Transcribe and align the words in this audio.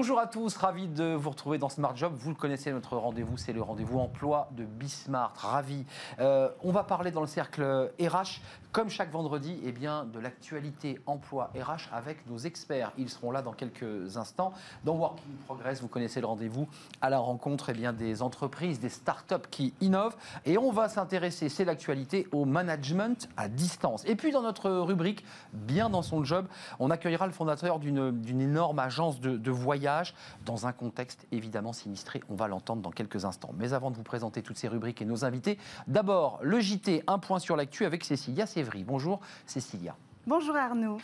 Bonjour 0.00 0.18
à 0.18 0.26
tous, 0.26 0.56
ravi 0.56 0.88
de 0.88 1.12
vous 1.12 1.28
retrouver 1.28 1.58
dans 1.58 1.68
Smart 1.68 1.94
Job. 1.94 2.14
Vous 2.16 2.30
le 2.30 2.34
connaissez, 2.34 2.72
notre 2.72 2.96
rendez-vous, 2.96 3.36
c'est 3.36 3.52
le 3.52 3.60
rendez-vous 3.60 3.98
emploi 3.98 4.48
de 4.52 4.64
Bismart. 4.64 5.34
Ravi. 5.36 5.84
Euh, 6.20 6.48
on 6.62 6.72
va 6.72 6.84
parler 6.84 7.10
dans 7.10 7.20
le 7.20 7.26
cercle 7.26 7.92
RH, 8.00 8.40
comme 8.72 8.88
chaque 8.88 9.12
vendredi, 9.12 9.60
eh 9.62 9.72
bien, 9.72 10.06
de 10.06 10.18
l'actualité 10.18 10.98
emploi 11.04 11.52
RH 11.54 11.92
avec 11.92 12.26
nos 12.26 12.38
experts. 12.38 12.92
Ils 12.96 13.10
seront 13.10 13.30
là 13.30 13.42
dans 13.42 13.52
quelques 13.52 14.16
instants. 14.16 14.54
Dans 14.84 14.94
Working 14.94 15.36
Progress, 15.44 15.82
vous 15.82 15.88
connaissez 15.88 16.22
le 16.22 16.26
rendez-vous 16.28 16.66
à 17.02 17.10
la 17.10 17.18
rencontre 17.18 17.68
eh 17.68 17.74
bien, 17.74 17.92
des 17.92 18.22
entreprises, 18.22 18.80
des 18.80 18.88
startups 18.88 19.48
qui 19.50 19.74
innovent. 19.82 20.16
Et 20.46 20.56
on 20.56 20.72
va 20.72 20.88
s'intéresser, 20.88 21.50
c'est 21.50 21.66
l'actualité, 21.66 22.26
au 22.32 22.46
management 22.46 23.28
à 23.36 23.48
distance. 23.48 24.02
Et 24.06 24.16
puis 24.16 24.32
dans 24.32 24.42
notre 24.42 24.70
rubrique, 24.70 25.26
bien 25.52 25.90
dans 25.90 26.02
son 26.02 26.24
job, 26.24 26.46
on 26.78 26.90
accueillera 26.90 27.26
le 27.26 27.32
fondateur 27.34 27.80
d'une 27.80 28.40
énorme 28.40 28.78
agence 28.78 29.20
de, 29.20 29.36
de 29.36 29.50
voyage 29.50 29.89
dans 30.44 30.66
un 30.66 30.72
contexte 30.72 31.26
évidemment 31.32 31.72
sinistré. 31.72 32.22
On 32.28 32.34
va 32.34 32.48
l'entendre 32.48 32.82
dans 32.82 32.90
quelques 32.90 33.24
instants. 33.24 33.52
Mais 33.58 33.72
avant 33.72 33.90
de 33.90 33.96
vous 33.96 34.02
présenter 34.02 34.42
toutes 34.42 34.58
ces 34.58 34.68
rubriques 34.68 35.02
et 35.02 35.04
nos 35.04 35.24
invités, 35.24 35.58
d'abord 35.86 36.38
le 36.42 36.60
JT, 36.60 37.04
un 37.06 37.18
point 37.18 37.38
sur 37.38 37.56
l'actu 37.56 37.84
avec 37.84 38.04
Cécilia 38.04 38.46
Sévry. 38.46 38.84
Bonjour 38.84 39.20
Cécilia. 39.46 39.96
Bonjour 40.26 40.56
Arnaud. 40.56 40.98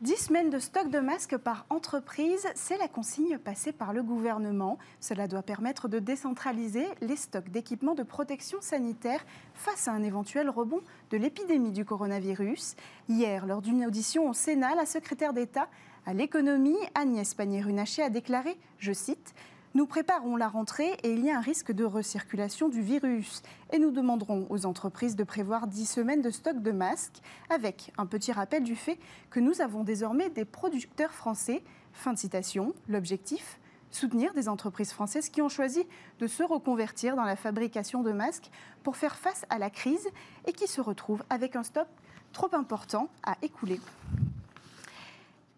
10 0.00 0.16
semaines 0.16 0.48
de 0.48 0.58
stock 0.58 0.88
de 0.88 0.98
masques 0.98 1.36
par 1.36 1.66
entreprise, 1.68 2.48
c'est 2.54 2.78
la 2.78 2.88
consigne 2.88 3.36
passée 3.36 3.70
par 3.70 3.92
le 3.92 4.02
gouvernement. 4.02 4.78
Cela 4.98 5.28
doit 5.28 5.42
permettre 5.42 5.88
de 5.88 5.98
décentraliser 5.98 6.86
les 7.02 7.16
stocks 7.16 7.50
d'équipements 7.50 7.94
de 7.94 8.02
protection 8.02 8.62
sanitaire 8.62 9.22
face 9.52 9.88
à 9.88 9.92
un 9.92 10.02
éventuel 10.02 10.48
rebond 10.48 10.80
de 11.10 11.18
l'épidémie 11.18 11.72
du 11.72 11.84
coronavirus. 11.84 12.76
Hier, 13.10 13.44
lors 13.44 13.60
d'une 13.60 13.84
audition 13.84 14.30
au 14.30 14.32
Sénat, 14.32 14.74
la 14.74 14.86
secrétaire 14.86 15.34
d'État 15.34 15.68
à 16.06 16.14
l'économie, 16.14 16.76
Agnès 16.94 17.34
Pannier-Runacher 17.34 18.02
a 18.02 18.10
déclaré, 18.10 18.56
je 18.78 18.92
cite, 18.92 19.34
nous 19.74 19.86
préparons 19.86 20.36
la 20.36 20.48
rentrée 20.48 20.96
et 21.04 21.12
il 21.12 21.24
y 21.24 21.30
a 21.30 21.36
un 21.36 21.40
risque 21.40 21.70
de 21.70 21.84
recirculation 21.84 22.68
du 22.68 22.82
virus. 22.82 23.42
Et 23.72 23.78
nous 23.78 23.92
demanderons 23.92 24.46
aux 24.50 24.66
entreprises 24.66 25.14
de 25.14 25.22
prévoir 25.22 25.68
10 25.68 25.86
semaines 25.86 26.22
de 26.22 26.30
stock 26.30 26.60
de 26.60 26.72
masques, 26.72 27.20
avec 27.50 27.92
un 27.96 28.06
petit 28.06 28.32
rappel 28.32 28.64
du 28.64 28.74
fait 28.74 28.98
que 29.30 29.38
nous 29.38 29.60
avons 29.60 29.84
désormais 29.84 30.28
des 30.30 30.44
producteurs 30.44 31.12
français. 31.12 31.62
Fin 31.92 32.14
de 32.14 32.18
citation. 32.18 32.74
L'objectif 32.88 33.60
Soutenir 33.92 34.34
des 34.34 34.48
entreprises 34.48 34.92
françaises 34.92 35.28
qui 35.28 35.42
ont 35.42 35.48
choisi 35.48 35.84
de 36.20 36.26
se 36.26 36.44
reconvertir 36.44 37.16
dans 37.16 37.24
la 37.24 37.34
fabrication 37.36 38.02
de 38.02 38.12
masques 38.12 38.50
pour 38.84 38.96
faire 38.96 39.16
face 39.16 39.44
à 39.50 39.58
la 39.58 39.68
crise 39.68 40.08
et 40.46 40.52
qui 40.52 40.68
se 40.68 40.80
retrouvent 40.80 41.24
avec 41.28 41.56
un 41.56 41.64
stock 41.64 41.88
trop 42.32 42.48
important 42.52 43.08
à 43.24 43.36
écouler. 43.42 43.80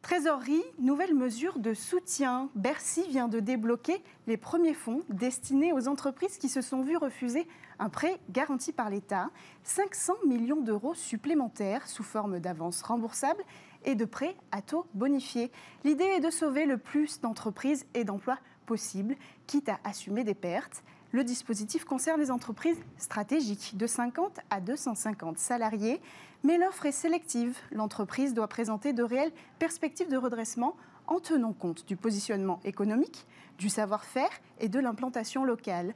Trésorerie, 0.02 0.64
nouvelle 0.80 1.14
mesure 1.14 1.60
de 1.60 1.74
soutien. 1.74 2.50
Bercy 2.56 3.04
vient 3.08 3.28
de 3.28 3.38
débloquer 3.38 4.02
les 4.26 4.36
premiers 4.36 4.74
fonds 4.74 5.02
destinés 5.08 5.72
aux 5.72 5.86
entreprises 5.86 6.38
qui 6.38 6.48
se 6.48 6.60
sont 6.60 6.82
vues 6.82 6.96
refuser 6.96 7.46
un 7.78 7.88
prêt 7.88 8.18
garanti 8.28 8.72
par 8.72 8.90
l'État. 8.90 9.30
500 9.62 10.14
millions 10.26 10.60
d'euros 10.60 10.94
supplémentaires 10.94 11.86
sous 11.86 12.02
forme 12.02 12.40
d'avances 12.40 12.82
remboursables 12.82 13.44
et 13.84 13.94
de 13.94 14.04
prêts 14.04 14.34
à 14.50 14.60
taux 14.60 14.86
bonifiés. 14.92 15.52
L'idée 15.84 16.04
est 16.04 16.20
de 16.20 16.30
sauver 16.30 16.66
le 16.66 16.78
plus 16.78 17.20
d'entreprises 17.20 17.86
et 17.94 18.02
d'emplois 18.02 18.38
possible, 18.66 19.14
quitte 19.46 19.68
à 19.68 19.78
assumer 19.84 20.24
des 20.24 20.34
pertes. 20.34 20.82
Le 21.12 21.24
dispositif 21.24 21.84
concerne 21.84 22.20
les 22.20 22.30
entreprises 22.30 22.80
stratégiques 22.96 23.76
de 23.76 23.86
50 23.86 24.40
à 24.48 24.60
250 24.60 25.36
salariés. 25.36 26.00
Mais 26.42 26.56
l'offre 26.56 26.86
est 26.86 26.92
sélective. 26.92 27.56
L'entreprise 27.70 28.32
doit 28.32 28.48
présenter 28.48 28.94
de 28.94 29.02
réelles 29.02 29.32
perspectives 29.58 30.08
de 30.08 30.16
redressement 30.16 30.74
en 31.06 31.20
tenant 31.20 31.52
compte 31.52 31.86
du 31.86 31.96
positionnement 31.96 32.60
économique, 32.64 33.26
du 33.58 33.68
savoir-faire 33.68 34.30
et 34.58 34.68
de 34.68 34.80
l'implantation 34.80 35.44
locale. 35.44 35.92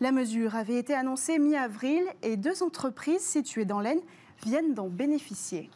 La 0.00 0.10
mesure 0.10 0.56
avait 0.56 0.78
été 0.78 0.94
annoncée 0.94 1.38
mi-avril 1.38 2.02
et 2.22 2.36
deux 2.36 2.64
entreprises 2.64 3.22
situées 3.22 3.64
dans 3.64 3.80
l'Aisne 3.80 4.02
viennent 4.44 4.74
d'en 4.74 4.88
bénéficier. 4.88 5.70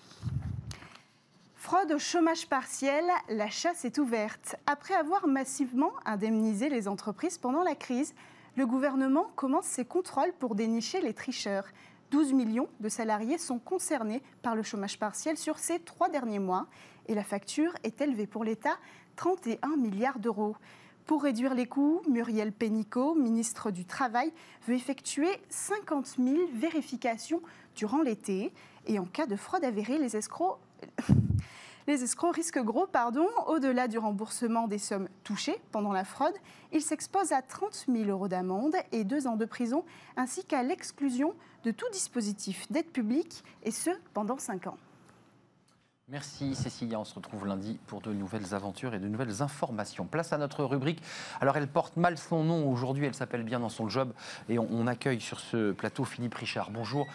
Fraude 1.55 1.93
au 1.93 1.99
chômage 1.99 2.49
partiel, 2.49 3.05
la 3.29 3.49
chasse 3.49 3.85
est 3.85 3.99
ouverte. 3.99 4.57
Après 4.67 4.95
avoir 4.95 5.29
massivement 5.29 5.93
indemnisé 6.05 6.69
les 6.69 6.89
entreprises 6.89 7.39
pendant 7.39 7.63
la 7.63 7.77
crise, 7.77 8.15
le 8.57 8.67
gouvernement 8.67 9.31
commence 9.37 9.67
ses 9.67 9.85
contrôles 9.85 10.33
pour 10.39 10.55
dénicher 10.55 11.01
les 11.01 11.15
tricheurs. 11.15 11.67
12 12.11 12.33
millions 12.33 12.69
de 12.81 12.89
salariés 12.89 13.39
sont 13.39 13.59
concernés 13.59 14.23
par 14.43 14.57
le 14.57 14.63
chômage 14.63 14.99
partiel 14.99 15.37
sur 15.37 15.59
ces 15.59 15.79
trois 15.79 16.09
derniers 16.09 16.41
mois 16.41 16.67
et 17.07 17.15
la 17.15 17.23
facture 17.23 17.73
est 17.85 18.01
élevée 18.01 18.27
pour 18.27 18.45
l'État, 18.45 18.77
31 19.17 19.77
milliards 19.77 20.19
d'euros. 20.19 20.57
Pour 21.07 21.23
réduire 21.23 21.55
les 21.55 21.67
coûts, 21.67 22.03
Muriel 22.09 22.53
Pénicaud, 22.53 23.15
ministre 23.15 23.71
du 23.71 23.85
Travail, 23.85 24.33
veut 24.67 24.75
effectuer 24.75 25.29
50 25.49 26.07
000 26.19 26.37
vérifications 26.55 27.43
durant 27.75 28.03
l'été. 28.03 28.53
Et 28.87 28.99
en 28.99 29.07
cas 29.07 29.27
de 29.27 29.37
fraude 29.37 29.65
avérée, 29.65 29.99
les 29.99 30.17
escrocs 30.17 30.59
les 31.91 32.05
escrocs 32.05 32.37
risquent 32.37 32.63
gros, 32.63 32.87
pardon, 32.87 33.27
au-delà 33.49 33.89
du 33.89 33.99
remboursement 33.99 34.69
des 34.69 34.79
sommes 34.79 35.09
touchées 35.25 35.61
pendant 35.73 35.93
la 35.93 36.05
fraude. 36.05 36.35
Ils 36.73 36.83
s'exposent 36.83 37.33
à 37.33 37.43
30 37.43 37.87
000 37.89 38.09
euros 38.09 38.29
d'amende 38.29 38.77
et 38.93 39.03
deux 39.03 39.27
ans 39.27 39.37
de 39.37 39.45
prison, 39.45 39.85
ainsi 40.17 40.45
qu'à 40.45 40.63
l'exclusion 40.63 41.35
de 41.65 41.73
tout 41.73 41.89
dispositif 41.93 42.71
d'aide 42.71 42.87
publique, 42.87 43.43
et 43.65 43.73
ce, 43.73 43.91
pendant 44.15 44.39
cinq 44.39 44.69
ans. 44.69 44.79
Merci 46.13 46.57
Cécilia, 46.57 46.99
on 46.99 47.05
se 47.05 47.15
retrouve 47.15 47.47
lundi 47.47 47.79
pour 47.87 48.01
de 48.01 48.13
nouvelles 48.13 48.53
aventures 48.53 48.95
et 48.95 48.99
de 48.99 49.07
nouvelles 49.07 49.43
informations. 49.43 50.07
Place 50.07 50.33
à 50.33 50.39
notre 50.39 50.65
rubrique. 50.65 51.01
Alors 51.41 51.57
elle 51.57 51.69
porte 51.69 51.97
mal 51.97 52.19
son 52.19 52.43
nom 52.43 52.69
aujourd'hui, 52.69 53.07
elle 53.07 53.15
s'appelle 53.15 53.45
bien 53.45 53.61
dans 53.61 53.69
son 53.69 53.89
job 53.89 54.13
et 54.49 54.59
on, 54.59 54.89
accueille 54.89 55.21
sur 55.21 55.39
ce 55.39 55.71
plateau 55.71 56.05
Philippe 56.05 56.35
Richard. 56.35 56.73
Bonjour. 56.73 57.07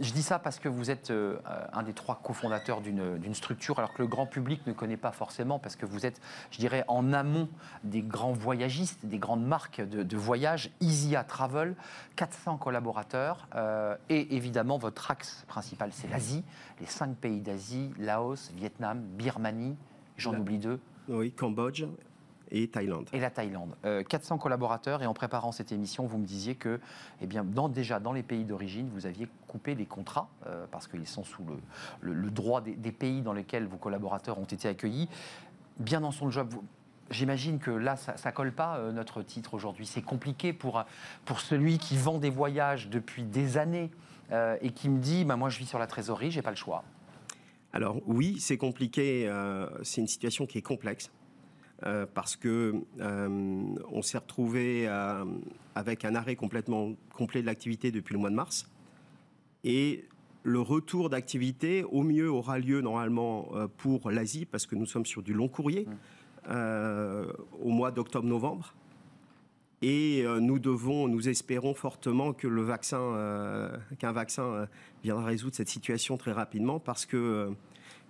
Je 0.00 0.12
dis 0.12 0.22
ça 0.22 0.38
parce 0.38 0.60
que 0.60 0.68
vous 0.68 0.92
êtes 0.92 1.10
euh, 1.10 1.36
un 1.72 1.82
des 1.82 1.94
trois 1.94 2.20
cofondateurs 2.22 2.80
d'une 2.80 3.34
structure 3.34 3.80
alors 3.80 3.92
que 3.92 4.02
le 4.02 4.06
grand 4.06 4.26
public 4.26 4.64
ne 4.68 4.72
connaît 4.72 4.96
pas 4.96 5.10
forcément 5.10 5.58
parce 5.58 5.74
que 5.74 5.84
vous 5.84 6.06
êtes, 6.06 6.20
je 6.52 6.58
dirais, 6.58 6.84
en 6.86 7.12
amont 7.12 7.48
des 7.82 8.02
grands 8.02 8.34
voyagistes, 8.34 9.04
des 9.04 9.18
grandes 9.18 9.44
marques 9.44 9.80
de, 9.80 10.16
voyage, 10.16 10.70
Easya 10.80 11.24
Travel, 11.24 11.74
400 12.14 12.58
collaborateurs 12.58 13.48
euh, 13.56 13.96
et 14.08 14.36
évidemment 14.36 14.78
votre 14.78 15.10
axe 15.10 15.44
principal 15.48 15.90
c'est 15.92 16.08
l'Asie, 16.08 16.44
les 16.78 16.86
cinq 16.86 17.16
pays 17.16 17.40
d'Asie, 17.40 17.90
Laos, 17.98 18.43
Vietnam, 18.52 19.00
Birmanie, 19.00 19.76
j'en 20.16 20.38
oublie 20.38 20.58
deux. 20.58 20.80
Oui, 21.08 21.32
Cambodge 21.32 21.84
et 22.50 22.68
Thaïlande. 22.68 23.08
Et 23.12 23.20
la 23.20 23.30
Thaïlande. 23.30 23.74
400 24.08 24.34
euh, 24.34 24.38
collaborateurs 24.38 25.02
et 25.02 25.06
en 25.06 25.14
préparant 25.14 25.52
cette 25.52 25.72
émission, 25.72 26.06
vous 26.06 26.18
me 26.18 26.26
disiez 26.26 26.54
que, 26.54 26.80
eh 27.20 27.26
bien, 27.26 27.44
déjà 27.68 28.00
dans 28.00 28.12
les 28.12 28.22
pays 28.22 28.44
d'origine, 28.44 28.88
vous 28.92 29.06
aviez 29.06 29.28
coupé 29.48 29.74
les 29.74 29.86
contrats 29.86 30.28
euh, 30.46 30.66
parce 30.70 30.86
qu'ils 30.86 31.06
sont 31.06 31.24
sous 31.24 31.44
le, 32.00 32.30
droit 32.30 32.60
des, 32.60 32.92
pays 32.92 33.22
dans 33.22 33.32
lesquels 33.32 33.66
vos 33.66 33.76
collaborateurs 33.76 34.38
ont 34.38 34.44
été 34.44 34.68
accueillis. 34.68 35.08
Bien 35.78 36.00
dans 36.00 36.12
son 36.12 36.30
job, 36.30 36.54
J'imagine 37.10 37.58
que 37.58 37.70
là, 37.70 37.96
ça 37.96 38.14
ne 38.24 38.30
colle 38.34 38.52
pas 38.52 38.78
euh, 38.78 38.90
notre 38.90 39.22
titre 39.22 39.52
aujourd'hui. 39.52 39.84
C'est 39.84 40.00
compliqué 40.00 40.54
pour, 40.54 40.82
pour 41.26 41.40
celui 41.40 41.76
qui 41.76 41.98
vend 41.98 42.16
des 42.16 42.30
voyages 42.30 42.88
depuis 42.88 43.24
des 43.24 43.58
années 43.58 43.90
et 44.62 44.70
qui 44.70 44.88
me 44.88 44.98
dit 44.98 45.26
bah, 45.26 45.36
Moi, 45.36 45.50
je 45.50 45.58
vis 45.58 45.66
sur 45.66 45.78
la 45.78 45.86
trésorerie, 45.86 46.30
j'ai 46.30 46.40
pas 46.40 46.50
le 46.50 46.56
choix. 46.56 46.82
Alors 47.74 48.00
oui, 48.06 48.36
c'est 48.38 48.56
compliqué, 48.56 49.26
euh, 49.26 49.66
c'est 49.82 50.00
une 50.00 50.06
situation 50.06 50.46
qui 50.46 50.58
est 50.58 50.62
complexe. 50.62 51.10
Euh, 51.84 52.06
parce 52.06 52.36
que 52.36 52.72
euh, 53.00 53.28
on 53.90 54.00
s'est 54.00 54.16
retrouvé 54.16 54.86
avec 55.74 56.04
un 56.04 56.14
arrêt 56.14 56.36
complètement 56.36 56.92
complet 57.12 57.42
de 57.42 57.46
l'activité 57.46 57.90
depuis 57.90 58.14
le 58.14 58.20
mois 58.20 58.30
de 58.30 58.36
mars 58.36 58.70
et 59.64 60.04
le 60.44 60.60
retour 60.60 61.10
d'activité 61.10 61.82
au 61.82 62.02
mieux 62.02 62.30
aura 62.30 62.60
lieu 62.60 62.80
normalement 62.80 63.48
pour 63.76 64.10
l'Asie 64.10 64.44
parce 64.44 64.66
que 64.66 64.76
nous 64.76 64.86
sommes 64.86 65.04
sur 65.04 65.22
du 65.22 65.34
long 65.34 65.48
courrier 65.48 65.88
mmh. 66.48 66.54
au 67.60 67.70
mois 67.70 67.90
d'octobre-novembre 67.90 68.72
et 69.82 70.24
nous 70.40 70.58
devons, 70.58 71.08
nous 71.08 71.28
espérons 71.28 71.74
fortement 71.74 72.32
que 72.32 72.46
le 72.46 72.62
vaccin, 72.62 73.70
qu'un 73.98 74.12
vaccin 74.12 74.66
viendra 75.02 75.24
résoudre 75.24 75.54
cette 75.54 75.68
situation 75.68 76.16
très 76.16 76.32
rapidement 76.32 76.78
parce 76.78 77.04
que 77.04 77.54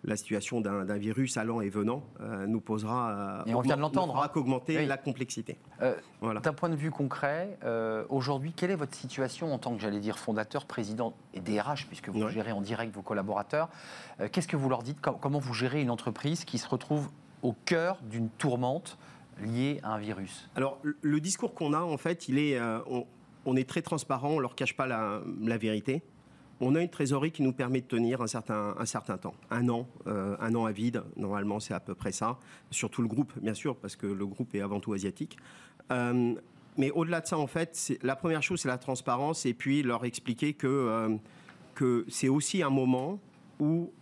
la 0.04 0.16
situation 0.16 0.60
d'un 0.60 0.98
virus 0.98 1.36
allant 1.36 1.60
et 1.60 1.68
venant 1.68 2.02
euh, 2.20 2.46
nous 2.46 2.60
posera. 2.60 3.42
Et 3.46 3.54
on 3.54 3.60
vient 3.60 3.76
de 3.76 3.80
l'entendre. 3.80 4.16
Hein. 4.16 4.28
qu'augmenter 4.32 4.84
la 4.86 4.96
complexité. 4.96 5.58
Euh, 5.82 5.94
d'un 6.42 6.52
point 6.52 6.68
de 6.68 6.76
vue 6.76 6.90
concret, 6.90 7.58
euh, 7.64 8.04
aujourd'hui, 8.08 8.52
quelle 8.52 8.70
est 8.70 8.76
votre 8.76 8.94
situation 8.94 9.52
en 9.52 9.58
tant 9.58 9.74
que, 9.74 9.80
j'allais 9.80 10.00
dire, 10.00 10.18
fondateur, 10.18 10.66
président 10.66 11.14
et 11.32 11.40
DRH, 11.40 11.86
puisque 11.86 12.10
vous 12.10 12.28
gérez 12.28 12.52
en 12.52 12.60
direct 12.60 12.94
vos 12.94 13.02
collaborateurs 13.02 13.68
Qu'est-ce 14.32 14.48
que 14.48 14.56
vous 14.56 14.68
leur 14.68 14.82
dites 14.82 15.00
Comment 15.00 15.38
vous 15.38 15.54
gérez 15.54 15.80
une 15.80 15.90
entreprise 15.90 16.44
qui 16.44 16.58
se 16.58 16.68
retrouve 16.68 17.10
au 17.42 17.54
cœur 17.64 17.98
d'une 18.02 18.28
tourmente 18.28 18.98
liée 19.42 19.80
à 19.82 19.94
un 19.94 19.98
virus 19.98 20.48
Alors, 20.56 20.80
le 20.82 21.20
discours 21.20 21.54
qu'on 21.54 21.72
a, 21.72 21.80
en 21.80 21.96
fait, 21.96 22.28
il 22.28 22.38
est, 22.38 22.58
on, 23.44 23.56
est 23.56 23.68
très 23.68 23.82
transparent, 23.82 24.30
on 24.30 24.36
ne 24.36 24.42
leur 24.42 24.54
cache 24.54 24.76
pas 24.76 24.86
la, 24.86 25.22
la 25.40 25.58
vérité 25.58 26.02
on 26.60 26.76
a 26.76 26.80
une 26.80 26.88
trésorerie 26.88 27.32
qui 27.32 27.42
nous 27.42 27.52
permet 27.52 27.80
de 27.80 27.86
tenir 27.86 28.22
un 28.22 28.28
certain, 28.28 28.74
un 28.78 28.86
certain 28.86 29.18
temps. 29.18 29.34
Un 29.50 29.68
an, 29.68 29.88
un 30.06 30.54
an 30.54 30.64
à 30.64 30.72
vide, 30.72 31.02
normalement 31.16 31.58
c'est 31.58 31.74
à 31.74 31.80
peu 31.80 31.94
près 31.94 32.12
ça. 32.12 32.38
Surtout 32.70 33.02
le 33.02 33.08
groupe, 33.08 33.32
bien 33.40 33.54
sûr, 33.54 33.76
parce 33.76 33.96
que 33.96 34.06
le 34.06 34.24
groupe 34.24 34.54
est 34.54 34.60
avant 34.60 34.78
tout 34.78 34.92
asiatique. 34.92 35.36
mais 35.90 36.90
au-delà 36.92 37.20
de 37.20 37.26
ça, 37.26 37.38
en 37.38 37.48
fait, 37.48 37.98
la 38.02 38.14
première 38.14 38.42
chose, 38.42 38.60
c'est 38.60 38.68
la 38.68 38.78
transparence 38.78 39.46
et 39.46 39.52
puis 39.52 39.82
leur 39.82 40.04
expliquer 40.04 40.54
que, 40.54 41.18
que 41.74 42.06
c'est 42.08 42.28
aussi 42.28 42.62
un 42.62 42.70
moment 42.70 43.18
où 43.58 43.92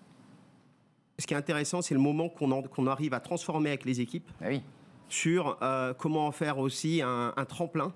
ce 1.19 1.26
qui 1.26 1.34
est 1.34 1.37
intéressant, 1.37 1.82
c'est 1.82 1.94
le 1.94 2.00
moment 2.00 2.29
qu'on 2.29 2.87
arrive 2.87 3.14
à 3.14 3.20
transformer 3.20 3.70
avec 3.70 3.84
les 3.84 4.00
équipes 4.00 4.31
ah 4.40 4.46
oui. 4.49 4.62
Sur 5.12 5.59
euh, 5.62 5.93
comment 5.94 6.26
en 6.26 6.32
faire 6.32 6.59
aussi 6.59 7.03
un, 7.03 7.32
tremplin 7.47 7.93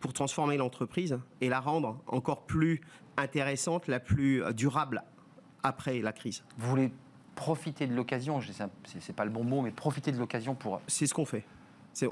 pour 0.00 0.12
transformer 0.12 0.56
l'entreprise 0.56 1.18
et 1.40 1.48
la 1.48 1.60
rendre 1.60 2.00
encore 2.06 2.46
plus 2.46 2.80
intéressante, 3.16 3.86
la 3.86 4.00
plus 4.00 4.42
durable 4.54 5.02
après 5.62 6.00
la 6.00 6.12
crise. 6.12 6.44
Vous 6.56 6.68
voulez 6.68 6.92
profiter 7.34 7.86
de 7.86 7.94
l'occasion, 7.94 8.40
c'est 8.84 9.14
pas 9.14 9.24
le 9.24 9.30
bon 9.30 9.44
mot, 9.44 9.62
mais 9.62 9.70
profiter 9.70 10.10
de 10.10 10.18
l'occasion 10.18 10.54
pour... 10.54 10.80
C'est 10.88 11.06
ce 11.06 11.14
qu'on 11.14 11.24
fait. 11.24 11.44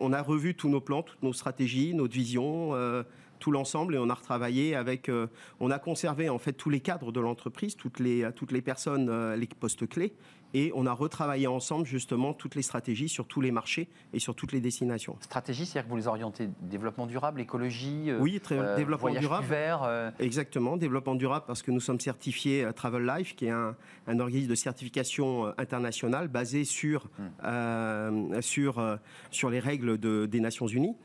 On 0.01 0.13
a 0.13 0.23
revu 0.23 0.55
tous 0.55 0.69
nos 0.69 0.81
plans, 0.81 1.03
toutes 1.03 1.23
nos 1.23 1.33
stratégies, 1.33 1.95
notre 1.95 2.15
vision. 2.15 2.75
Euh, 2.75 3.03
tout 3.39 3.51
l'ensemble 3.51 3.95
et 3.95 3.99
on 3.99 4.09
a 4.09 4.15
retravaillé 4.15 4.75
avec, 4.75 5.09
euh, 5.09 5.27
on 5.61 5.71
a 5.71 5.79
conservé 5.79 6.29
en 6.29 6.39
fait 6.39 6.53
tous 6.53 6.71
les 6.71 6.81
cadres 6.81 7.13
de 7.13 7.21
l'entreprise, 7.21 7.77
toutes 7.77 8.01
les, 8.01 8.29
toutes 8.35 8.53
les 8.53 8.63
personnes, 8.63 9.09
euh, 9.09 9.37
les 9.37 9.47
postes 9.47 9.89
clés 9.89 10.15
et 10.55 10.71
on 10.75 10.87
a 10.87 10.93
retravaillé 10.93 11.49
ensemble 11.49 11.87
justement 11.87 12.33
toutes 12.33 12.55
les 12.55 12.63
stratégies 12.63 13.09
sur 13.09 13.27
tous 13.27 13.41
les 13.41 13.51
marchés 13.51 13.89
et 14.13 14.21
sur 14.21 14.35
toutes 14.35 14.53
les 14.53 14.61
destinations. 14.61 15.17
Stratégie, 15.21 15.67
c'est-à-dire 15.67 15.87
que 15.87 15.91
vous 15.91 15.97
les 15.97 16.07
orientez 16.07 16.49
développement 16.63 17.07
durable, 17.07 17.41
écologie, 17.41 18.11
euh, 18.11 18.21
oui, 18.21 18.41
très, 18.41 18.77
développement 18.77 19.13
durable. 19.13 19.47
Vert, 19.47 20.13
Exactement, 20.19 20.77
développement 20.77 21.15
durable 21.15 21.45
parce 21.47 21.63
que 21.63 21.71
nous 21.71 21.81
sommes 21.81 22.01
certifiés 22.01 22.67
Travel 22.75 23.05
Life, 23.05 23.35
qui 23.37 23.47
est 23.47 23.51
un, 23.51 23.77
un 24.07 24.21
organisme 24.21 24.49
de 24.49 24.55
certification 24.55 25.53
internationale 25.59 26.29
basé 26.29 26.65
sur, 26.65 27.09
hmm. 27.19 28.41
sur, 28.41 28.99
sur 29.31 29.51
les 29.51 29.61
règles 29.61 29.99
de, 29.99 30.27
des 30.27 30.41
Nations 30.41 30.69
Unies. 30.69 30.97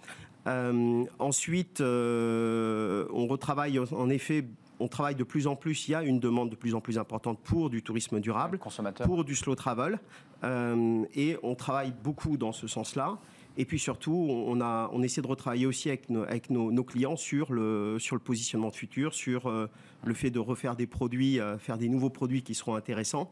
Euh, 0.47 1.03
ensuite, 1.19 1.81
euh, 1.81 3.05
on 3.13 3.27
retravaille 3.27 3.79
en 3.79 4.09
effet 4.09 4.45
on 4.83 4.87
travaille 4.87 5.13
de 5.13 5.23
plus 5.23 5.45
en 5.45 5.55
plus, 5.55 5.87
il 5.87 5.91
y 5.91 5.95
a 5.95 6.01
une 6.01 6.19
demande 6.19 6.49
de 6.49 6.55
plus 6.55 6.73
en 6.73 6.81
plus 6.81 6.97
importante 6.97 7.39
pour 7.43 7.69
du 7.69 7.83
tourisme 7.83 8.19
durable, 8.19 8.59
pour 9.03 9.23
du 9.23 9.35
slow 9.35 9.53
travel, 9.53 9.99
euh, 10.43 11.03
et 11.13 11.37
on 11.43 11.53
travaille 11.53 11.93
beaucoup 12.03 12.35
dans 12.35 12.51
ce 12.51 12.65
sens-là. 12.65 13.19
Et 13.57 13.65
puis 13.65 13.77
surtout, 13.77 14.13
on, 14.13 14.59
a, 14.59 14.89
on 14.91 15.03
essaie 15.03 15.21
de 15.21 15.27
retravailler 15.27 15.67
aussi 15.67 15.89
avec, 15.89 16.09
nos, 16.09 16.23
avec 16.23 16.49
nos, 16.49 16.83
clients 16.83 17.15
sur 17.15 17.53
le, 17.53 17.97
sur 17.99 18.15
le 18.15 18.21
positionnement 18.21 18.69
de 18.69 18.75
futur, 18.75 19.13
sur 19.13 19.51
le 20.03 20.13
fait 20.15 20.31
de 20.31 20.39
refaire 20.39 20.75
des 20.75 20.87
produits, 20.87 21.37
faire 21.59 21.77
des 21.77 21.89
nouveaux 21.89 22.09
produits 22.09 22.41
qui 22.41 22.55
seront 22.55 22.75
intéressants, 22.75 23.29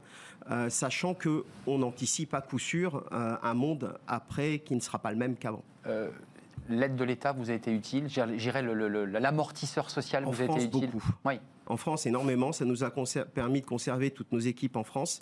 sachant 0.68 1.16
qu'on 1.16 1.82
anticipe 1.82 2.34
à 2.36 2.42
coup 2.42 2.60
sûr 2.60 3.06
un 3.12 3.54
monde 3.56 3.98
après 4.08 4.60
qui 4.60 4.76
ne 4.76 4.82
sera 4.82 5.00
pas 5.00 5.12
le 5.12 5.18
même 5.18 5.36
qu'avant 5.36 5.64
l'aide 6.69 6.95
de 6.95 7.04
l'État 7.04 7.31
vous 7.31 7.51
a 7.51 7.54
été 7.54 7.71
utile? 7.71 8.07
J'irais 8.07 8.62
l'amortisseur 8.62 9.89
social 9.89 10.24
vous 10.25 10.42
a 10.42 10.45
été 10.45 10.66
utile? 10.66 10.89
beaucoup. 10.92 11.04
Oui. 11.25 11.39
En 11.68 11.77
France, 11.77 12.06
énormément. 12.06 12.51
Ça 12.51 12.66
nous 12.66 12.83
a 12.83 12.92
permis 13.33 13.62
de 13.62 13.66
conserver 13.66 14.12
toutes 14.12 14.31
nos 14.31 14.39
équipes 14.39 14.75
en 14.75 14.83
France, 14.83 15.19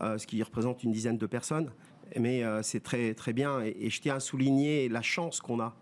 euh, 0.00 0.16
ce 0.18 0.26
qui 0.26 0.42
représente 0.42 0.82
une 0.82 0.92
dizaine 0.92 1.18
de 1.18 1.26
personnes. 1.26 1.70
Mais 2.18 2.42
euh, 2.42 2.62
c'est 2.62 2.80
très, 2.80 3.14
très 3.14 3.32
bien. 3.32 3.60
Et, 3.60 3.90
je 3.90 4.00
tiens 4.00 4.16
à 4.16 4.20
souligner 4.20 4.88
la 4.88 5.02
chance 5.02 5.40
qu'on 5.40 5.60
a 5.60 5.74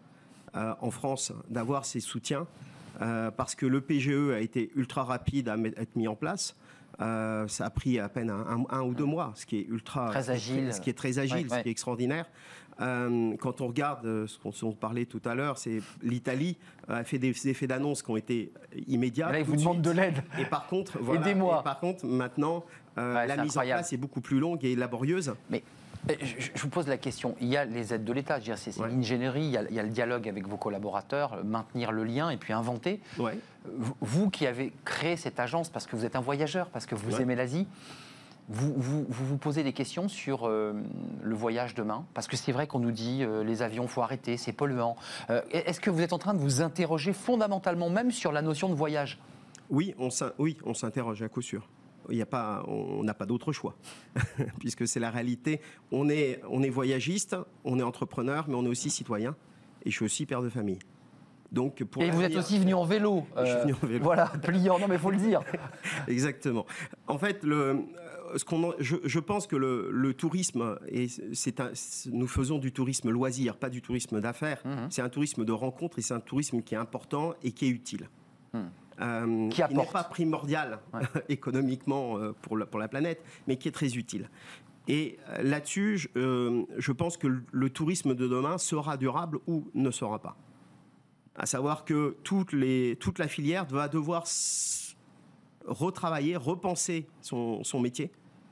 euh, 0.56 0.74
en 0.80 0.90
France 0.90 1.32
d'avoir 1.48 1.84
ces 1.84 2.00
soutiens, 2.00 2.46
parce 2.98 3.54
que 3.54 3.66
le 3.66 3.80
PGE 3.80 4.32
a 4.34 4.40
été 4.40 4.70
ultra 4.74 5.04
rapide 5.04 5.48
à 5.48 5.56
être 5.56 5.96
mis 5.96 6.08
en 6.08 6.16
place. 6.16 6.56
ça 6.98 7.64
a 7.64 7.70
pris 7.70 7.98
à 7.98 8.08
peine 8.08 8.30
un, 8.30 8.82
ou 8.82 8.94
deux 8.94 9.04
mois, 9.04 9.32
ce 9.34 9.46
qui 9.46 9.58
est 9.58 9.66
ultra, 9.68 10.10
très 10.10 10.30
agile, 10.30 10.72
ce 10.72 10.80
qui 10.80 10.90
est 10.90 10.94
très 10.94 11.18
agile, 11.18 11.48
ce 11.50 11.60
qui 11.60 11.68
est 11.68 11.72
extraordinaire. 11.72 12.26
Euh, 12.80 13.36
quand 13.38 13.60
on 13.60 13.66
regarde 13.66 14.06
euh, 14.06 14.26
ce 14.26 14.38
qu'on 14.38 14.72
parlait 14.72 15.04
tout 15.04 15.22
à 15.24 15.34
l'heure, 15.34 15.58
c'est 15.58 15.80
l'Italie 16.02 16.56
a 16.86 17.02
fait 17.02 17.18
des 17.18 17.48
effets 17.48 17.66
d'annonce 17.66 18.02
qui 18.02 18.10
ont 18.10 18.16
été 18.16 18.52
immédiats. 18.86 19.32
Là, 19.32 19.40
ils 19.40 19.44
vous 19.44 19.56
demandent 19.56 19.82
de 19.82 19.90
l'aide. 19.90 20.22
Et 20.38 20.44
par 20.44 20.66
contre, 20.68 20.98
voilà, 21.00 21.20
aidez-moi. 21.20 21.62
Par 21.62 21.80
contre, 21.80 22.06
maintenant, 22.06 22.64
euh, 22.96 23.26
la 23.26 23.36
mise 23.36 23.58
en 23.58 23.62
place 23.62 23.92
est 23.92 23.96
beaucoup 23.96 24.20
plus 24.20 24.38
longue 24.38 24.64
et 24.64 24.76
laborieuse. 24.76 25.34
Mais 25.50 25.62
je 26.20 26.60
vous 26.60 26.69
pose 26.69 26.88
la 26.88 26.96
question. 26.96 27.37
Il 27.40 27.49
y 27.49 27.56
a 27.56 27.64
les 27.64 27.94
aides 27.94 28.05
de 28.05 28.12
l'État, 28.12 28.38
c'est 28.56 28.76
l'ingénierie, 28.78 29.46
il, 29.46 29.66
il, 29.70 29.76
y 29.76 29.81
a 29.81 29.82
le 29.82 29.88
dialogue 29.88 30.28
avec 30.28 30.46
vos 30.46 30.56
collaborateurs, 30.56 31.44
maintenir 31.44 31.93
le 31.93 32.05
lien 32.05 32.31
et 32.31 32.37
puis 32.37 32.52
inventer. 32.52 33.00
Vous 34.00 34.31
qui 34.31 34.46
avez 34.46 34.72
créé 34.84 35.16
cette 35.16 35.40
agence 35.40 35.69
parce 35.69 35.87
que 35.87 35.96
vous 35.96 36.05
êtes 36.05 36.16
un 36.16 36.20
voyageur, 36.20 36.69
parce 36.69 36.87
que 36.87 36.94
vous 36.94 37.20
aimez 37.20 37.34
l'Asie, 37.34 37.66
vous, 38.49 39.05
vous, 39.08 39.37
posez 39.37 39.62
des 39.62 39.75
questions 39.75 40.08
sur 40.08 40.49
euh, 40.49 40.72
le 41.22 41.34
voyage 41.34 41.75
demain 41.75 42.06
Parce 42.14 42.26
que 42.26 42.37
c'est 42.37 42.52
vrai 42.52 42.66
qu'on 42.66 42.78
nous 42.78 42.93
dit 42.93 43.22
euh, 43.22 43.44
les 43.44 43.61
avions, 43.61 43.87
faut 43.87 44.00
arrêter, 44.00 44.38
c'est 44.38 44.52
polluant. 44.52 44.96
Euh, 45.28 45.43
est-ce 45.50 45.81
que 45.81 45.90
vous 45.90 46.00
êtes 46.00 46.14
en 46.14 46.19
train 46.19 46.32
de 46.32 46.38
vous 46.38 46.62
interroger 46.62 47.12
fondamentalement 47.12 47.90
même 47.90 48.11
sur 48.11 48.32
la 48.32 48.40
notion 48.40 48.70
de 48.70 48.75
voyage? 48.75 49.19
Oui, 49.69 49.94
on 49.99 50.72
s'interroge 50.72 51.22
à 51.22 51.28
coup 51.28 51.43
sûr. 51.43 51.69
Il 52.10 52.16
y 52.16 52.22
a 52.22 52.26
pas, 52.26 52.64
on 52.66 53.02
n'a 53.05 53.14
pas 53.14 53.26
d'autre 53.26 53.52
choix, 53.52 53.76
puisque 54.60 54.87
c'est 54.87 55.00
la 55.00 55.10
réalité. 55.10 55.60
On 55.93 56.08
est, 56.08 56.40
on 56.49 56.62
est 56.62 56.70
voyagiste, 56.70 57.37
on 57.64 57.78
est 57.78 57.82
entrepreneur, 57.82 58.46
mais 58.49 58.55
on 58.55 58.64
est 58.64 58.69
aussi 58.69 58.90
citoyen, 58.90 59.37
et 59.84 59.90
je 59.90 59.96
suis 59.96 60.05
aussi 60.05 60.26
père 60.26 60.43
de 60.43 60.49
famille. 60.49 60.78
Donc 61.50 61.82
pour 61.84 62.02
et 62.02 62.10
vous 62.10 62.22
êtes 62.22 62.37
aussi 62.37 62.58
venu 62.58 62.75
en 62.75 62.84
vélo. 62.84 63.26
je 63.38 63.44
suis 63.46 63.60
venu 63.60 63.75
en 63.82 63.87
vélo. 63.87 64.05
Voilà, 64.05 64.26
pliant, 64.43 64.78
non 64.78 64.87
mais 64.88 64.96
il 64.96 65.00
faut 65.00 65.10
le 65.10 65.16
dire. 65.16 65.40
Exactement. 66.08 66.66
En 67.06 67.19
fait, 67.19 67.43
le, 67.43 67.84
je, 68.81 69.19
pense 69.19 69.46
que 69.46 69.56
le, 69.56 70.14
tourisme, 70.14 70.78
et 70.88 71.06
c'est 71.32 71.62
nous 72.12 72.26
faisons 72.26 72.58
du 72.58 72.72
tourisme 72.72 73.11
loisir, 73.11 73.56
pas 73.56 73.70
du 73.70 73.82
tourisme 73.82 74.20
d'affaires. 74.20 74.61
Mhm. 74.64 74.88
C'est 74.90 75.02
un 75.02 75.08
tourisme 75.08 75.44
de 75.44 75.52
rencontre 75.52 75.99
et 75.99 76.02
c'est 76.02 76.14
un 76.14 76.20
tourisme 76.20 76.62
qui 76.62 76.75
est 76.75 76.78
important 76.78 77.34
et 77.43 77.52
qui 77.52 77.66
est 77.66 77.70
utile. 77.70 78.08
Mhm. 78.52 78.70
Euh, 79.00 79.48
qui, 79.50 79.62
n'est 79.62 79.86
pas 79.86 80.04
primordial 80.04 80.80
économiquement 81.28 82.18
euh, 82.18 82.32
pour, 82.42 82.56
la, 82.56 82.66
pour 82.66 82.80
la 82.80 82.88
planète, 82.88 83.22
mais 83.46 83.56
qui 83.56 83.68
est 83.68 83.72
très 83.72 83.96
utile. 83.96 84.28
Et 84.88 85.18
euh, 85.28 85.42
là-dessus, 85.42 85.98
je, 85.98 86.64
je, 86.76 86.92
pense 86.92 87.16
que 87.16 87.28
le 87.50 87.70
tourisme 87.70 88.14
de 88.14 88.26
demain 88.26 88.58
sera 88.58 88.96
durable 88.96 89.38
ou 89.46 89.70
ne 89.74 89.90
sera 89.90 90.18
pas. 90.18 90.36
À 91.36 91.46
savoir 91.46 91.84
que 91.84 92.16
les, 92.52 92.96
toute 92.96 93.18
la 93.20 93.28
filière 93.28 93.64
va 93.66 93.86
devoir 93.86 94.24
retravailler, 95.66 96.36
repenser 96.36 97.06
son, 97.20 97.62
métier 97.80 98.11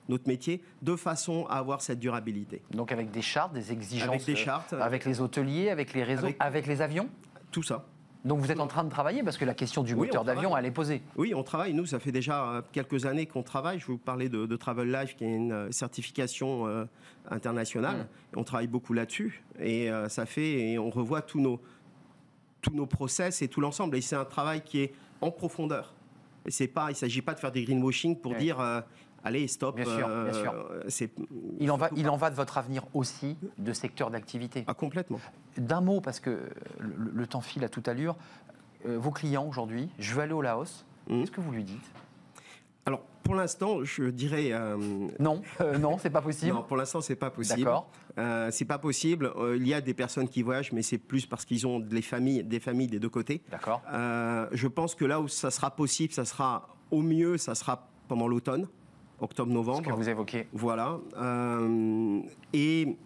notre 0.09 0.29
métier, 0.29 0.63
de 0.83 0.95
façon 0.95 1.47
à 1.47 1.57
avoir 1.57 1.81
cette 1.81 1.99
durabilité. 1.99 2.63
Donc 2.71 2.93
avec 2.93 3.11
des 3.11 3.23
chartes, 3.23 3.53
des 3.53 3.73
exigences 3.73 4.09
Avec 4.09 4.25
des 4.25 4.37
chartes. 4.37 4.73
Euh, 4.73 4.81
avec 4.81 5.05
les 5.05 5.21
hôteliers, 5.21 5.69
avec 5.69 5.95
les 5.95 6.05
réseaux, 6.05 6.29
avec, 6.39 6.69
les 6.69 6.81
avions? 6.81 7.09
Tout 7.51 7.65
ça. 7.65 7.85
Donc 8.27 8.41
vous 8.41 8.51
êtes 8.51 8.61
en 8.61 8.67
train 8.67 8.85
de 8.85 8.91
travailler 8.91 9.23
parce 9.23 9.39
que 9.39 9.45
la 9.45 9.55
question 9.55 9.83
du 9.83 9.95
moteur 9.95 10.25
d'avion, 10.25 10.57
elle 10.57 10.67
est 10.67 10.71
posée. 10.71 11.03
Oui, 11.17 11.35
on 11.35 11.43
travaille. 11.43 11.73
Nous, 11.73 11.87
ça 11.87 11.99
fait 11.99 12.13
déjà 12.13 12.45
euh, 12.45 12.63
quelques 12.73 13.07
années 13.07 13.27
qu'on 13.27 13.43
travaille. 13.43 13.79
Je 13.79 13.87
vais 13.87 13.93
vous 13.93 13.99
parler 13.99 14.29
de, 14.29 14.57
Travel 14.57 14.91
Life, 14.91 15.17
qui 15.17 15.25
est 15.25 15.35
une 15.35 15.53
euh, 15.53 15.71
certification 15.71 16.87
internationale. 17.31 17.97
Mm. 18.35 18.39
On 18.39 18.45
travaille 18.45 18.67
beaucoup 18.67 18.93
là-dessus. 18.93 19.43
Et 19.61 19.89
ça 20.09 20.27
fait, 20.27 20.73
et 20.73 20.79
on 20.79 20.91
revoit 20.91 21.23
tous 21.23 21.41
nos, 21.41 21.61
tous 22.61 22.75
nos 22.75 22.87
process 22.87 23.43
et 23.43 23.49
tout 23.49 23.61
l'ensemble. 23.61 23.97
Et 23.97 24.01
c'est 24.01 24.17
un 24.17 24.25
travail 24.25 24.63
qui 24.63 24.81
est 24.81 24.93
en 25.21 25.31
profondeur. 25.31 25.95
C'est 26.49 26.69
pas, 26.69 26.87
il 26.87 26.93
ne 26.93 26.97
s'agit 26.97 27.23
pas 27.23 27.35
de 27.35 27.41
faire 27.41 27.53
des 27.53 27.65
greenwashing 27.65 28.17
pour 28.17 28.35
dire 28.35 28.61
euh, 28.61 28.81
allez, 29.27 29.49
stop. 29.49 29.77
Bien 29.77 29.85
sûr, 29.85 30.09
bien 30.09 30.33
sûr. 30.33 30.55
Euh, 30.71 31.09
il, 31.59 31.71
en 31.71 31.77
va, 31.77 31.91
il 31.97 32.09
en 32.09 32.17
va 32.17 32.31
de 32.31 32.35
votre 32.35 32.59
avenir 32.59 32.85
aussi 32.95 33.37
de 33.59 33.73
secteur 33.73 34.11
d'activité. 34.11 34.65
Ah, 34.67 34.75
complètement. 34.75 35.21
D'un 35.57 35.81
mot, 35.81 36.01
parce 36.01 36.21
que 36.21 36.49
le, 36.79 37.27
temps 37.27 37.41
file 37.41 37.65
à 37.65 37.69
toute 37.69 37.89
allure, 37.89 38.17
euh, 38.87 38.99
vos 38.99 39.11
clients 39.11 39.47
aujourd'hui, 39.47 39.89
je 39.99 40.15
veux 40.15 40.23
aller 40.23 40.33
au 40.33 40.43
Laos, 40.43 40.85
mmh. 41.09 41.21
qu'est-ce 41.21 41.31
que 41.31 41.41
vous 41.41 41.53
lui 41.53 41.65
dites? 41.65 41.93
Alors, 42.87 43.01
pour 43.25 43.35
l'instant, 43.35 43.83
je 43.83 44.05
dirais. 44.05 44.53
Euh, 44.53 44.77
non, 45.19 45.43
euh, 45.61 45.77
non, 45.77 45.99
c'est 45.99 46.11
pas 46.11 46.23
possible. 46.23 46.55
Non, 46.55 46.63
pour 46.63 46.77
l'instant, 46.77 47.01
c'est 47.01 47.17
pas 47.17 47.31
possible. 47.31 47.65
D'accord. 47.65 47.91
Euh, 48.17 48.49
c'est 48.53 48.65
pas 48.65 48.79
possible. 48.79 49.33
il 49.57 49.67
y 49.67 49.75
a 49.75 49.81
des 49.81 49.93
personnes 49.93 50.29
qui 50.29 50.43
voyagent, 50.43 50.73
mais 50.73 50.83
c'est 50.83 50.99
plus 50.99 51.27
parce 51.27 51.45
qu'ils 51.45 51.67
ont 51.67 51.81
des 51.81 52.01
familles, 52.01 52.45
des 52.45 52.61
familles 52.61 52.87
des 52.87 53.01
deux 53.01 53.09
côtés. 53.09 53.43
D'accord. 53.51 53.83
je 54.53 54.69
pense 54.69 54.95
que 54.95 55.05
là 55.05 55.21
où 55.21 55.27
ça 55.27 55.51
sera 55.51 55.75
possible, 55.75 56.15
ça 56.15 56.25
sera 56.25 56.69
au 56.93 57.03
mieux, 57.03 57.37
ça 57.37 57.57
sera 57.57 57.89
pendant 58.07 58.29
l'automne, 58.29 58.69
octobre-novembre. 59.21 59.89
Que 59.89 59.93
vous 59.93 60.09
évoquez. 60.09 60.47
Voilà. 60.53 60.99
et 62.53 62.97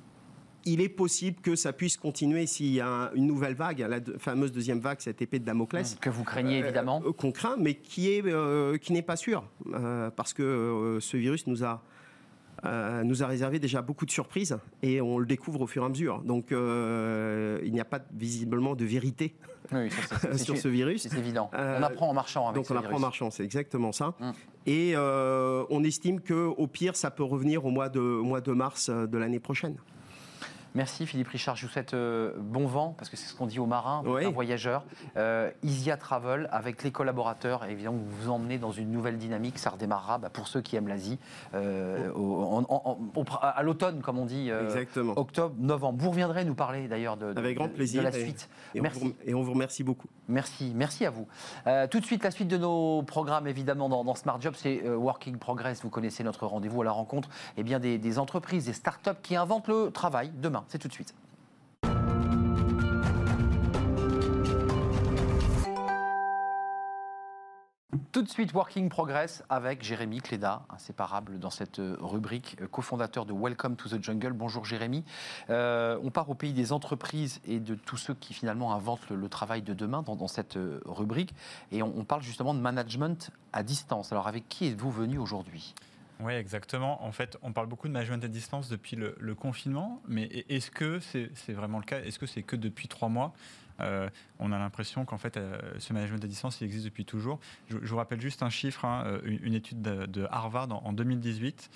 il 0.64 0.80
est 0.80 0.88
possible 0.88 1.40
que 1.40 1.56
ça 1.56 1.72
puisse 1.72 1.96
continuer 1.96 2.46
s'il 2.46 2.72
y 2.72 2.80
a 2.80 3.10
une 3.14 3.26
nouvelle 3.26 3.54
vague, 3.54 3.78
la 3.80 3.98
fameuse 4.18 4.52
deuxième 4.52 4.80
vague, 4.80 5.00
cette 5.00 5.22
épée 5.22 5.38
de 5.38 5.44
Damoclès. 5.44 5.96
Que 6.00 6.10
vous 6.10 6.24
craignez 6.24 6.60
euh, 6.60 6.64
évidemment. 6.64 7.02
Euh, 7.04 7.12
qu'on 7.12 7.32
craint, 7.32 7.56
mais 7.58 7.74
qui 7.74 8.10
est 8.10 8.22
euh, 8.26 8.76
qui 8.76 8.92
n'est 8.92 9.02
pas 9.02 9.16
sûr, 9.16 9.44
parce 10.16 10.32
que 10.32 10.98
ce 11.00 11.16
virus 11.16 11.46
nous 11.46 11.64
a 11.64 11.82
nous 12.64 13.22
a 13.22 13.26
réservé 13.26 13.58
déjà 13.58 13.82
beaucoup 13.82 14.06
de 14.06 14.10
surprises 14.10 14.58
et 14.82 15.00
on 15.00 15.18
le 15.18 15.26
découvre 15.26 15.62
au 15.62 15.66
fur 15.66 15.82
et 15.82 15.86
à 15.86 15.88
mesure. 15.88 16.20
Donc 16.22 16.50
il 16.50 17.72
n'y 17.72 17.80
a 17.80 17.84
pas 17.84 18.00
visiblement 18.12 18.74
de 18.74 18.84
vérité 18.84 19.34
sur 20.36 20.56
ce 20.56 20.68
virus. 20.68 21.08
C'est 21.08 21.18
évident. 21.18 21.50
on 21.52 21.82
apprend 21.82 22.08
en 22.08 22.14
marchant. 22.14 22.48
Avec 22.48 22.62
donc 22.62 22.70
on 22.70 22.78
apprend 22.78 22.96
en 22.96 23.00
marchant, 23.00 23.30
c'est 23.30 23.44
exactement 23.44 23.92
ça. 23.92 24.14
Hum. 24.20 24.32
Et 24.66 24.94
on 24.96 25.84
estime 25.84 26.20
qu'au 26.20 26.66
pire, 26.66 26.96
ça 26.96 27.10
peut 27.10 27.24
revenir 27.24 27.64
au 27.64 27.70
mois 27.70 27.88
de, 27.88 28.00
au 28.00 28.24
mois 28.24 28.40
de 28.40 28.52
mars 28.52 28.90
de 28.90 29.18
l'année 29.18 29.40
prochaine. 29.40 29.76
Merci 30.74 31.04
Philippe 31.04 31.28
Richard, 31.28 31.56
je 31.56 31.66
vous 31.66 31.72
souhaite 31.72 31.94
euh, 31.94 32.32
bon 32.38 32.66
vent, 32.66 32.94
parce 32.96 33.10
que 33.10 33.16
c'est 33.16 33.26
ce 33.26 33.34
qu'on 33.34 33.46
dit 33.46 33.58
aux 33.58 33.66
marins, 33.66 34.02
aux 34.06 34.30
voyageurs. 34.30 34.84
Euh, 35.16 35.50
Isia 35.64 35.96
Travel, 35.96 36.48
avec 36.52 36.84
les 36.84 36.92
collaborateurs, 36.92 37.64
évidemment, 37.64 37.96
vous 37.96 38.24
vous 38.24 38.30
emmenez 38.30 38.58
dans 38.58 38.70
une 38.70 38.90
nouvelle 38.90 39.18
dynamique. 39.18 39.58
Ça 39.58 39.70
redémarrera 39.70 40.18
bah, 40.18 40.30
pour 40.30 40.46
ceux 40.46 40.60
qui 40.60 40.76
aiment 40.76 40.86
l'Asie 40.86 41.18
euh, 41.54 42.10
à 43.42 43.62
l'automne, 43.62 44.00
comme 44.00 44.18
on 44.18 44.26
dit, 44.26 44.50
octobre, 45.16 45.54
novembre. 45.58 45.98
Vous 46.00 46.10
reviendrez 46.10 46.44
nous 46.44 46.54
parler 46.54 46.86
d'ailleurs 46.86 47.16
de, 47.16 47.36
avec 47.36 47.56
grand 47.56 47.68
plaisir, 47.68 48.02
la 48.02 48.12
suite. 48.12 48.48
Et, 48.74 48.80
Merci. 48.80 49.00
On 49.02 49.06
vous, 49.06 49.14
et 49.24 49.34
on 49.34 49.42
vous 49.42 49.52
remercie 49.52 49.82
beaucoup. 49.82 50.08
Merci, 50.28 50.72
merci 50.76 51.04
à 51.04 51.10
vous. 51.10 51.26
tout 51.90 51.98
de 51.98 52.04
suite, 52.04 52.22
la 52.22 52.30
suite 52.30 52.48
de 52.48 52.56
nos 52.56 53.02
programmes, 53.02 53.48
évidemment, 53.48 53.88
dans, 53.88 54.14
Smart 54.14 54.40
Job, 54.40 54.54
c'est 54.56 54.88
Working 54.88 55.38
Progress. 55.38 55.82
Vous 55.82 55.90
connaissez 55.90 56.22
notre 56.22 56.46
rendez-vous 56.46 56.82
à 56.82 56.84
la 56.84 56.92
rencontre 56.92 57.28
eh 57.56 57.64
bien, 57.64 57.80
des, 57.80 57.98
des 57.98 58.18
entreprises, 58.20 58.66
des 58.66 58.72
start-up 58.72 59.18
qui 59.22 59.34
inventent 59.34 59.66
le 59.66 59.90
travail 59.90 60.30
demain. 60.36 60.59
C'est 60.68 60.78
tout 60.78 60.88
de 60.88 60.92
suite. 60.92 61.14
Tout 68.12 68.22
de 68.22 68.28
suite, 68.28 68.52
Working 68.54 68.88
Progress 68.88 69.44
avec 69.48 69.84
Jérémy 69.84 70.18
Cléda, 70.18 70.62
inséparable 70.68 71.38
dans 71.38 71.50
cette 71.50 71.80
rubrique, 72.00 72.56
cofondateur 72.72 73.24
de 73.24 73.32
Welcome 73.32 73.76
to 73.76 73.88
the 73.88 74.02
Jungle. 74.02 74.32
Bonjour 74.32 74.64
Jérémy. 74.64 75.04
Euh, 75.48 75.96
on 76.02 76.10
part 76.10 76.28
au 76.28 76.34
pays 76.34 76.52
des 76.52 76.72
entreprises 76.72 77.40
et 77.46 77.60
de 77.60 77.76
tous 77.76 77.96
ceux 77.96 78.14
qui 78.14 78.34
finalement 78.34 78.74
inventent 78.74 79.08
le, 79.10 79.28
travail 79.28 79.62
de 79.62 79.74
demain 79.74 80.02
dans, 80.02 80.28
cette 80.28 80.58
rubrique. 80.84 81.34
Et 81.70 81.82
on, 81.82 82.04
parle 82.04 82.22
justement 82.22 82.52
de 82.52 82.60
management 82.60 83.30
à 83.52 83.62
distance. 83.62 84.10
Alors 84.10 84.26
avec 84.26 84.48
qui 84.48 84.66
êtes-vous 84.66 84.90
venu 84.90 85.18
aujourd'hui? 85.18 85.74
Oui, 86.22 86.34
exactement. 86.34 87.04
En 87.04 87.12
fait, 87.12 87.38
on 87.42 87.52
parle 87.52 87.66
beaucoup 87.66 87.88
de 87.88 87.92
management 87.92 88.24
à 88.24 88.28
distance 88.28 88.68
depuis 88.68 88.96
le, 88.96 89.34
confinement, 89.34 90.02
mais 90.06 90.44
est-ce 90.48 90.70
que 90.70 91.00
c'est 91.00 91.52
vraiment 91.52 91.78
le 91.78 91.84
cas? 91.84 92.00
Est-ce 92.00 92.18
que 92.18 92.26
c'est 92.26 92.42
que 92.42 92.56
depuis 92.56 92.88
trois 92.88 93.08
mois? 93.08 93.32
Euh, 93.80 94.10
on 94.38 94.52
a 94.52 94.58
l'impression 94.58 95.04
qu'en 95.04 95.18
fait, 95.18 95.36
euh, 95.36 95.58
ce 95.78 95.92
management 95.92 96.22
à 96.22 96.26
distance, 96.26 96.60
il 96.60 96.64
existe 96.64 96.84
depuis 96.84 97.04
toujours. 97.04 97.40
Je, 97.68 97.76
vous 97.76 97.96
rappelle 97.96 98.20
juste 98.20 98.42
un 98.42 98.50
chiffre, 98.50 98.84
hein, 98.84 99.04
euh, 99.06 99.20
une, 99.24 99.54
étude 99.54 99.80
de, 99.80 100.26
Harvard 100.30 100.68
en, 100.70 100.92
2018. 100.92 101.70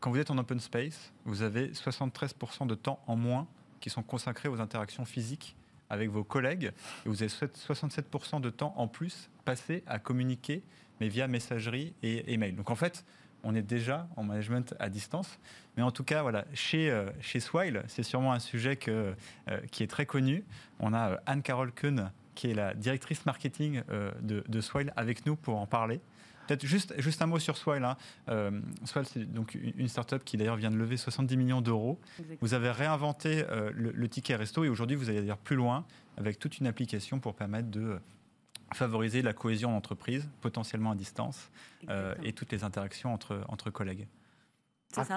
quand 0.00 0.10
vous 0.10 0.18
êtes 0.18 0.30
en 0.30 0.38
open 0.38 0.60
space, 0.60 1.12
vous 1.24 1.42
avez 1.42 1.68
73% 1.68 2.66
de 2.66 2.74
temps 2.74 3.00
en 3.06 3.16
moins 3.16 3.46
qui 3.80 3.90
sont 3.90 4.02
consacrés 4.02 4.48
aux 4.48 4.60
interactions 4.60 5.04
physiques 5.04 5.56
avec 5.88 6.10
vos 6.10 6.24
collègues, 6.24 6.72
et 7.04 7.08
vous 7.08 7.22
avez 7.22 7.30
67% 7.30 8.40
de 8.40 8.50
temps 8.50 8.74
en 8.76 8.88
plus 8.88 9.30
passé 9.44 9.84
à 9.86 10.00
communiquer, 10.00 10.62
mais 11.00 11.08
via 11.08 11.28
messagerie 11.28 11.94
et 12.02 12.32
email. 12.32 12.52
Donc 12.52 12.70
en 12.70 12.74
fait, 12.74 13.04
on 13.46 13.54
est 13.54 13.62
déjà 13.62 14.08
en 14.16 14.24
management 14.24 14.74
à 14.80 14.90
distance. 14.90 15.38
Mais 15.76 15.82
en 15.82 15.92
tout 15.92 16.04
cas, 16.04 16.22
voilà, 16.22 16.44
chez, 16.52 16.90
euh, 16.90 17.08
chez 17.20 17.38
Swile, 17.38 17.84
c'est 17.86 18.02
sûrement 18.02 18.32
un 18.32 18.40
sujet 18.40 18.76
que, 18.76 19.14
euh, 19.48 19.60
qui 19.70 19.84
est 19.84 19.86
très 19.86 20.04
connu. 20.04 20.44
On 20.80 20.92
a 20.92 21.10
euh, 21.10 21.16
Anne-Carole 21.26 21.72
Kuhn, 21.72 22.10
qui 22.34 22.50
est 22.50 22.54
la 22.54 22.74
directrice 22.74 23.24
marketing 23.24 23.82
de, 24.20 24.44
de 24.46 24.60
Swile, 24.60 24.92
avec 24.96 25.24
nous 25.24 25.36
pour 25.36 25.58
en 25.58 25.66
parler. 25.66 26.00
Peut-être 26.46 26.66
juste, 26.66 26.92
juste 26.98 27.22
un 27.22 27.26
mot 27.26 27.38
sur 27.38 27.56
Swile. 27.56 27.82
Hein. 27.82 27.96
Swile, 28.84 29.06
c'est 29.06 29.24
donc 29.24 29.54
une 29.54 29.88
startup 29.88 30.22
qui 30.22 30.36
d'ailleurs 30.36 30.56
vient 30.56 30.70
de 30.70 30.76
lever 30.76 30.98
70 30.98 31.34
millions 31.38 31.62
d'euros. 31.62 31.98
Vous 32.42 32.52
avez 32.52 32.70
réinventé 32.70 33.42
le, 33.74 33.90
le, 33.90 34.08
ticket 34.08 34.36
resto 34.36 34.64
et 34.64 34.68
aujourd'hui 34.68 34.96
vous 34.96 35.08
allez 35.08 35.22
dire 35.22 35.38
plus 35.38 35.56
loin 35.56 35.86
avec 36.18 36.38
toute 36.38 36.58
une 36.58 36.66
application 36.66 37.20
pour 37.20 37.34
permettre 37.34 37.70
de 37.70 37.98
favoriser 38.74 39.22
la 39.22 39.32
cohésion 39.32 39.72
d'entreprise, 39.72 40.28
potentiellement 40.40 40.92
à 40.92 40.94
distance, 40.94 41.50
euh, 41.88 42.14
et 42.22 42.32
toutes 42.32 42.52
les 42.52 42.64
interactions 42.64 43.12
entre, 43.12 43.44
entre 43.48 43.70
collègues. 43.70 44.06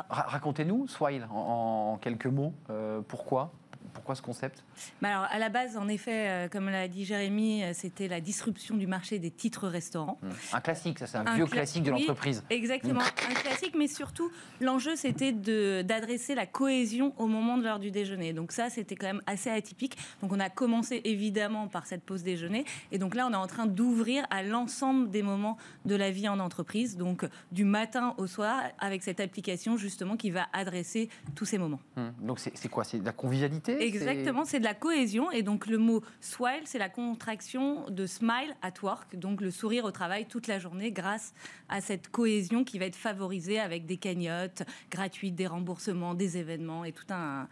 Racontez-nous, 0.09 0.87
Swile, 0.87 1.27
en, 1.31 1.97
quelques 2.01 2.25
mots, 2.25 2.53
euh, 2.69 3.01
pourquoi? 3.01 3.53
Pourquoi 3.93 4.15
ce 4.15 4.21
concept? 4.21 4.63
Bah 5.01 5.09
alors, 5.09 5.23
À 5.29 5.39
la 5.39 5.49
base, 5.49 5.77
en 5.77 5.87
effet, 5.87 6.29
euh, 6.29 6.47
comme 6.49 6.69
l'a 6.69 6.87
dit 6.87 7.05
Jérémy, 7.05 7.63
euh, 7.63 7.71
c'était 7.73 8.07
la 8.07 8.21
disruption 8.21 8.75
du 8.75 8.87
marché 8.87 9.19
des 9.19 9.31
titres 9.31 9.67
restaurants. 9.67 10.17
Mmh. 10.21 10.29
Un 10.53 10.61
classique, 10.61 10.99
ça 10.99 11.07
c'est 11.07 11.17
un, 11.17 11.35
vieux 11.35 11.45
classique 11.45 11.83
de 11.83 11.91
l'entreprise. 11.91 12.43
exactement, 12.49 13.01
un 13.01 13.33
classique, 13.33 13.75
mais 13.77 13.87
surtout, 13.87 14.31
l'enjeu 14.59 14.95
c'était 14.95 15.31
d'adresser 15.31 16.35
la 16.35 16.45
cohésion 16.45 17.13
au 17.17 17.27
moment 17.27 17.57
de 17.57 17.63
l'heure 17.63 17.79
du 17.79 17.91
déjeuner. 17.91 18.33
Donc 18.33 18.51
ça, 18.51 18.69
c'était 18.69 18.95
quand 18.95 19.07
même 19.07 19.21
assez 19.25 19.49
atypique. 19.49 19.97
Donc 20.21 20.31
on 20.31 20.39
a 20.39 20.49
commencé 20.49 21.01
évidemment 21.03 21.67
par 21.67 21.85
cette 21.85 22.03
pause 22.03 22.23
déjeuner. 22.23 22.65
Et 22.91 22.97
donc 22.97 23.15
là, 23.15 23.27
on 23.27 23.33
est 23.33 23.37
en 23.37 23.47
train 23.47 23.65
d'ouvrir 23.65 24.25
à 24.29 24.43
l'ensemble 24.43 25.09
des 25.09 25.23
moments 25.23 25.57
de 25.85 25.95
la 25.95 26.11
vie 26.11 26.27
en 26.27 26.39
entreprise. 26.39 26.97
Donc 26.97 27.25
du 27.51 27.63
matin 27.63 28.15
au 28.17 28.27
soir, 28.27 28.61
avec 28.79 29.03
cette 29.03 29.19
application 29.19 29.77
justement 29.77 30.17
qui 30.17 30.31
va 30.31 30.47
adresser 30.53 31.09
tous 31.35 31.45
ces 31.45 31.57
moments. 31.57 31.79
Mmh. 31.95 32.09
Donc 32.21 32.39
c'est 32.39 32.69
quoi? 32.69 32.83
C'est 32.83 32.99
de 32.99 33.05
la 33.05 33.11
convivialité? 33.11 33.78
Exactement, 33.79 34.45
c'est 34.45 34.59
de 34.59 34.63
la 34.63 34.73
cohésion. 34.73 35.31
Et 35.31 35.43
donc 35.43 35.67
le 35.67 35.77
mot 35.77 36.03
swile, 36.21 36.63
c'est 36.65 36.79
la 36.79 36.89
contraction 36.89 37.89
de 37.89 38.05
smile 38.05 38.55
at 38.61 38.73
work, 38.81 39.15
donc 39.17 39.41
le 39.41 39.51
sourire 39.51 39.85
au 39.85 39.91
travail 39.91 40.25
toute 40.25 40.47
la 40.47 40.59
journée 40.59 40.91
grâce 40.91 41.33
à 41.69 41.81
cette 41.81 42.09
cohésion 42.09 42.63
qui 42.63 42.79
va 42.79 42.85
être 42.85 42.95
favorisée 42.95 43.59
avec 43.59 43.85
des 43.85 43.97
cagnottes 43.97 44.63
gratuites, 44.91 45.35
des 45.35 45.47
remboursements, 45.47 46.13
des 46.13 46.37
événements 46.37 46.85
et 46.85 46.91
tout 46.91 47.05
un 47.09 47.47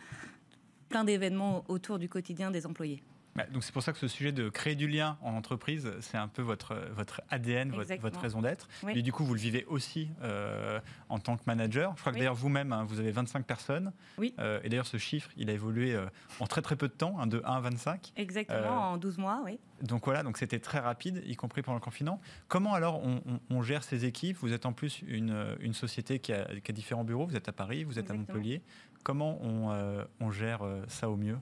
plein 0.89 1.03
d'événements 1.03 1.65
autour 1.67 1.99
du 1.99 2.07
quotidien 2.07 2.51
des 2.51 2.65
employés. 2.65 3.01
Bah, 3.37 3.45
donc 3.51 3.63
c'est 3.63 3.71
pour 3.71 3.83
ça 3.83 3.93
que 3.93 3.99
ce 3.99 4.07
sujet 4.07 4.31
de 4.31 4.49
créer 4.49 4.73
du 4.73 4.87
lien 4.87 5.15
en 5.21 5.35
entreprise, 5.35 5.91
c'est 6.01 6.17
un 6.17 6.27
peu 6.27 6.41
votre, 6.41 6.75
votre 6.95 7.21
ADN, 7.29 7.69
votre, 7.69 8.19
raison 8.19 8.41
d'être. 8.41 8.67
Et 8.89 9.03
du 9.03 9.11
coup, 9.11 9.23
vous 9.23 9.35
le 9.35 9.39
vivez 9.39 9.63
aussi 9.65 10.09
euh, 10.23 10.79
en 11.07 11.19
tant 11.19 11.37
que 11.37 11.43
manager. 11.45 11.93
Je 11.95 12.01
crois 12.01 12.11
que 12.11 12.17
d'ailleurs 12.17 12.33
vous-même, 12.33 12.73
hein, 12.73 12.83
vous 12.83 12.99
avez 12.99 13.11
25 13.11 13.45
personnes. 13.45 13.93
Oui. 14.17 14.33
Euh, 14.39 14.59
et 14.63 14.69
d'ailleurs, 14.69 14.87
ce 14.87 14.97
chiffre, 14.97 15.29
il 15.37 15.51
a 15.51 15.53
évolué 15.53 15.93
euh, 15.93 16.07
en 16.39 16.47
très 16.47 16.63
très 16.63 16.75
peu 16.75 16.87
de 16.87 16.93
temps, 16.93 17.19
hein, 17.19 17.27
de 17.27 17.43
1 17.45 17.57
à 17.57 17.59
25. 17.59 18.13
Exactement, 18.15 18.93
en 18.93 18.97
12 18.97 19.19
mois, 19.19 19.41
oui. 19.45 19.59
Donc 19.83 20.05
voilà, 20.05 20.23
donc 20.23 20.39
c'était 20.39 20.59
très 20.59 20.79
rapide, 20.79 21.21
y 21.27 21.35
compris 21.35 21.61
pendant 21.61 21.75
le 21.77 21.81
confinement. 21.83 22.19
Comment 22.47 22.73
alors 22.73 23.03
on, 23.51 23.61
gère 23.61 23.83
ces 23.83 24.05
équipes? 24.05 24.37
Vous 24.37 24.51
êtes 24.51 24.65
en 24.65 24.73
plus 24.73 25.03
une, 25.07 25.55
une 25.59 25.73
société 25.73 26.17
qui 26.17 26.33
a, 26.33 26.45
qui 26.63 26.71
a, 26.71 26.73
différents 26.73 27.03
bureaux. 27.03 27.27
Vous 27.27 27.35
êtes 27.35 27.49
à 27.49 27.53
Paris, 27.53 27.83
vous 27.83 27.99
êtes 27.99 28.09
à 28.09 28.15
Montpellier. 28.15 28.63
Comment 29.03 29.37
on, 29.43 30.05
on 30.19 30.31
gère 30.31 30.61
ça 30.87 31.11
au 31.11 31.17
mieux? 31.17 31.37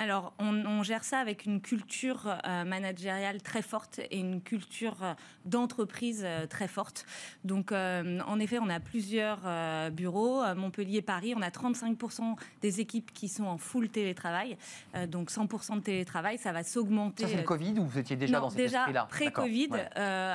Alors, 0.00 0.32
on, 0.38 0.82
gère 0.82 1.04
ça 1.04 1.18
avec 1.18 1.44
une 1.44 1.60
culture 1.60 2.26
euh, 2.26 2.64
managériale 2.64 3.42
très 3.42 3.60
forte 3.60 4.00
et 4.10 4.18
une 4.18 4.40
culture 4.40 4.96
euh, 5.02 5.12
d'entreprise 5.44 6.22
euh, 6.24 6.46
très 6.46 6.68
forte. 6.68 7.04
Donc, 7.44 7.70
en 7.72 8.40
effet, 8.40 8.58
on 8.58 8.70
a 8.70 8.80
plusieurs 8.80 9.40
bureaux. 9.90 10.42
Montpellier, 10.54 11.02
Paris, 11.02 11.34
on 11.36 11.42
a 11.42 11.50
35% 11.50 12.36
des 12.62 12.80
équipes 12.80 13.12
qui 13.12 13.28
sont 13.28 13.44
en 13.44 13.58
full 13.58 13.90
télétravail. 13.90 14.56
donc, 15.08 15.30
100% 15.30 15.76
de 15.76 15.80
télétravail, 15.80 16.38
ça 16.38 16.52
va 16.52 16.62
s'augmenter. 16.62 17.24
Ça, 17.24 17.28
c'est 17.28 17.36
le 17.36 17.42
Covid 17.42 17.78
ou 17.78 17.84
vous 17.84 17.98
étiez 17.98 18.16
déjà 18.16 18.40
dans 18.40 18.48
cet 18.48 18.58
déjà 18.58 18.80
esprit-là? 18.80 19.06
pré-Covid. 19.10 19.68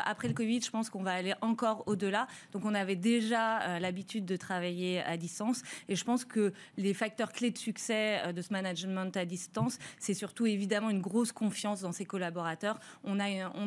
après 0.05 0.27
le 0.27 0.33
Covid, 0.35 0.61
je 0.61 0.69
pense 0.69 0.89
qu'on 0.89 1.03
va 1.03 1.13
aller 1.13 1.33
encore 1.41 1.83
au-delà. 1.87 2.27
Donc, 2.51 2.65
on 2.65 2.75
avait 2.75 2.95
déjà 2.95 3.79
l'habitude 3.79 4.25
de 4.25 4.35
travailler 4.35 5.01
à 5.01 5.17
distance. 5.17 5.63
Et 5.89 5.95
je 5.95 6.03
pense 6.03 6.23
que 6.23 6.53
les 6.77 6.93
facteurs 6.93 7.31
clés 7.31 7.51
de 7.51 7.57
succès 7.57 8.31
de 8.31 8.41
ce 8.41 8.53
management 8.53 9.15
à 9.17 9.25
distance, 9.25 9.54
c'est 9.99 10.13
surtout 10.13 10.45
évidemment 10.45 10.89
une 10.89 11.01
grosse 11.01 11.31
confiance 11.31 11.81
dans 11.81 11.91
ses 11.91 12.05
collaborateurs. 12.05 12.79
On, 13.03 13.15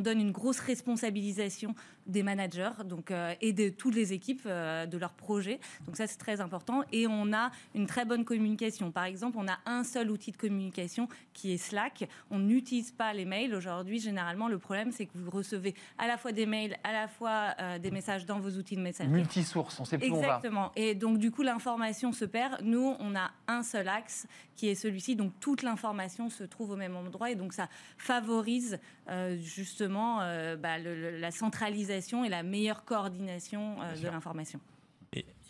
donne 0.01 0.21
une 0.21 0.33
grosse 0.33 0.61
responsabilisation 0.61 1.75
des 2.09 2.23
managers 2.23 2.71
donc, 2.85 3.11
euh, 3.11 3.35
et 3.41 3.53
de 3.53 3.69
toutes 3.69 3.95
les 3.95 4.13
équipes 4.13 4.43
euh, 4.47 4.87
de 4.87 4.99
leurs 4.99 5.13
projets. 5.13 5.61
Donc 5.87 5.97
ça, 5.97 6.07
c'est 6.07 6.17
très 6.17 6.41
important. 6.41 6.83
Et 6.91 7.07
on 7.07 7.33
a 7.33 7.51
une 7.75 7.87
très 7.87 8.05
bonne 8.05 8.25
communication. 8.25 8.91
Par 8.91 9.05
exemple, 9.05 9.37
on 9.39 9.47
a 9.47 9.59
un 9.67 9.85
seul 9.85 10.11
outil 10.11 10.33
de 10.33 10.37
communication 10.37 11.09
qui 11.35 11.53
est 11.53 11.59
Slack. 11.59 12.09
On 12.31 12.39
n'utilise 12.39 12.91
pas 12.91 13.13
les 13.13 13.27
mails. 13.27 13.55
Aujourd'hui, 13.55 14.01
généralement, 14.01 14.49
le 14.49 14.59
problème, 14.59 14.91
c'est 14.91 15.07
que 15.07 15.17
vous 15.17 15.31
recevez 15.31 15.75
à 15.99 16.07
la 16.07 16.17
fois 16.17 16.33
des 16.33 16.47
mails, 16.47 16.77
à 16.83 16.93
la 16.93 17.09
fois 17.09 17.55
euh, 17.61 17.79
des 17.79 17.91
messages 17.91 18.25
dans 18.25 18.41
vos 18.41 18.51
outils 18.51 18.77
de 18.77 18.81
messagerie. 18.81 19.13
Multisource, 19.13 19.79
on 19.79 19.85
sait 19.85 19.99
plus 19.99 20.09
Exactement. 20.09 20.67
Où 20.69 20.71
on 20.77 20.81
va. 20.81 20.87
Et 20.89 20.95
donc, 20.95 21.19
du 21.19 21.31
coup, 21.31 21.43
l'information 21.43 22.13
se 22.13 22.25
perd. 22.25 22.63
Nous, 22.63 22.97
on 22.99 23.15
a 23.15 23.31
un 23.47 23.63
seul 23.63 23.89
axe 23.89 24.27
qui 24.57 24.69
est 24.69 24.75
celui-ci. 24.75 25.15
Donc, 25.15 25.33
toute 25.41 25.63
l'information 25.63 26.31
se 26.31 26.45
trouve 26.45 26.71
au 26.71 26.77
même 26.77 26.97
endroit. 26.97 27.31
Et 27.31 27.35
donc, 27.35 27.53
ça 27.53 27.69
favorise 27.99 28.79
justement 29.39 30.19
bah, 30.59 30.79
la 30.79 31.31
centralisation 31.31 31.98
et 32.25 32.29
la 32.29 32.43
meilleure 32.43 32.85
coordination 32.85 33.77
euh, 33.83 33.97
de 33.97 34.09
l'information. 34.09 34.61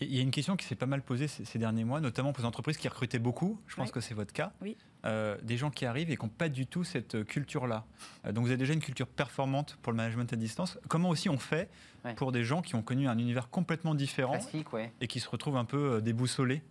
Il 0.01 0.15
y 0.15 0.21
a 0.21 0.23
une 0.23 0.31
question 0.31 0.57
qui 0.57 0.65
s'est 0.65 0.77
pas 0.77 0.87
mal 0.87 1.03
posée 1.03 1.27
ces, 1.27 1.59
derniers 1.59 1.83
mois, 1.83 2.01
notamment 2.01 2.33
pour 2.33 2.43
les 2.43 2.47
entreprises 2.47 2.77
qui 2.77 2.87
recrutaient 2.87 3.19
beaucoup. 3.19 3.61
Je 3.67 3.75
pense 3.75 3.89
Oui. 3.89 3.93
que 3.93 4.01
c'est 4.01 4.15
votre 4.15 4.33
cas. 4.33 4.53
Oui. 4.63 4.77
Euh, 5.05 5.37
des 5.43 5.57
gens 5.57 5.71
qui 5.71 5.87
arrivent 5.87 6.11
et 6.11 6.17
qui 6.17 6.25
n'ont 6.25 6.31
pas 6.31 6.49
du 6.49 6.67
tout 6.67 6.85
cette 6.85 7.17
euh, 7.17 7.25
culture-là. 7.25 7.85
Euh, 8.25 8.33
donc 8.33 8.45
vous 8.45 8.51
avez 8.51 8.57
déjà 8.57 8.73
une 8.73 8.81
culture 8.81 9.09
performante 9.09 9.77
pour 9.83 9.93
le 9.93 9.97
management 9.97 10.33
à 10.33 10.37
distance. 10.37 10.79
Comment 10.89 11.09
aussi 11.09 11.29
on 11.29 11.39
fait 11.39 11.69
Ouais. 12.05 12.15
pour 12.15 12.31
des 12.31 12.45
gens 12.45 12.63
qui 12.63 12.77
ont 12.77 12.83
connu 12.83 13.09
un 13.09 13.19
univers 13.19 13.51
complètement 13.51 13.95
différent 13.97 14.39
ouais. 14.73 14.93
et 15.01 15.09
qui 15.09 15.19
se 15.19 15.29
retrouvent 15.29 15.57
un 15.57 15.65
peu 15.65 15.95
euh, 15.95 16.01
déboussolés? 16.01 16.63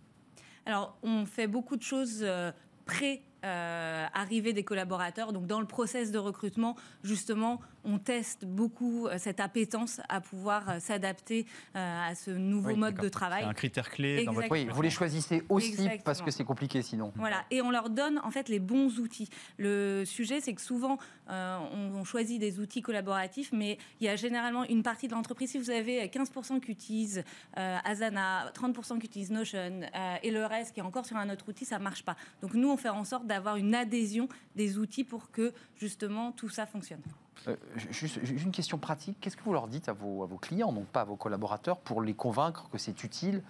Alors, 0.64 0.96
on 1.02 1.26
fait 1.26 1.46
beaucoup 1.46 1.76
de 1.76 1.82
choses 1.82 2.20
euh, 2.22 2.50
pré 2.86 3.22
euh, 3.44 4.06
arrivée 4.14 4.52
des 4.52 4.64
collaborateurs. 4.64 5.32
Donc, 5.32 5.46
dans 5.46 5.60
le 5.60 5.66
process 5.66 6.10
de 6.10 6.18
recrutement, 6.18 6.76
justement, 7.04 7.60
on 7.88 7.98
teste 7.98 8.44
beaucoup 8.44 9.06
euh, 9.06 9.16
cette 9.18 9.40
appétence 9.40 10.00
à 10.08 10.20
pouvoir 10.20 10.68
euh, 10.68 10.78
s'adapter 10.78 11.46
euh, 11.74 12.10
à 12.10 12.14
ce 12.14 12.30
nouveau 12.30 12.70
Oui, 12.70 12.76
mode 12.76 12.94
de 12.96 13.04
C'est 13.04 13.10
travail. 13.10 13.44
un 13.44 13.54
critère 13.54 13.90
clé 13.90 14.24
dans 14.24 14.32
votre. 14.32 14.50
Oui, 14.50 14.68
vous 14.70 14.82
les 14.82 14.90
choisissez 14.90 15.42
aussi 15.48 15.70
Exactement. 15.70 16.02
parce 16.04 16.22
que 16.22 16.30
c'est 16.30 16.44
compliqué 16.44 16.82
sinon. 16.82 17.12
Voilà, 17.16 17.44
et 17.50 17.62
on 17.62 17.70
leur 17.70 17.88
donne 17.90 18.20
en 18.22 18.30
fait 18.30 18.48
les 18.48 18.60
bons 18.60 18.98
outils. 18.98 19.28
Le 19.56 20.04
sujet, 20.04 20.40
c'est 20.40 20.52
que 20.52 20.60
souvent, 20.60 20.98
euh, 21.30 21.58
on, 21.72 21.98
on 21.98 22.04
choisit 22.04 22.38
des 22.38 22.60
outils 22.60 22.82
collaboratifs, 22.82 23.50
mais 23.52 23.78
il 24.00 24.04
y 24.06 24.08
a 24.08 24.16
généralement 24.16 24.64
une 24.64 24.82
partie 24.82 25.08
de 25.08 25.12
l'entreprise, 25.14 25.50
si 25.50 25.58
vous 25.58 25.70
avez 25.70 26.06
15% 26.08 26.60
qui 26.60 26.70
utilisent 26.72 27.24
euh, 27.56 27.78
Asana, 27.84 28.50
30% 28.54 28.98
qui 28.98 29.06
utilisent 29.06 29.30
Notion, 29.30 29.80
euh, 29.94 30.16
et 30.22 30.30
le 30.30 30.44
reste 30.44 30.74
qui 30.74 30.80
est 30.80 30.82
encore 30.82 31.06
sur 31.06 31.16
un 31.16 31.30
autre 31.30 31.48
outil, 31.48 31.64
ça 31.64 31.78
marche 31.78 32.04
pas. 32.04 32.16
Donc 32.42 32.54
nous, 32.54 32.70
on 32.70 32.76
fait 32.76 32.88
en 32.88 33.04
sorte 33.04 33.26
d'avoir 33.26 33.56
une 33.56 33.74
adhésion 33.74 34.28
des 34.56 34.78
outils 34.78 35.04
pour 35.04 35.30
que 35.30 35.52
justement 35.76 36.32
tout 36.32 36.48
ça 36.48 36.66
fonctionne. 36.66 37.00
Euh, 37.46 37.56
juste, 37.76 38.16
une 38.16 38.50
question 38.50 38.78
pratique. 38.78 39.16
Qu'est-ce 39.20 39.36
que 39.36 39.42
vous 39.44 39.52
leur 39.52 39.68
dites 39.68 39.88
à 39.88 39.92
vos, 39.92 40.26
clients, 40.40 40.72
donc 40.72 40.86
pas 40.86 41.02
à 41.02 41.04
vos 41.04 41.16
collaborateurs, 41.16 41.78
pour 41.78 42.02
les 42.02 42.14
convaincre 42.14 42.68
que 42.70 42.78
c'est 42.78 43.04
utile 43.04 43.42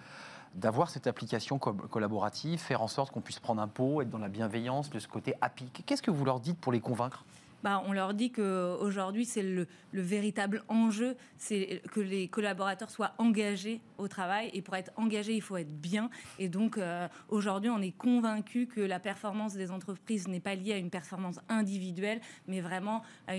d'avoir 0.55 0.89
cette 0.89 1.07
application 1.07 1.59
co- 1.59 1.73
collaborative, 1.73 2.59
faire 2.59 2.81
en 2.81 2.87
sorte 2.87 3.11
qu'on 3.11 3.21
puisse 3.21 3.39
prendre 3.39 3.61
un 3.61 3.67
pot, 3.67 4.01
être 4.01 4.09
dans 4.09 4.17
la 4.17 4.29
bienveillance, 4.29 4.89
de 4.89 4.99
ce 4.99 5.07
côté 5.07 5.33
happy? 5.41 5.65
Qu'est-ce 5.85 6.01
que 6.01 6.11
vous 6.11 6.25
leur 6.25 6.39
dites 6.39 6.59
pour 6.59 6.71
les 6.71 6.79
convaincre? 6.79 7.23
Bah, 7.63 7.83
on 7.85 7.93
leur 7.93 8.13
dit 8.13 8.31
qu'aujourd'hui, 8.31 9.25
c'est 9.25 9.43
le, 9.43 9.67
le 9.91 10.01
véritable 10.01 10.63
enjeu, 10.67 11.15
c'est 11.37 11.81
que 11.91 11.99
les 11.99 12.27
collaborateurs 12.27 12.89
soient 12.89 13.13
engagés 13.17 13.81
au 13.97 14.07
travail. 14.07 14.49
Et 14.53 14.61
pour 14.61 14.75
être 14.75 14.91
engagé, 14.95 15.35
il 15.35 15.41
faut 15.41 15.57
être 15.57 15.81
bien. 15.81 16.09
Et 16.37 16.49
donc, 16.49 16.77
euh, 16.77 17.07
aujourd'hui, 17.27 17.69
on 17.69 17.81
est 17.81 17.95
convaincu 17.97 18.67
que 18.67 18.81
la 18.81 18.99
performance 18.99 19.53
des 19.53 19.71
entreprises 19.71 20.27
n'est 20.27 20.39
pas 20.39 20.55
liée 20.55 20.73
à 20.73 20.77
une 20.77 20.89
performance 20.89 21.39
individuelle, 21.49 22.21
mais 22.47 22.61
vraiment 22.61 23.03
à 23.27 23.33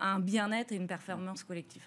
un 0.00 0.20
bien-être 0.20 0.72
et 0.72 0.76
une 0.76 0.86
performance 0.86 1.44
collective. 1.44 1.82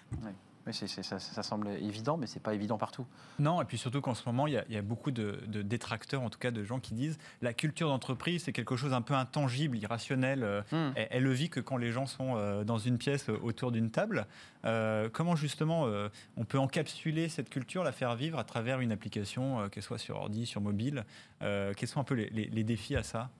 Oui, 0.66 0.74
ça, 0.74 1.18
ça 1.18 1.42
semble 1.42 1.68
évident, 1.68 2.18
mais 2.18 2.26
c'est 2.26 2.42
pas 2.42 2.52
évident 2.54 2.76
partout. 2.76 3.06
Non, 3.38 3.62
et 3.62 3.64
puis 3.64 3.78
surtout 3.78 4.02
qu'en 4.02 4.14
ce 4.14 4.22
moment, 4.26 4.46
il 4.46 4.52
y 4.52 4.56
a, 4.58 4.64
il 4.68 4.74
y 4.74 4.76
a 4.76 4.82
beaucoup 4.82 5.10
de, 5.10 5.40
de 5.46 5.62
détracteurs, 5.62 6.20
en 6.20 6.28
tout 6.28 6.38
cas 6.38 6.50
de 6.50 6.62
gens 6.64 6.78
qui 6.80 6.92
disent 6.92 7.18
la 7.40 7.54
culture 7.54 7.88
d'entreprise, 7.88 8.42
c'est 8.44 8.52
quelque 8.52 8.76
chose 8.76 8.92
un 8.92 9.00
peu 9.00 9.14
intangible, 9.14 9.78
irrationnel. 9.78 10.42
euh, 10.44 10.60
Hmm. 10.70 10.92
Elle, 10.96 11.08
elle 11.10 11.22
le 11.22 11.32
vit 11.32 11.48
que 11.48 11.60
quand 11.60 11.78
les 11.78 11.90
gens 11.92 12.04
sont 12.06 12.36
euh, 12.36 12.62
dans 12.62 12.76
une 12.78 12.98
pièce 12.98 13.30
euh, 13.30 13.38
autour 13.42 13.72
d'une 13.72 13.90
table. 13.90 14.26
Euh, 14.66 15.08
comment 15.10 15.34
justement 15.34 15.86
euh, 15.86 16.08
on 16.36 16.44
peut 16.44 16.58
encapsuler 16.58 17.30
cette 17.30 17.48
culture, 17.48 17.82
la 17.82 17.92
faire 17.92 18.14
vivre 18.14 18.38
à 18.38 18.44
travers 18.44 18.80
une 18.80 18.92
application, 18.92 19.60
euh, 19.60 19.68
qu'elle 19.68 19.82
soit 19.82 19.96
sur 19.98 20.16
ordi, 20.16 20.44
sur 20.46 20.60
mobile 20.60 21.04
Euh, 21.42 21.72
Quels 21.74 21.88
sont 21.88 22.00
un 22.00 22.04
peu 22.04 22.14
les, 22.14 22.28
les- 22.30 22.50
les 22.50 22.64
défis 22.64 22.96
à 22.96 23.02
ça? 23.02 23.30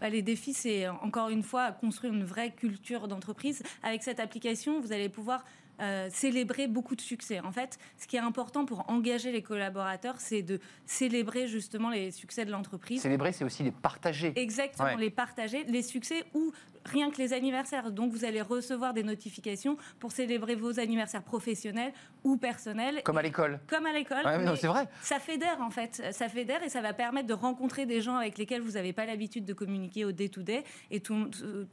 Bah, 0.00 0.08
les 0.08 0.22
défis, 0.22 0.54
c'est 0.54 0.88
encore 0.88 1.28
une 1.28 1.42
fois 1.42 1.72
construire 1.72 2.12
une 2.14 2.24
vraie 2.24 2.50
culture 2.50 3.08
d'entreprise. 3.08 3.62
Avec 3.82 4.02
cette 4.02 4.20
application, 4.20 4.80
vous 4.80 4.92
allez 4.92 5.08
pouvoir 5.08 5.44
euh, 5.80 6.08
célébrer 6.10 6.66
beaucoup 6.68 6.96
de 6.96 7.00
succès. 7.00 7.40
En 7.40 7.52
fait, 7.52 7.78
ce 7.98 8.06
qui 8.06 8.16
est 8.16 8.20
important 8.20 8.64
pour 8.64 8.88
engager 8.90 9.32
les 9.32 9.42
collaborateurs, 9.42 10.14
c'est 10.20 10.42
de 10.42 10.58
célébrer 10.86 11.46
justement 11.48 11.90
les 11.90 12.10
succès 12.10 12.44
de 12.44 12.50
l'entreprise. 12.50 13.02
Célébrer, 13.02 13.32
c'est 13.32 13.44
aussi 13.44 13.62
les 13.62 13.70
partager. 13.72 14.32
Exactement, 14.36 14.86
Ouais. 14.86 14.96
les 14.96 15.10
partager, 15.10 15.64
les 15.64 15.82
succès 15.82 16.24
ou 16.34 16.52
rien 16.86 17.10
que 17.10 17.18
les 17.18 17.32
anniversaires. 17.32 17.90
Donc 17.90 18.12
vous 18.12 18.24
allez 18.24 18.42
recevoir 18.42 18.94
des 18.94 19.02
notifications 19.02 19.76
pour 19.98 20.12
célébrer 20.12 20.54
vos 20.54 20.80
anniversaires 20.80 21.22
professionnels 21.22 21.92
ou 22.24 22.36
personnels. 22.36 23.02
Comme 23.04 23.18
à 23.18 23.22
l'école. 23.22 23.60
Comme 23.68 23.86
à 23.86 23.92
l'école. 23.92 24.24
Ouais, 24.24 24.38
mais 24.38 24.56
c'est 24.56 24.66
vrai. 24.66 24.88
ça 25.02 25.18
fédère 25.18 25.60
en 25.60 25.70
fait, 25.70 26.02
ça 26.12 26.28
fédère 26.28 26.62
et 26.62 26.68
ça 26.68 26.80
va 26.80 26.92
permettre 26.92 27.26
de 27.26 27.34
rencontrer 27.34 27.86
des 27.86 28.00
gens 28.00 28.16
avec 28.16 28.38
lesquels 28.38 28.62
vous 28.62 28.72
n'avez 28.72 28.92
pas 28.92 29.06
l'habitude 29.06 29.44
de 29.44 29.52
communiquer 29.52 30.04
au 30.04 30.12
day-to-day 30.12 30.64
et 30.90 31.00
tout, 31.00 31.30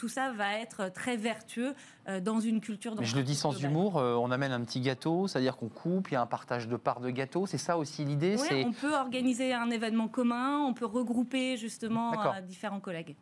ça 0.07 0.31
va 0.31 0.59
être 0.59 0.91
très 0.91 1.17
vertueux 1.17 1.73
euh, 2.07 2.19
dans 2.19 2.39
une 2.39 2.61
culture 2.61 2.95
Mais 2.99 3.05
je 3.05 3.15
le 3.15 3.23
dis 3.23 3.35
sans 3.35 3.51
globale. 3.51 3.71
humour, 3.71 3.97
euh, 3.97 4.15
on 4.15 4.31
amène 4.31 4.51
un 4.51 4.61
petit 4.61 4.81
gâteau, 4.81 5.27
c'est-à-dire 5.27 5.57
qu'on 5.57 5.69
coupe, 5.69 6.09
il 6.11 6.13
y 6.13 6.17
a 6.17 6.21
un 6.21 6.25
partage 6.27 6.67
de 6.67 6.75
parts 6.75 6.99
de 6.99 7.09
gâteau. 7.09 7.45
C'est 7.45 7.57
ça 7.57 7.77
aussi 7.77 8.03
l'idée. 8.05 8.35
Oui, 8.51 8.65
on 8.65 8.73
peut 8.73 8.93
organiser 8.93 9.53
un 9.53 9.69
événement 9.69 10.07
commun, 10.07 10.59
on 10.59 10.73
peut 10.73 10.85
regrouper 10.85 11.57
justement 11.57 12.13
euh, 12.13 12.41
différents 12.41 12.79
collègues. 12.79 13.15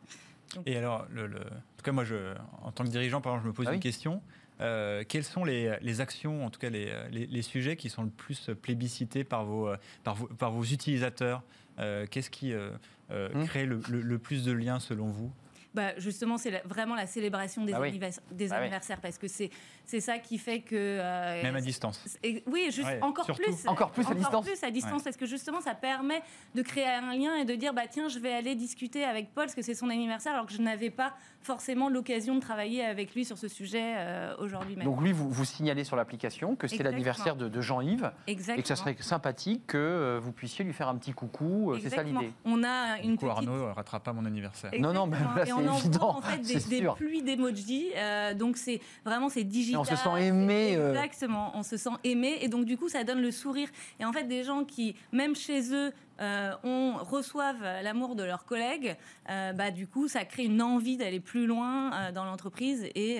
Et 0.66 0.76
alors, 0.76 1.06
le, 1.10 1.26
le- 1.26 1.38
en 1.40 1.76
tout 1.76 1.84
cas, 1.84 1.92
moi, 1.92 2.04
je, 2.04 2.34
en 2.62 2.72
tant 2.72 2.84
que 2.84 2.88
dirigeant, 2.90 3.20
par 3.20 3.32
exemple, 3.32 3.44
je 3.44 3.48
me 3.50 3.54
pose 3.54 3.66
Ah 3.66 3.70
oui. 3.70 3.76
une 3.76 3.82
question. 3.82 4.22
Euh, 4.60 5.02
quelles 5.08 5.24
sont 5.24 5.44
les, 5.44 5.76
les 5.80 6.00
actions, 6.00 6.44
en 6.44 6.50
tout 6.50 6.60
cas 6.60 6.70
les, 6.70 6.92
les- 7.10 7.26
les 7.26 7.42
sujets 7.42 7.76
qui 7.76 7.88
sont 7.90 8.02
le 8.04 8.10
plus 8.10 8.50
plébiscités 8.60 9.24
par 9.24 9.44
vos, 9.44 9.70
par 10.04 10.14
vos, 10.14 10.26
par 10.28 10.50
vos 10.52 10.62
utilisateurs? 10.64 11.42
Euh, 11.78 12.06
Qu'est-ce 12.10 12.30
qui 12.30 12.52
euh, 12.52 12.70
euh, 13.10 13.28
Hmm. 13.34 13.44
crée 13.46 13.66
le, 13.66 13.80
le- 13.88 14.00
le 14.02 14.18
plus 14.18 14.44
de 14.44 14.52
liens 14.52 14.78
selon 14.78 15.08
vous? 15.08 15.32
Bah, 15.74 15.98
justement, 15.98 16.36
c'est 16.36 16.62
vraiment 16.66 16.94
la 16.94 17.06
célébration 17.06 17.64
des, 17.64 17.72
Ah 17.72 17.80
oui. 17.80 17.88
annivers- 17.88 18.20
des 18.30 18.52
Ah 18.52 18.56
oui. 18.56 18.60
anniversaires 18.62 19.00
parce 19.00 19.16
que 19.18 19.26
c'est 19.28 19.50
c'est 19.84 20.00
ça 20.00 20.18
qui 20.18 20.38
fait 20.38 20.60
que. 20.60 20.74
euh, 20.76 21.42
Même 21.42 21.56
à 21.56 21.60
distance. 21.60 22.04
Et- 22.22 22.42
oui, 22.46 22.66
juste 22.70 22.86
Ouais, 22.86 22.98
encore 23.02 23.24
surtout. 23.24 23.42
plus. 23.42 23.66
Encore 23.66 23.90
plus 23.90 24.06
à 24.06 24.14
distance. 24.14 24.44
plus 24.46 24.62
à 24.64 24.70
distance, 24.70 25.02
parce 25.02 25.16
que 25.16 25.26
justement, 25.26 25.60
ça 25.60 25.74
permet 25.74 26.22
de 26.54 26.62
créer 26.62 26.86
un 26.86 27.14
lien 27.14 27.34
et 27.36 27.44
de 27.44 27.54
dire, 27.54 27.72
bah 27.74 27.82
tiens, 27.90 28.08
je 28.08 28.18
vais 28.18 28.32
aller 28.32 28.54
discuter 28.54 29.04
avec 29.04 29.34
Paul 29.34 29.44
parce 29.46 29.54
que 29.54 29.62
c'est 29.62 29.74
son 29.74 29.88
anniversaire, 29.90 30.34
alors 30.34 30.46
que 30.46 30.52
je 30.52 30.60
n'avais 30.62 30.90
pas 30.90 31.14
forcément 31.40 31.88
l'occasion 31.88 32.34
de 32.36 32.40
travailler 32.40 32.84
avec 32.84 33.14
lui 33.14 33.24
sur 33.24 33.36
ce 33.38 33.48
sujet 33.48 33.94
euh, 33.96 34.34
aujourd'hui 34.38 34.76
même. 34.76 34.84
Donc 34.84 35.00
lui, 35.02 35.12
vous, 35.12 35.28
vous 35.30 35.44
signalez 35.44 35.82
sur 35.84 35.96
l'application 35.96 36.54
que 36.54 36.68
c'est 36.68 36.82
l'anniversaire 36.84 37.34
de, 37.34 37.48
de 37.48 37.60
Jean-Yves 37.60 38.12
Exactement. 38.28 38.58
et 38.58 38.62
que 38.62 38.68
ça 38.68 38.76
serait 38.76 38.96
sympathique 39.00 39.66
que 39.66 39.78
euh, 39.78 40.20
vous 40.22 40.30
puissiez 40.32 40.64
lui 40.64 40.72
faire 40.72 40.88
un 40.88 40.96
petit 40.96 41.12
coucou. 41.12 41.74
C'est 41.82 41.88
ça 41.90 42.02
l'idée. 42.02 42.32
On 42.44 42.62
a 42.62 42.98
une 43.02 43.12
Du 43.12 43.16
coup, 43.18 43.26
petite 43.26 43.38
Arnaud 43.38 43.68
ne 43.68 43.72
ratera 43.72 43.98
pas 44.00 44.12
mon 44.12 44.24
anniversaire. 44.24 44.70
Non, 44.78 44.92
non, 44.92 45.06
mais 45.06 45.16
là, 45.18 45.44
on 45.68 45.72
envoie 45.72 45.80
évident, 45.80 46.16
en 46.16 46.22
fait 46.22 46.38
des, 46.68 46.82
pluies 46.96 47.22
d'emojis. 47.22 47.90
euh, 47.96 48.34
donc 48.34 48.56
c'est 48.56 48.80
vraiment 49.04 49.28
c'est 49.28 49.44
digital. 49.44 49.74
Et 49.74 49.80
on 49.80 49.84
se 49.84 49.96
sent 49.96 50.26
aimé, 50.26 50.74
euh. 50.76 50.92
Exactement, 50.92 51.52
on 51.54 51.62
se 51.62 51.76
sent 51.76 51.90
aimé 52.04 52.38
et 52.40 52.48
donc 52.48 52.64
du 52.64 52.76
coup 52.76 52.88
ça 52.88 53.04
donne 53.04 53.20
le 53.20 53.30
sourire. 53.30 53.68
Et 54.00 54.04
en 54.04 54.12
fait 54.12 54.24
des 54.24 54.44
gens 54.44 54.64
qui 54.64 54.94
même 55.12 55.34
chez 55.34 55.74
eux 55.74 55.92
euh, 56.20 56.52
on 56.62 56.94
reçoivent 56.98 57.62
l'amour 57.82 58.14
de 58.14 58.22
leurs 58.22 58.44
collègues, 58.44 58.96
euh, 59.30 59.52
bah 59.52 59.70
du 59.70 59.86
coup 59.86 60.08
ça 60.08 60.24
crée 60.24 60.44
une 60.44 60.62
envie 60.62 60.96
d'aller 60.96 61.20
plus 61.20 61.46
loin 61.46 61.92
euh, 61.92 62.12
dans 62.12 62.24
l'entreprise 62.24 62.84
et, 62.94 63.18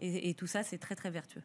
et, 0.00 0.30
et 0.30 0.34
tout 0.34 0.46
ça 0.46 0.62
c'est 0.62 0.78
très 0.78 0.96
très 0.96 1.10
vertueux. 1.10 1.42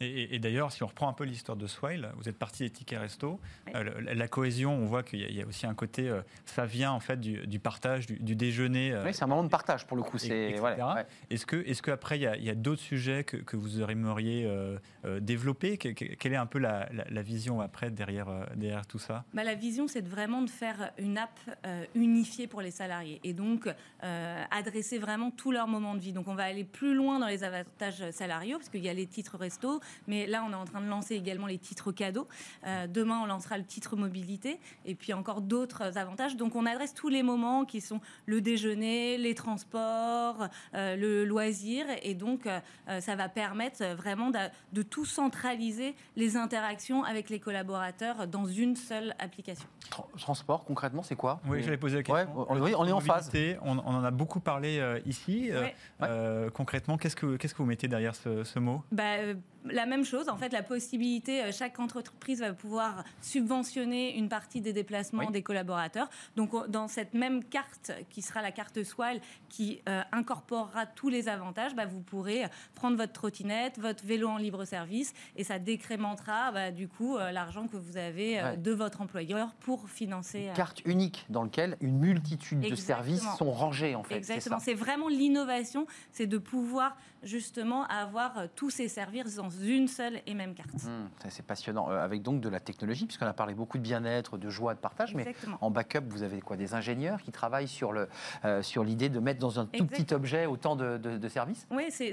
Et, 0.00 0.06
et- 0.06 0.34
et 0.34 0.38
d'ailleurs, 0.38 0.72
si 0.72 0.82
on 0.82 0.86
reprend 0.86 1.08
un 1.08 1.12
peu 1.12 1.24
l'histoire 1.24 1.56
de 1.56 1.66
Swile, 1.66 2.10
vous 2.16 2.28
êtes 2.28 2.38
parti 2.38 2.62
des 2.64 2.70
tickets 2.70 2.98
resto. 3.00 3.40
Euh, 3.74 3.84
la 4.14 4.28
cohésion, 4.28 4.74
on 4.74 4.84
voit 4.86 5.02
qu'il 5.02 5.20
y, 5.20 5.24
a- 5.24 5.28
il 5.28 5.36
y 5.36 5.42
a 5.42 5.46
aussi 5.46 5.66
un 5.66 5.74
côté, 5.74 6.08
euh, 6.08 6.22
ça 6.44 6.66
vient 6.66 6.92
en 6.92 7.00
fait 7.00 7.20
du, 7.20 7.46
du 7.46 7.58
partage, 7.58 8.06
du, 8.06 8.18
du 8.18 8.36
déjeuner. 8.36 8.92
euh, 8.92 9.04
Oui, 9.04 9.14
c'est 9.14 9.24
un 9.24 9.28
moment 9.28 9.44
de 9.44 9.48
partage 9.48 9.86
pour 9.86 9.96
le 9.96 10.02
coup. 10.02 10.18
C'est 10.18 10.54
voilà, 10.58 10.94
ouais. 10.94 11.06
Est-ce 11.30 11.46
que, 11.46 11.56
est-ce 11.66 11.82
qu'après 11.82 12.18
il 12.18 12.22
y 12.22 12.26
a, 12.26 12.36
il 12.36 12.44
y 12.44 12.50
a 12.50 12.54
d'autres 12.54 12.82
sujets 12.82 13.24
que, 13.24 13.36
que 13.36 13.56
vous 13.56 13.80
aimeriez 13.82 14.44
euh, 14.46 14.78
euh, 15.04 15.20
développer? 15.20 15.78
Que- 15.78 15.88
que- 15.90 16.14
Quelle 16.14 16.32
est 16.32 16.36
un 16.36 16.46
peu 16.46 16.58
la, 16.58 16.88
la- 16.92 17.04
la 17.08 17.22
vision 17.22 17.60
après 17.60 17.90
derrière, 17.90 18.28
euh, 18.28 18.44
derrière 18.56 18.86
tout 18.86 18.98
ça? 18.98 19.24
Bah, 19.34 19.44
la 19.44 19.54
vision, 19.54 19.88
c'est 19.88 20.06
vraiment 20.06 20.42
de 20.42 20.50
faire 20.50 20.90
une 20.98 21.18
app 21.18 21.30
euh, 21.66 21.84
unifiée 21.94 22.46
pour 22.46 22.60
les 22.60 22.70
salariés 22.70 23.20
et 23.24 23.32
donc 23.32 23.68
euh, 24.02 24.44
adresser 24.50 24.98
vraiment 24.98 25.30
tous 25.30 25.50
leurs 25.52 25.68
moments 25.68 25.94
de 25.94 26.00
vie. 26.00 26.12
Donc 26.12 26.28
on 26.28 26.34
va 26.34 26.44
aller 26.44 26.64
plus 26.64 26.94
loin 26.94 27.18
dans 27.18 27.26
les 27.28 27.44
avantages 27.44 28.10
salariaux 28.10 28.58
parce 28.58 28.68
qu'il 28.68 28.84
y 28.84 28.88
a 28.88 28.94
les 28.94 29.06
titres 29.06 29.36
resto, 29.38 29.63
mais 30.06 30.26
là 30.26 30.44
on 30.46 30.52
est 30.52 30.56
en 30.56 30.64
train 30.64 30.80
de 30.80 30.86
lancer 30.88 31.14
également 31.14 31.46
les 31.46 31.58
titres 31.58 31.92
cadeaux. 31.92 32.28
Euh, 32.66 32.86
demain 32.86 33.20
on 33.22 33.26
lancera 33.26 33.58
le 33.58 33.64
titre 33.64 33.96
mobilité 33.96 34.58
et 34.84 34.94
puis 34.94 35.12
encore 35.12 35.40
d'autres 35.40 35.96
avantages. 35.98 36.36
Donc 36.36 36.54
on 36.56 36.66
adresse 36.66 36.94
tous 36.94 37.08
les 37.08 37.22
moments 37.22 37.64
qui 37.64 37.80
sont 37.80 38.00
le 38.26 38.40
déjeuner, 38.40 39.16
les 39.18 39.34
transports, 39.34 40.48
euh, 40.74 40.96
le 40.96 41.24
loisir 41.24 41.86
et 42.02 42.14
donc 42.14 42.46
euh, 42.46 42.60
ça 43.00 43.16
va 43.16 43.28
permettre 43.28 43.84
vraiment 43.94 44.30
de, 44.30 44.38
de 44.72 44.82
tout 44.82 45.04
centraliser 45.04 45.94
les 46.16 46.36
interactions 46.36 47.04
avec 47.04 47.30
les 47.30 47.40
collaborateurs 47.40 48.26
dans 48.26 48.46
une 48.46 48.76
seule 48.76 49.14
application. 49.18 49.66
Tra- 49.90 50.06
Transport, 50.18 50.64
concrètement, 50.64 51.02
c'est 51.02 51.16
quoi? 51.16 51.40
Oui, 51.46 51.62
j'allais 51.62 51.76
poser 51.76 51.96
la 51.96 52.02
question. 52.02 52.14
Ouais, 52.38 52.44
on- 52.48 52.60
oui, 52.60 52.74
on 52.76 52.86
est 52.86 52.92
en 52.92 53.00
phase. 53.00 53.30
On, 53.62 53.78
on 53.78 53.94
en 53.94 54.04
a 54.04 54.10
beaucoup 54.10 54.40
parlé 54.40 54.78
euh, 54.78 55.00
ici. 55.06 55.50
Euh, 55.50 55.64
Ouais. 56.00 56.50
Concrètement, 56.52 56.96
qu'est-ce 56.98 57.16
que, 57.16 57.56
vous 57.56 57.64
mettez 57.64 57.88
derrière 57.88 58.14
ce, 58.14 58.44
ce 58.44 58.58
mot? 58.58 58.82
Bah, 58.92 59.02
euh, 59.18 59.34
la 59.64 59.86
même 59.86 60.04
chose, 60.04 60.28
en 60.28 60.36
fait, 60.36 60.52
la 60.52 60.62
possibilité, 60.62 61.42
euh, 61.44 61.52
chaque 61.52 61.78
entreprise 61.80 62.40
va 62.40 62.52
pouvoir 62.52 63.04
subventionner 63.22 64.16
une 64.16 64.28
partie 64.28 64.60
des 64.60 64.72
déplacements 64.72 65.24
Oui. 65.26 65.32
des 65.32 65.42
collaborateurs. 65.42 66.08
Donc, 66.36 66.54
on- 66.54 66.66
dans 66.68 66.88
cette 66.88 67.14
même 67.14 67.42
carte, 67.44 67.92
qui 68.10 68.22
sera 68.22 68.42
la 68.42 68.52
carte 68.52 68.82
Swile, 68.84 69.20
qui 69.48 69.80
euh, 69.88 70.02
incorporera 70.12 70.86
tous 70.86 71.08
les 71.08 71.28
avantages, 71.28 71.74
bah, 71.74 71.86
vous 71.86 72.00
pourrez 72.00 72.44
prendre 72.74 72.96
votre 72.96 73.12
trottinette, 73.12 73.78
votre 73.78 74.04
vélo 74.04 74.28
en 74.28 74.36
libre 74.38 74.64
service, 74.64 75.12
et 75.36 75.44
ça 75.44 75.58
décrémentera, 75.58 76.52
bah, 76.52 76.70
du 76.70 76.88
coup, 76.88 77.16
euh, 77.16 77.30
l'argent 77.32 77.66
que 77.66 77.76
vous 77.76 77.96
avez 77.96 78.42
Ouais. 78.42 78.56
de 78.56 78.72
votre 78.72 79.00
employeur 79.00 79.54
pour 79.60 79.88
financer. 79.88 80.48
euh, 80.48 80.54
Carte 80.54 80.82
unique 80.84 81.26
dans 81.28 81.42
laquelle 81.44 81.76
une 81.80 81.98
multitude 81.98 82.60
de 82.60 82.74
services 82.74 83.24
sont 83.38 83.50
rangés 83.52 83.94
en 83.94 84.02
fait. 84.02 84.16
Exactement. 84.16 84.58
C'est 84.60 84.74
vraiment 84.74 85.08
l'innovation, 85.08 85.86
c'est 86.12 86.26
de 86.26 86.38
pouvoir 86.38 86.96
justement 87.22 87.84
avoir 87.86 88.48
tous 88.54 88.70
ces 88.70 88.88
services 88.88 89.36
dans 89.36 89.48
une 89.62 89.88
seule 89.88 90.20
et 90.26 90.34
même 90.34 90.54
carte. 90.54 90.70
Ça, 90.78 91.30
c'est 91.30 91.44
passionnant. 91.44 91.90
Euh, 91.90 92.02
avec 92.04 92.22
donc 92.22 92.40
de 92.40 92.48
la 92.48 92.60
technologie, 92.60 93.06
puisqu'on 93.06 93.26
a 93.26 93.32
parlé 93.32 93.54
beaucoup 93.54 93.78
de 93.78 93.82
bien-être, 93.82 94.36
de 94.38 94.48
joie, 94.50 94.74
de 94.74 94.78
partage, 94.80 95.14
mais 95.14 95.34
en 95.60 95.70
backup, 95.70 96.00
vous 96.08 96.22
avez 96.22 96.40
quoi 96.40 96.56
Des 96.56 96.74
ingénieurs 96.74 97.20
qui 97.22 97.32
travaillent 97.32 97.68
sur 97.68 97.92
le 97.92 98.08
euh, 98.44 98.62
sur 98.62 98.84
l'idée 98.84 99.08
de 99.08 99.18
mettre 99.20 99.40
dans 99.40 99.58
un 99.60 99.66
tout 99.66 99.86
petit 99.86 100.12
objet 100.14 100.46
autant 100.46 100.76
de, 100.76 100.98
de- 100.98 101.18
de 101.18 101.28
services? 101.28 101.66
Oui, 101.70 101.84
c'est, 101.90 102.12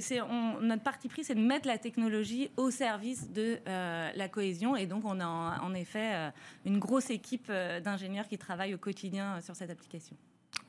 notre 0.61 0.83
parti 0.83 1.07
pris, 1.07 1.23
c'est 1.23 1.35
de 1.35 1.41
mettre 1.41 1.67
la 1.67 1.77
technologie 1.77 2.49
au 2.57 2.71
service 2.71 3.31
de 3.31 3.59
euh, 3.67 4.09
la 4.15 4.27
cohésion. 4.29 4.75
Et 4.75 4.85
donc, 4.85 5.03
on 5.05 5.19
a 5.19 5.25
en, 5.25 5.63
en 5.65 5.73
effet 5.73 6.31
une 6.65 6.79
grosse 6.79 7.09
équipe 7.09 7.51
d'ingénieurs 7.83 8.27
qui 8.27 8.37
travaillent 8.37 8.73
au 8.73 8.77
quotidien 8.79 9.39
sur 9.41 9.55
cette 9.55 9.69
application. 9.69 10.15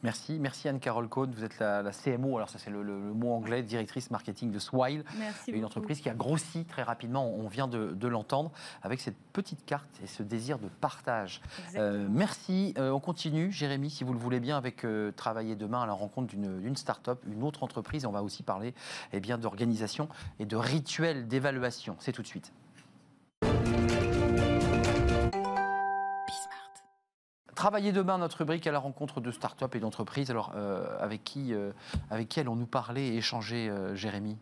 Merci, 0.03 0.39
merci 0.41 0.69
Anne-Carole 0.69 1.09
Cohn. 1.09 1.31
Vous 1.31 1.45
êtes 1.45 1.59
la, 1.61 1.81
la 1.83 1.93
CMO, 1.93 2.37
alors 2.37 2.49
ça 2.49 2.59
c'est 2.59 2.71
le, 2.71 2.83
le- 2.83 2.99
le 3.01 3.13
mot 3.15 3.33
anglais, 3.33 3.63
directrice 3.63 4.11
marketing 4.11 4.51
de 4.51 4.59
Swile. 4.59 5.05
Merci 5.19 5.51
une 5.51 5.57
beaucoup. 5.57 5.67
entreprise 5.67 6.01
qui 6.01 6.09
a 6.09 6.15
grossi 6.15 6.65
très 6.65 6.83
rapidement, 6.83 7.33
on 7.33 7.47
vient 7.49 7.69
de, 7.69 7.93
de 7.93 8.09
l'entendre, 8.09 8.51
avec 8.83 9.01
cette 9.01 9.17
petite 9.33 9.65
carte 9.65 9.89
et 10.03 10.07
ce 10.09 10.23
désir 10.25 10.59
de 10.59 10.67
partage. 10.81 11.41
Euh, 11.77 12.07
merci. 12.11 12.75
Euh, 12.79 12.91
on 12.91 12.99
continue, 13.01 13.53
Jérémy, 13.53 13.91
si 13.91 14.03
vous 14.03 14.13
le 14.13 14.19
voulez 14.19 14.41
bien, 14.41 14.57
avec 14.57 14.85
euh, 14.85 15.13
Travailler 15.13 15.55
demain 15.57 15.83
à 15.83 15.87
la 15.87 15.93
rencontre 15.93 16.35
d'une 16.35 16.77
start-up, 16.77 17.21
une 17.31 17.43
autre 17.45 17.63
entreprise. 17.63 18.05
On 18.05 18.13
va 18.13 18.23
aussi 18.25 18.43
parler 18.43 18.75
eh 19.13 19.21
bien, 19.21 19.39
d'organisation 19.39 20.09
et 20.41 20.47
de 20.47 20.57
rituels 20.57 21.29
d'évaluation. 21.29 21.97
C'est 22.01 22.13
tout 22.13 22.23
de 22.23 22.27
suite. 22.27 22.53
Travailler 27.63 27.93
demain, 27.93 28.19
notre 28.19 28.39
rubrique 28.39 28.67
à 28.67 28.73
la 28.73 28.81
rencontre 28.81 29.21
de 29.21 29.31
start-up 29.31 29.77
et 29.77 29.79
d'entreprises. 29.79 30.33
Alors, 30.33 30.51
euh, 30.57 30.85
avec, 30.99 31.23
qui, 31.23 31.55
euh, 31.55 31.71
avec 32.11 32.29
qui 32.29 32.41
allons-nous 32.41 32.67
parler 32.67 33.03
et 33.03 33.19
échanger, 33.19 33.69
euh, 33.71 33.95
Jérémy? 33.95 34.37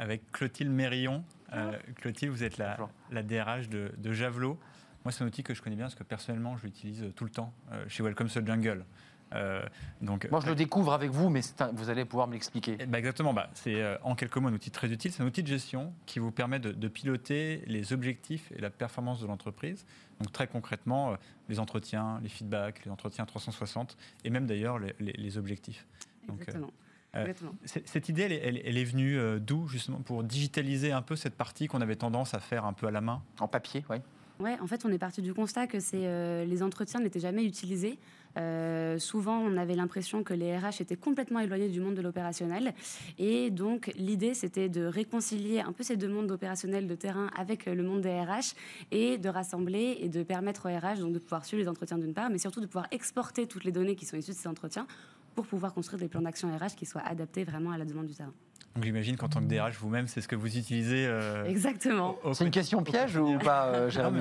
Avec 0.00 0.32
Clotilde 0.32 0.72
Mérillon. 0.72 1.22
Euh, 1.52 1.78
Clotilde, 1.94 2.32
vous 2.32 2.42
êtes 2.42 2.58
la, 2.58 2.76
la 3.12 3.22
DRH 3.22 3.68
de, 3.68 3.92
de 3.96 4.12
Javelot. 4.12 4.58
Moi, 5.04 5.12
c'est 5.12 5.22
un 5.22 5.28
outil 5.28 5.44
que 5.44 5.54
je 5.54 5.62
connais 5.62 5.76
bien 5.76 5.84
parce 5.84 5.94
que 5.94 6.02
personnellement, 6.02 6.56
je 6.56 6.64
l'utilise 6.64 7.12
tout 7.14 7.22
le 7.22 7.30
temps 7.30 7.52
euh, 7.70 7.84
chez 7.86 8.02
Welcome 8.02 8.28
to 8.28 8.40
the 8.40 8.44
Jungle. 8.44 8.84
Euh, 9.32 9.64
donc, 10.00 10.28
Moi, 10.30 10.40
je 10.40 10.46
le 10.46 10.54
découvre 10.54 10.92
avec 10.92 11.10
vous, 11.10 11.28
mais 11.28 11.40
un- 11.58 11.72
vous 11.72 11.88
allez 11.90 12.04
pouvoir 12.04 12.28
me 12.28 12.34
l'expliquer. 12.34 12.76
Eh 12.78 12.86
ben, 12.86 12.98
exactement, 12.98 13.32
bah, 13.34 13.50
c'est 13.54 13.74
euh, 13.82 13.96
en 14.02 14.14
quelques 14.14 14.36
mots 14.36 14.48
un 14.48 14.52
outil 14.52 14.70
très 14.70 14.88
utile. 14.92 15.12
C'est 15.12 15.22
un 15.22 15.26
outil 15.26 15.42
de 15.42 15.48
gestion 15.48 15.92
qui 16.06 16.18
vous 16.20 16.30
permet 16.30 16.60
de, 16.60 16.70
de 16.70 16.88
piloter 16.88 17.62
les 17.66 17.92
objectifs 17.92 18.52
et 18.56 18.60
la 18.60 18.70
performance 18.70 19.20
de 19.20 19.26
l'entreprise. 19.26 19.86
Donc 20.20 20.30
très 20.30 20.46
concrètement, 20.46 21.12
euh, 21.12 21.16
les 21.48 21.58
entretiens, 21.58 22.20
les 22.22 22.28
feedbacks, 22.28 22.84
les 22.84 22.90
entretiens 22.90 23.24
360 23.26 23.96
et 24.24 24.30
même 24.30 24.46
d'ailleurs 24.46 24.78
les, 24.78 24.94
les- 25.00 25.12
les 25.12 25.38
objectifs. 25.38 25.84
Donc, 26.28 26.38
euh, 26.38 26.42
Exactement. 26.42 26.70
euh, 27.16 27.20
Exactement. 27.22 27.54
Cette 27.64 28.08
idée, 28.08 28.22
elle, 28.22 28.32
est- 28.32 28.40
elle- 28.44 28.62
elle 28.64 28.78
est 28.78 28.84
venue 28.84 29.18
euh, 29.18 29.38
d'où 29.40 29.66
justement 29.66 29.98
pour 30.00 30.22
digitaliser 30.22 30.92
un 30.92 31.02
peu 31.02 31.16
cette 31.16 31.34
partie 31.34 31.66
qu'on 31.66 31.80
avait 31.80 31.96
tendance 31.96 32.34
à 32.34 32.38
faire 32.40 32.64
un 32.64 32.72
peu 32.72 32.86
à 32.86 32.90
la 32.92 33.00
main? 33.00 33.20
En 33.40 33.48
papier, 33.48 33.84
oui. 33.90 33.96
Ouais, 34.40 34.58
en 34.60 34.66
fait, 34.66 34.84
on 34.84 34.90
est 34.90 34.98
parti 34.98 35.22
du 35.22 35.32
constat 35.32 35.68
que 35.68 35.78
c'est, 35.78 36.06
euh, 36.06 36.44
les 36.44 36.62
entretiens 36.64 36.98
n'étaient 37.00 37.20
jamais 37.20 37.44
utilisés. 37.44 37.98
Euh, 38.36 38.98
souvent, 38.98 39.38
on 39.38 39.56
avait 39.56 39.74
l'impression 39.74 40.22
que 40.22 40.34
les 40.34 40.56
RH 40.56 40.80
étaient 40.80 40.96
complètement 40.96 41.40
éloignés 41.40 41.68
du 41.68 41.80
monde 41.80 41.94
de 41.94 42.02
l'opérationnel. 42.02 42.74
Et 43.18 43.50
donc, 43.50 43.92
l'idée, 43.96 44.34
c'était 44.34 44.68
de 44.68 44.84
réconcilier 44.84 45.60
un 45.60 45.72
peu 45.72 45.82
ces 45.82 45.96
deux 45.96 46.08
mondes 46.08 46.30
opérationnels 46.30 46.86
de 46.86 46.94
terrain 46.94 47.30
avec 47.36 47.66
le 47.66 47.82
monde 47.82 48.02
des 48.02 48.20
RH 48.20 48.54
et 48.90 49.18
de 49.18 49.28
rassembler 49.28 49.98
et 50.00 50.08
de 50.08 50.22
permettre 50.22 50.68
aux 50.68 50.76
RH 50.76 51.00
donc, 51.00 51.12
de 51.12 51.18
pouvoir 51.18 51.44
suivre 51.44 51.62
les 51.62 51.68
entretiens 51.68 51.98
d'une 51.98 52.14
part, 52.14 52.30
mais 52.30 52.38
surtout 52.38 52.60
de 52.60 52.66
pouvoir 52.66 52.86
exporter 52.90 53.46
toutes 53.46 53.64
les 53.64 53.72
données 53.72 53.96
qui 53.96 54.06
sont 54.06 54.16
issues 54.16 54.32
de 54.32 54.36
ces 54.36 54.48
entretiens 54.48 54.86
pour 55.34 55.46
pouvoir 55.46 55.74
construire 55.74 56.00
des 56.00 56.08
plans 56.08 56.22
d'action 56.22 56.48
RH 56.56 56.74
qui 56.76 56.86
soient 56.86 57.02
adaptés 57.06 57.44
vraiment 57.44 57.70
à 57.72 57.78
la 57.78 57.84
demande 57.84 58.06
du 58.06 58.14
terrain. 58.14 58.32
Donc 58.74 58.82
j'imagine 58.84 59.16
qu'en 59.16 59.28
tant 59.28 59.38
que 59.40 59.44
DRH 59.46 59.76
vous-même, 59.78 60.08
c'est 60.08 60.20
ce 60.20 60.26
que 60.26 60.34
vous 60.34 60.56
utilisez. 60.58 61.06
euh, 61.06 61.44
Exactement. 61.44 62.16
au- 62.24 62.30
au 62.30 62.34
C'est 62.34 62.44
une 62.44 62.50
question 62.50 62.82
piège 62.82 63.16
ou 63.16 63.38
pas, 63.38 63.66
euh, 63.68 63.88
Jérémy 63.90 64.20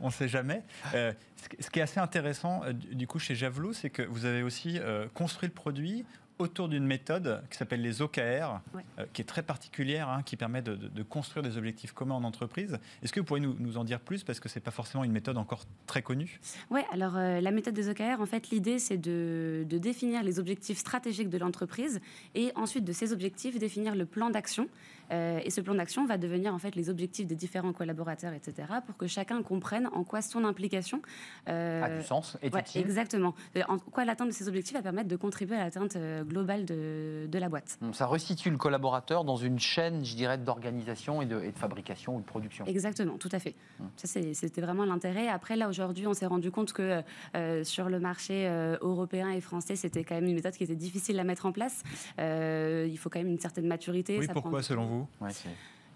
on 0.00 0.06
ne 0.06 0.10
sait 0.10 0.28
jamais. 0.28 0.62
Euh, 0.94 1.12
ce 1.36 1.48
qui- 1.50 1.62
ce 1.62 1.70
qui 1.70 1.78
est 1.78 1.82
assez 1.82 2.00
intéressant, 2.00 2.62
euh, 2.64 2.72
du 2.72 2.94
du 2.94 3.06
coup, 3.06 3.18
chez 3.18 3.34
Javelot, 3.34 3.74
c'est 3.74 3.90
que 3.90 4.02
vous 4.02 4.24
avez 4.24 4.42
aussi 4.42 4.78
euh, 4.78 5.06
construit 5.12 5.48
le 5.48 5.54
produit 5.54 6.06
autour 6.42 6.68
d'une 6.68 6.84
méthode 6.86 7.42
qui 7.50 7.56
s'appelle 7.56 7.80
les 7.82 8.02
OKR, 8.02 8.60
Ouais. 8.74 8.84
euh, 8.98 9.06
qui 9.12 9.22
est 9.22 9.24
très 9.24 9.42
particulière, 9.42 10.08
hein, 10.08 10.22
qui 10.22 10.36
permet 10.36 10.60
de, 10.62 10.74
de- 10.76 10.88
de 10.88 11.02
construire 11.02 11.42
des 11.42 11.56
objectifs 11.56 11.92
communs 11.92 12.14
en 12.16 12.24
entreprise. 12.24 12.78
Est-ce 13.02 13.12
que 13.12 13.20
vous 13.20 13.26
pourriez 13.26 13.42
nous, 13.44 13.56
nous 13.58 13.76
en 13.78 13.84
dire 13.84 14.00
plus 14.00 14.24
Parce 14.24 14.40
que 14.40 14.48
ce 14.48 14.58
n'est 14.58 14.62
pas 14.62 14.70
forcément 14.70 15.04
une 15.04 15.12
méthode 15.12 15.38
encore 15.38 15.64
très 15.86 16.02
connue? 16.02 16.40
Ouais, 16.70 16.84
alors 16.92 17.16
euh, 17.16 17.40
la 17.40 17.50
méthode 17.50 17.74
des 17.74 17.88
OKR, 17.88 18.20
en 18.20 18.26
fait, 18.26 18.50
l'idée 18.50 18.78
c'est 18.78 18.98
de, 18.98 19.64
de 19.68 19.78
définir 19.78 20.22
les 20.22 20.38
objectifs 20.38 20.78
stratégiques 20.78 21.30
de 21.30 21.38
l'entreprise 21.38 22.00
et 22.34 22.52
ensuite 22.56 22.84
de 22.84 22.92
ces 22.92 23.12
objectifs 23.12 23.58
définir 23.58 23.94
le 23.94 24.04
plan 24.06 24.30
d'action. 24.30 24.68
Euh, 25.10 25.40
et 25.44 25.50
ce 25.50 25.60
plan 25.60 25.74
d'action 25.74 26.06
va 26.06 26.16
devenir 26.18 26.54
en 26.54 26.58
fait 26.58 26.74
les 26.76 26.88
objectifs 26.90 27.26
des 27.26 27.34
différents 27.34 27.72
collaborateurs, 27.72 28.32
etc., 28.32 28.68
pour 28.86 28.96
que 28.96 29.06
chacun 29.06 29.42
comprenne 29.42 29.88
en 29.92 30.04
quoi 30.04 30.22
son 30.22 30.44
implication 30.44 31.02
euh, 31.48 31.82
A 31.82 31.98
du 31.98 32.02
sens, 32.04 32.36
est 32.42 32.54
ouais, 32.54 32.62
exactement. 32.76 33.34
Euh, 33.56 33.62
En 33.68 33.78
quoi 33.78 34.04
l'atteinte 34.04 34.28
de 34.28 34.32
ces 34.32 34.48
objectifs 34.48 34.74
va 34.76 34.82
permettre 34.82 35.08
de 35.08 35.16
contribuer 35.16 35.56
à 35.56 35.64
l'atteinte 35.64 35.96
globale 36.28 36.64
de, 36.64 37.26
de 37.30 37.38
la 37.38 37.48
boîte. 37.48 37.78
Ça 37.92 38.06
resitue 38.06 38.50
le 38.50 38.56
collaborateur 38.56 39.24
dans 39.24 39.36
une 39.36 39.58
chaîne, 39.58 40.04
je 40.04 40.14
dirais, 40.16 40.38
d'organisation 40.38 41.22
et 41.22 41.26
de, 41.26 41.40
et 41.42 41.52
de 41.52 41.58
fabrication 41.58 42.16
ou 42.16 42.20
de 42.20 42.24
production. 42.24 42.64
Exactement, 42.66 43.18
tout 43.18 43.28
à 43.32 43.38
fait. 43.38 43.54
Hum. 43.80 43.88
Ça, 43.96 44.06
c'est- 44.08 44.34
c'était 44.34 44.60
vraiment 44.60 44.84
l'intérêt. 44.84 45.28
Après, 45.28 45.56
là, 45.56 45.68
aujourd'hui, 45.68 46.06
on 46.06 46.14
s'est 46.14 46.26
rendu 46.26 46.50
compte 46.50 46.72
que 46.72 47.02
euh, 47.36 47.64
sur 47.64 47.88
le 47.88 48.00
marché 48.00 48.46
euh, 48.48 48.76
européen 48.80 49.30
et 49.30 49.40
français, 49.40 49.76
c'était 49.76 50.04
quand 50.04 50.14
même 50.14 50.26
une 50.26 50.34
méthode 50.34 50.54
qui 50.54 50.64
était 50.64 50.74
difficile 50.76 51.18
à 51.20 51.24
mettre 51.24 51.46
en 51.46 51.52
place. 51.52 51.82
Euh, 52.18 52.86
il 52.90 52.96
faut 52.98 53.10
quand 53.10 53.18
même 53.18 53.28
une 53.30 53.38
certaine 53.38 53.66
maturité. 53.66 54.18
Oui, 54.18 54.26
ça 54.26 54.32
pourquoi 54.32 54.62
selon 54.62 54.86
temps. 54.86 54.91
Vous 54.92 55.08
Ouais, 55.24 55.32
c'est- 55.32 55.48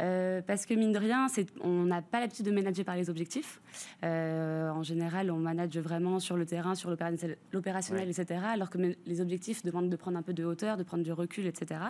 Euh, 0.03 0.43
parce 0.47 0.67
que 0.67 0.75
mine 0.75 0.93
de 0.93 0.99
rien, 0.99 1.27
on 1.63 1.85
n'a 1.85 2.03
pas 2.03 2.21
l'habitude 2.21 2.45
de 2.45 2.51
manager 2.51 2.85
par 2.85 2.97
les 2.97 3.09
objectifs. 3.09 3.63
Euh, 4.05 4.69
en 4.69 4.83
général, 4.83 5.31
on 5.31 5.39
manage 5.39 5.79
vraiment 5.79 6.21
sur 6.21 6.37
le 6.37 6.45
terrain, 6.45 6.75
sur 6.75 6.91
l'opérationnel, 6.91 8.07
etc. 8.11 8.41
Alors 8.53 8.69
que 8.69 8.77
les 9.07 9.21
objectifs 9.23 9.63
demandent 9.65 9.89
de 9.89 9.97
prendre 9.97 10.19
un 10.19 10.23
peu 10.23 10.35
de 10.35 10.45
hauteur, 10.45 10.77
de 10.77 10.83
prendre 10.83 11.03
du 11.03 11.13
recul, 11.13 11.47
etc. 11.47 11.81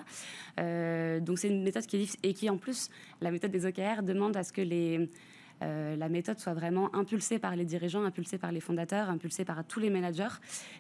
Euh, 0.61 1.19
donc 1.19 1.40
c'est 1.40 1.49
une 1.49 1.64
méthode 1.64 1.85
qui 1.87 1.97
est 1.97 1.99
difficile 1.99 2.21
et 2.23 2.33
qui 2.33 2.49
en 2.49 2.59
plus, 2.59 2.90
la 3.21 3.33
méthode 3.33 3.51
des 3.51 3.66
OKR 3.66 4.05
demande 4.05 4.37
à 4.37 4.45
ce 4.45 4.53
que 4.53 4.61
les 4.62 4.99
euh, 5.01 5.07
la 5.61 6.09
méthode 6.09 6.38
soit 6.38 6.55
vraiment 6.55 6.95
impulsée 6.95 7.38
par 7.38 7.57
les 7.57 7.64
dirigeants, 7.64 8.05
impulsée 8.05 8.38
par 8.38 8.53
les 8.53 8.61
fondateurs, 8.61 9.09
impulsée 9.11 9.45
par 9.45 9.64
tous 9.64 9.81
les 9.81 9.90
managers, 9.90 10.29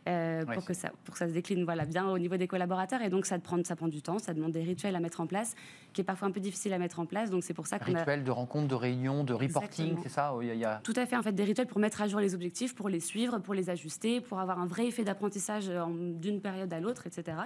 euh, 0.08 0.44
Ouais, 0.44 0.54
pour, 0.54 0.64
que 0.64 0.74
ça, 0.74 0.90
pour 1.04 1.14
que 1.14 1.18
ça 1.18 1.28
se 1.28 1.32
décline 1.32 1.64
voilà, 1.64 1.84
bien 1.86 2.06
au 2.08 2.18
niveau 2.18 2.36
des 2.36 2.46
collaborateurs. 2.46 3.00
Et 3.02 3.08
donc, 3.08 3.26
ça 3.26 3.38
prend, 3.38 3.62
ça 3.64 3.74
prend 3.76 3.88
du 3.88 4.02
temps, 4.02 4.18
ça 4.18 4.34
demande 4.34 4.52
des 4.52 4.62
rituels 4.62 4.94
à 4.94 5.00
mettre 5.00 5.20
en 5.20 5.26
place, 5.26 5.54
qui 5.92 6.00
est 6.02 6.04
parfois 6.04 6.28
un 6.28 6.30
peu 6.30 6.40
difficile 6.40 6.72
à 6.72 6.78
mettre 6.78 7.00
en 7.00 7.06
place. 7.06 7.30
Donc, 7.30 7.42
c'est 7.42 7.54
pour 7.54 7.66
ça 7.66 7.78
qu'on 7.78 7.94
a 7.94 7.98
Rituel 7.98 8.22
de 8.24 8.30
rencontre, 8.30 8.68
de 8.68 8.74
réunion, 8.74 9.24
de 9.24 9.32
reporting, 9.32 9.96
c'est 10.02 10.08
ça 10.10 10.34
Il 10.42 10.54
y 10.54 10.64
a- 10.64 10.80
tout 10.84 10.92
à 10.96 11.06
fait 11.06 11.16
en 11.16 11.22
fait 11.22 11.32
des 11.32 11.44
rituels 11.44 11.66
pour 11.66 11.78
mettre 11.80 12.02
à 12.02 12.08
jour 12.08 12.20
les 12.20 12.34
objectifs, 12.34 12.74
pour 12.74 12.88
les 12.88 13.00
suivre, 13.00 13.38
pour 13.38 13.54
les 13.54 13.70
ajuster, 13.70 14.20
pour 14.20 14.38
avoir 14.40 14.58
un 14.60 14.66
vrai 14.66 14.86
effet 14.86 15.04
d'apprentissage 15.04 15.68
euh, 15.68 15.84
d'une 16.14 16.40
période 16.40 16.72
à 16.72 16.80
l'autre, 16.80 17.06
etc. 17.06 17.38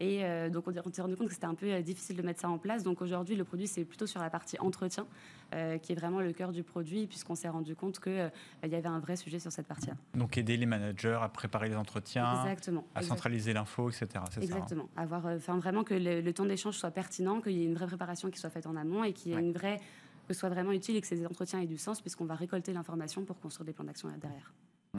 Et 0.00 0.24
euh, 0.24 0.48
donc 0.48 0.64
on, 0.68 0.72
on 0.72 0.92
s'est 0.92 1.02
rendu 1.02 1.16
compte 1.16 1.28
que 1.28 1.34
c'était 1.34 1.46
un 1.46 1.54
peu 1.54 1.66
euh, 1.70 1.82
difficile 1.82 2.16
de 2.16 2.22
mettre 2.22 2.40
ça 2.40 2.48
en 2.48 2.58
place. 2.58 2.82
Donc 2.84 3.02
aujourd'hui 3.02 3.34
le 3.36 3.44
produit 3.44 3.66
c'est 3.66 3.84
plutôt 3.84 4.06
sur 4.06 4.20
la 4.20 4.30
partie 4.30 4.56
entretien 4.60 5.06
euh, 5.54 5.78
qui 5.78 5.92
est 5.92 5.96
vraiment 5.96 6.20
le 6.20 6.32
cœur 6.32 6.52
du 6.52 6.62
produit 6.68 7.06
puisqu'on 7.06 7.34
s'est 7.34 7.48
rendu 7.48 7.74
compte 7.74 7.98
que 7.98 8.10
euh, 8.10 8.28
y 8.64 8.74
avait 8.74 8.86
un 8.88 9.00
vrai 9.00 9.16
sujet 9.16 9.38
sur 9.38 9.50
cette 9.50 9.66
partie-là. 9.66 9.94
Donc 10.14 10.38
aider 10.38 10.56
les 10.56 10.66
managers 10.66 11.18
à 11.20 11.28
préparer 11.28 11.68
les 11.68 11.76
entretiens, 11.76 12.42
Exactement. 12.44 12.84
à 12.94 13.02
centraliser 13.02 13.52
l'info, 13.52 13.88
etc. 13.90 14.06
Ça, 14.12 14.20
hein? 14.20 14.40
Exactement. 14.40 14.88
Avoir, 14.96 15.26
euh, 15.26 15.36
vraiment 15.38 15.82
que 15.84 15.94
le, 15.94 16.20
le 16.20 16.32
temps 16.32 16.44
d'échange 16.46 16.76
soit 16.78 16.90
pertinent, 16.90 17.40
qu'il 17.40 17.52
y 17.52 17.62
ait 17.62 17.66
une 17.66 17.74
vraie 17.74 17.86
préparation 17.86 18.30
qui 18.30 18.38
soit 18.38 18.50
faite 18.50 18.66
en 18.66 18.76
amont 18.76 19.02
et 19.04 19.12
qu'il 19.12 19.32
y 19.32 19.34
ait 19.34 19.38
Ouais. 19.38 19.42
une 19.42 19.52
vraie 19.52 19.80
que 20.26 20.34
ce 20.34 20.40
soit 20.40 20.50
vraiment 20.50 20.72
utile 20.72 20.94
et 20.96 21.00
que 21.00 21.06
ces 21.06 21.24
entretiens 21.24 21.58
aient 21.60 21.66
du 21.66 21.78
sens 21.78 22.02
puisqu'on 22.02 22.26
va 22.26 22.34
récolter 22.34 22.74
l'information 22.74 23.24
pour 23.24 23.40
construire 23.40 23.64
des 23.64 23.72
plans 23.72 23.84
d'action 23.86 24.08
derrière. 24.20 24.52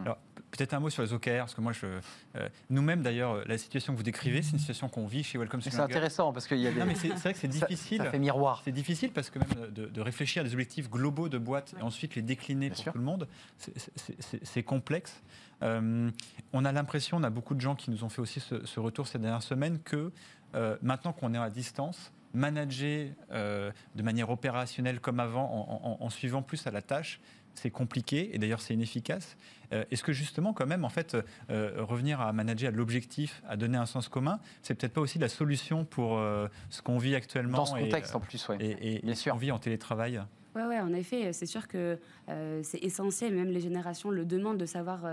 Alors, 0.06 0.18
pe- 0.36 0.42
peut-être 0.52 0.74
un 0.74 0.80
mot 0.80 0.90
sur 0.90 1.04
les 1.04 1.14
OKR, 1.14 1.40
parce 1.40 1.54
que 1.56 1.62
moi, 1.62 1.72
je, 1.74 1.86
euh, 1.86 2.50
nous-mêmes 2.70 3.02
d'ailleurs, 3.02 3.48
la 3.48 3.58
situation 3.58 3.94
que 3.94 3.98
vous 3.98 4.04
décrivez, 4.04 4.42
c'est 4.42 4.54
une 4.54 4.60
situation 4.60 4.90
qu'on 4.90 5.06
vit 5.08 5.24
chez 5.24 5.38
Welcome 5.38 5.62
C'est 5.62 5.80
intéressant 5.80 6.34
parce 6.34 6.48
qu'il 6.48 6.60
y 6.60 6.68
a 6.68 6.72
des. 6.72 6.80
Non, 6.80 6.86
mais 6.86 6.96
c'est 6.96 7.10
vrai 7.10 7.34
que 7.34 7.40
c'est 7.40 7.48
difficile. 7.60 7.98
Ça, 7.98 8.10
fait 8.12 8.20
miroir. 8.20 8.62
C'est 8.66 8.72
difficile 8.72 9.12
parce 9.12 9.30
que 9.30 9.40
même 9.40 9.72
de, 9.72 9.86
de 9.88 10.02
réfléchir 10.02 10.42
à 10.42 10.44
des 10.46 10.54
objectifs 10.54 10.90
globaux 10.90 11.30
de 11.30 11.38
boîte 11.38 11.76
et 11.80 11.82
ensuite 11.84 12.16
les 12.16 12.22
décliner 12.22 12.68
Bien 12.68 12.76
pour 12.76 12.84
sûr. 12.84 12.92
tout 12.94 12.98
le 13.00 13.04
monde, 13.06 13.28
c'est- 13.58 14.64
complexe. 14.64 15.22
Euh, 15.64 16.10
on 16.54 16.66
a 16.66 16.72
l'impression, 16.72 17.18
on 17.18 17.24
a 17.24 17.30
beaucoup 17.30 17.56
de 17.56 17.62
gens 17.62 17.76
qui 17.76 17.92
nous 17.92 18.04
ont 18.04 18.10
fait 18.10 18.22
aussi 18.22 18.40
ce, 18.40 18.66
ce 18.66 18.80
retour 18.80 19.08
ces 19.08 19.20
dernières 19.20 19.44
semaines, 19.44 19.80
que 19.80 20.12
euh, 20.56 20.78
maintenant 20.82 21.14
qu'on 21.14 21.34
est 21.34 21.38
à 21.38 21.50
distance, 21.50 22.12
manager 22.34 23.10
euh, 23.32 23.72
de 23.96 24.04
manière 24.04 24.30
opérationnelle 24.30 25.00
comme 25.00 25.20
avant, 25.20 25.98
en, 26.00 26.10
suivant 26.10 26.42
plus 26.42 26.66
à 26.68 26.72
la 26.72 26.82
tâche, 26.82 27.20
c'est 27.56 27.70
compliqué 27.70 28.34
et 28.34 28.38
d'ailleurs 28.38 28.62
c'est 28.62 28.74
inefficace. 28.74 29.38
Euh, 29.72 29.84
est-ce 29.92 30.04
que 30.04 30.14
justement, 30.14 30.54
quand 30.54 30.66
même, 30.66 30.84
en 30.84 30.90
fait, 30.90 31.16
euh, 31.50 31.84
revenir 31.84 32.22
à 32.22 32.34
manager 32.34 32.70
à 32.70 32.76
l'objectif, 32.76 33.44
à 33.48 33.56
donner 33.56 33.78
un 33.78 33.86
sens 33.86 34.08
commun, 34.08 34.40
c'est 34.64 34.74
peut-être 34.74 34.94
pas 34.94 35.02
aussi 35.02 35.20
la 35.20 35.30
solution 35.30 35.86
pour 35.86 36.20
ce 36.70 36.82
qu'on 36.82 36.98
vit 36.98 37.16
actuellement 37.16 37.58
Dans 37.58 37.66
ce 37.66 37.76
contexte, 37.80 38.16
en 38.16 38.20
plus, 38.20 38.48
oui. 38.50 38.56
Et, 38.60 38.96
et, 38.96 39.00
Bien 39.02 39.16
sûr. 39.16 39.38
vit 39.38 39.52
en 39.52 39.60
télétravail? 39.60 40.22
Oui, 40.56 40.64
ouais, 40.64 40.80
en 40.80 40.94
effet, 40.94 41.34
c'est 41.34 41.46
sûr 41.46 41.68
que 41.68 41.98
c'est 42.62 42.84
essentiel, 42.84 43.36
même 43.36 43.50
les 43.50 43.62
générations 43.62 44.10
le 44.10 44.26
demandent, 44.26 44.58
de 44.58 44.66
savoir 44.66 45.06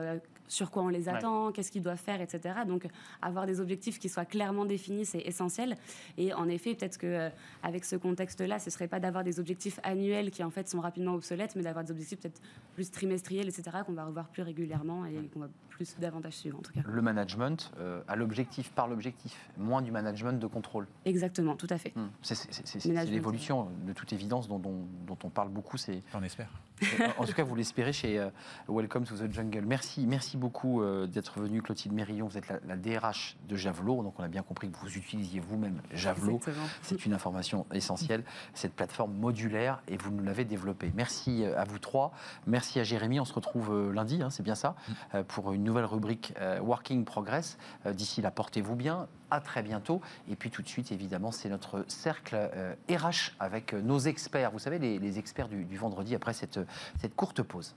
sur 0.49 0.71
quoi 0.71 0.83
on 0.83 0.89
les 0.89 1.09
attend, 1.09 1.53
qu'est-ce 1.53 1.71
qu'ils 1.71 1.83
doivent 1.83 1.99
faire, 1.99 2.21
etc. 2.21 2.61
Donc 2.67 2.87
avoir 3.23 3.47
des 3.47 3.61
objectifs 3.61 3.99
qui 3.99 4.09
soient 4.09 4.25
clairement 4.25 4.65
définis, 4.65 5.05
c'est 5.05 5.21
essentiel. 5.21 5.77
Et 6.17 6.33
en 6.33 6.49
effet, 6.49 6.75
peut-être 6.75 6.99
que 6.99 7.07
euh, 7.07 7.29
avec 7.63 7.85
ce 7.85 7.97
contexte-là, 7.97 8.59
ce 8.59 8.71
serait 8.71 8.89
pas 8.89 9.01
d'avoir 9.01 9.25
des 9.25 9.41
objectifs 9.41 9.81
annuels 9.83 10.31
qui 10.31 10.43
en 10.45 10.51
fait 10.51 10.69
sont 10.69 10.81
rapidement 10.81 11.15
obsolètes, 11.15 11.57
mais 11.57 11.63
d'avoir 11.63 11.85
des 11.85 11.91
objectifs 11.91 12.21
peut-être 12.21 12.41
plus 12.75 12.91
trimestriels, 12.91 13.49
etc. 13.49 13.79
qu'on 13.85 13.93
va 13.93 14.05
revoir 14.05 14.29
plus 14.29 14.43
régulièrement 14.43 15.05
et 15.07 15.29
qu'on 15.33 15.41
va 15.41 15.49
plus 15.77 15.97
davantage 15.99 16.35
suivre 16.35 16.59
en 16.59 16.63
tout 16.63 16.73
cas. 16.73 16.81
Le 16.87 17.03
management 17.03 17.71
euh, 17.79 18.01
à 18.09 18.17
l'objectif 18.17 18.71
par 18.73 18.89
l'objectif, 18.89 19.51
moins 19.59 19.83
du 19.83 19.91
management 19.91 20.41
de 20.41 20.47
contrôle. 20.47 20.87
Exactement, 21.05 21.55
tout 21.55 21.67
à 21.71 21.79
fait. 21.79 21.93
Hmm. 21.95 22.09
C'est 22.23 22.87
l'évolution 23.11 23.69
de 23.87 23.93
toute 23.93 24.13
évidence 24.13 24.49
dont, 24.49 24.59
dont, 24.59 25.19
on 25.25 25.26
parle 25.31 25.49
beaucoup. 25.49 25.77
On 26.15 26.23
espère. 26.23 26.49
en 27.19 27.25
tout 27.25 27.33
cas, 27.33 27.43
vous 27.43 27.55
l'espérez 27.55 27.93
chez 27.93 28.19
euh, 28.19 28.29
Welcome 28.69 29.05
to 29.05 29.17
the 29.17 29.33
Jungle. 29.33 29.65
Merci, 29.65 30.07
merci 30.07 30.37
beaucoup 30.37 30.83
euh, 30.83 31.07
d'être 31.07 31.41
venu, 31.41 31.63
Clotilde 31.63 31.95
Mérillon. 31.95 32.27
Vous 32.27 32.37
êtes 32.37 32.49
la, 32.49 32.77
DRH 32.77 33.37
de 33.49 33.57
Javelot, 33.57 34.03
donc 34.03 34.15
on 34.19 34.23
a 34.23 34.29
bien 34.29 34.43
compris 34.43 34.71
que 34.71 34.77
vous 34.77 34.97
utilisiez 34.97 35.41
vous-même 35.41 35.81
Javelot. 35.93 36.41
C'est 36.83 37.07
une 37.07 37.15
information 37.15 37.67
essentielle, 37.73 38.25
cette 38.53 38.75
plateforme 38.75 39.15
modulaire, 39.15 39.83
et 39.89 39.97
vous 39.97 40.11
nous 40.11 40.23
l'avez 40.23 40.45
développée. 40.45 40.93
Merci 40.95 41.45
à 41.45 41.65
vous 41.65 41.79
trois. 41.79 42.13
Merci 42.47 42.79
à 42.79 42.85
Jérémy. 42.85 43.21
On 43.21 43.25
se 43.25 43.33
retrouve 43.33 43.93
lundi, 43.93 44.23
hein, 44.23 44.31
c'est 44.31 44.43
bien 44.43 44.55
ça, 44.55 44.77
mm. 44.89 45.23
pour 45.23 45.53
une 45.53 45.65
nouvelle 45.65 45.87
rubrique 45.87 46.35
Working 46.61 47.05
Progress. 47.05 47.57
D'ici 47.87 48.21
là, 48.21 48.31
portez-vous 48.31 48.77
bien. 48.77 49.09
À 49.29 49.41
très 49.41 49.63
bientôt. 49.63 50.01
Et 50.31 50.37
puis 50.37 50.51
tout 50.51 50.63
de 50.63 50.69
suite, 50.69 50.93
évidemment, 50.93 51.33
c'est 51.33 51.49
notre 51.49 51.85
cercle 51.89 52.37
RH 52.89 53.33
avec 53.41 53.73
nos 53.73 53.99
experts. 53.99 54.53
Vous 54.53 54.61
savez, 54.61 54.79
les, 54.79 55.16
experts 55.19 55.49
du, 55.49 55.77
vendredi 55.77 56.15
après 56.15 56.33
cette 56.33 56.61
cette 57.01 57.15
courte 57.15 57.43
pause. 57.43 57.75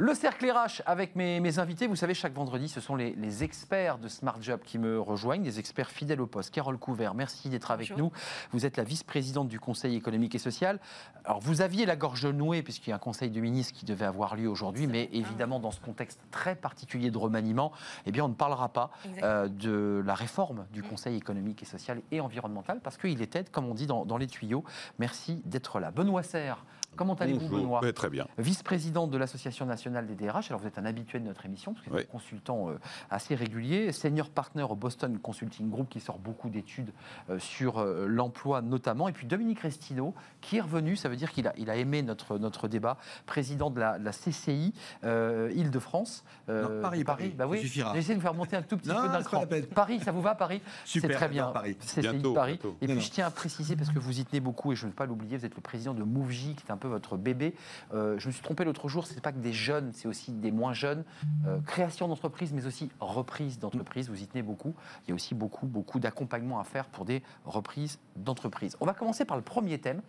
Le 0.00 0.14
cercle 0.14 0.50
RH 0.50 0.80
avec 0.86 1.14
mes, 1.14 1.58
invités, 1.58 1.86
vous 1.86 1.94
savez, 1.94 2.14
chaque 2.14 2.32
vendredi, 2.32 2.70
ce 2.70 2.80
sont 2.80 2.96
les, 2.96 3.44
experts 3.44 3.98
de 3.98 4.08
Smart 4.08 4.40
Job 4.40 4.60
qui 4.64 4.78
me 4.78 4.98
rejoignent, 4.98 5.42
des 5.42 5.58
experts 5.58 5.90
fidèles 5.90 6.22
au 6.22 6.26
poste. 6.26 6.54
Carole 6.54 6.78
Couvert, 6.78 7.12
merci 7.12 7.50
d'être 7.50 7.70
avec 7.70 7.94
nous. 7.98 8.10
Vous 8.52 8.64
êtes 8.64 8.78
la 8.78 8.82
vice-présidente 8.82 9.48
du 9.48 9.60
Conseil 9.60 9.94
économique 9.96 10.34
et 10.34 10.38
social. 10.38 10.80
Alors, 11.26 11.40
vous 11.40 11.60
aviez 11.60 11.84
la 11.84 11.96
gorge 11.96 12.24
nouée, 12.24 12.62
puisqu'il 12.62 12.88
y 12.88 12.92
a 12.94 12.96
un 12.96 12.98
conseil 12.98 13.28
de 13.28 13.40
ministres 13.42 13.74
qui 13.78 13.84
devait 13.84 14.06
avoir 14.06 14.36
lieu 14.36 14.48
aujourd'hui, 14.48 14.86
mais 14.86 15.10
évidemment, 15.12 15.60
dans 15.60 15.70
ce 15.70 15.80
contexte 15.80 16.22
très 16.30 16.56
particulier 16.56 17.10
de 17.10 17.18
remaniement, 17.18 17.70
eh 18.06 18.10
bien, 18.10 18.24
on 18.24 18.28
ne 18.28 18.34
parlera 18.34 18.70
pas 18.70 18.90
euh, 19.22 19.48
de 19.48 20.02
la 20.06 20.14
réforme 20.14 20.64
du 20.72 20.80
mm. 20.80 20.88
Conseil 20.88 21.16
économique 21.18 21.62
et 21.62 21.66
social 21.66 22.00
et 22.10 22.22
environnemental, 22.22 22.80
parce 22.80 22.96
qu'il 22.96 23.20
était, 23.20 23.44
comme 23.44 23.66
on 23.66 23.74
dit, 23.74 23.86
dans, 23.86 24.06
dans 24.06 24.16
les 24.16 24.28
tuyaux. 24.28 24.64
Merci 24.98 25.42
d'être 25.44 25.78
là. 25.78 25.90
Benoît 25.90 26.22
Serre, 26.22 26.64
Comment 26.96 27.14
allez-vous, 27.14 27.48
Benoît 27.48 27.80
Très 27.92 28.10
bien. 28.10 28.26
Vice-président 28.38 29.06
de 29.06 29.16
l'Association 29.16 29.66
nationale 29.66 30.06
des 30.06 30.14
DRH. 30.14 30.50
Alors, 30.50 30.60
vous 30.60 30.66
êtes 30.66 30.78
un 30.78 30.84
habitué 30.84 31.18
de 31.18 31.24
notre 31.24 31.46
émission, 31.46 31.72
parce 31.72 31.84
que 31.84 31.90
vous 31.90 31.96
êtes 31.96 32.08
un 32.08 32.12
consultant 32.12 32.68
euh, 32.68 32.78
assez 33.10 33.34
régulier. 33.34 33.92
Senior 33.92 34.28
partner 34.28 34.62
au 34.62 34.76
Boston 34.76 35.18
Consulting 35.18 35.70
Group, 35.70 35.88
qui 35.88 36.00
sort 36.00 36.18
beaucoup 36.18 36.50
d'études 36.50 36.92
euh, 37.28 37.38
sur 37.38 37.78
euh, 37.78 38.06
l'emploi 38.06 38.60
notamment. 38.62 39.08
Et 39.08 39.12
puis 39.12 39.26
Dominique 39.26 39.60
Restino, 39.60 40.14
qui 40.40 40.56
est 40.56 40.60
revenu, 40.60 40.96
ça 40.96 41.08
veut 41.08 41.16
dire 41.16 41.32
qu'il 41.32 41.46
a, 41.46 41.54
il 41.56 41.70
a 41.70 41.76
aimé 41.76 42.02
notre, 42.02 42.38
notre 42.38 42.68
débat, 42.68 42.96
président 43.26 43.70
de 43.70 43.80
la, 43.80 43.98
CCI 44.10 44.74
Île-de-France. 45.02 46.24
Paris, 46.46 47.04
Paris, 47.04 47.34
bah 47.36 47.46
oui. 47.46 47.60
J'ai 47.62 47.82
essayé 47.94 48.14
de 48.14 48.20
vous 48.20 48.26
faire 48.26 48.34
monter 48.34 48.56
un 48.56 48.62
tout 48.62 48.76
petit 48.76 48.88
peu 48.88 48.94
d'un 48.94 49.22
cran. 49.22 49.44
Paris, 49.74 50.00
ça 50.00 50.12
vous 50.12 50.22
va, 50.22 50.34
Paris? 50.34 50.60
C'est 50.84 51.08
très 51.08 51.28
bien. 51.28 51.46
Paris. 51.48 51.76
CCI 51.76 52.20
Paris. 52.34 52.58
Et 52.80 52.86
puis, 52.86 53.00
je 53.00 53.10
tiens 53.10 53.26
à 53.26 53.30
préciser, 53.30 53.76
parce 53.76 53.90
que 53.90 53.98
vous 53.98 54.20
y 54.20 54.24
tenez 54.24 54.40
beaucoup, 54.40 54.72
et 54.72 54.76
je 54.76 54.84
ne 54.86 54.90
veux 54.90 54.96
pas 54.96 55.06
l'oublier, 55.06 55.36
vous 55.36 55.46
êtes 55.46 55.54
le 55.54 55.60
président 55.60 55.94
de 55.94 56.02
Mouvji, 56.02 56.54
qui 56.56 56.66
est 56.66 56.72
un 56.72 56.76
peu 56.80 56.88
votre 56.88 57.16
bébé. 57.16 57.54
Euh, 57.94 58.18
je 58.18 58.26
me 58.26 58.32
suis 58.32 58.42
trompé 58.42 58.64
l'autre 58.64 58.88
jour, 58.88 59.06
ce 59.06 59.14
n'est 59.14 59.20
pas 59.20 59.32
que 59.32 59.38
des 59.38 59.52
jeunes, 59.52 59.92
c'est 59.92 60.08
aussi 60.08 60.32
des 60.32 60.50
moins 60.50 60.72
jeunes. 60.72 61.04
Euh, 61.46 61.60
création 61.60 62.08
d'entreprise, 62.08 62.52
mais 62.52 62.66
aussi 62.66 62.90
reprise 62.98 63.58
d'entreprise, 63.58 64.08
vous 64.08 64.20
y 64.20 64.26
tenez 64.26 64.42
beaucoup. 64.42 64.74
Il 65.04 65.10
y 65.10 65.12
a 65.12 65.14
aussi 65.14 65.34
beaucoup, 65.34 65.66
beaucoup 65.66 66.00
d'accompagnement 66.00 66.58
à 66.58 66.64
faire 66.64 66.86
pour 66.86 67.04
des 67.04 67.22
reprises 67.44 67.98
d'entreprise. 68.16 68.76
On 68.80 68.86
va 68.86 68.94
commencer 68.94 69.24
par 69.24 69.36
le 69.36 69.42
premier 69.42 69.78
thème. 69.78 70.02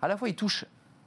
À 0.00 0.08
la 0.08 0.16
fois, 0.16 0.28
il 0.28 0.36
touche 0.36 0.64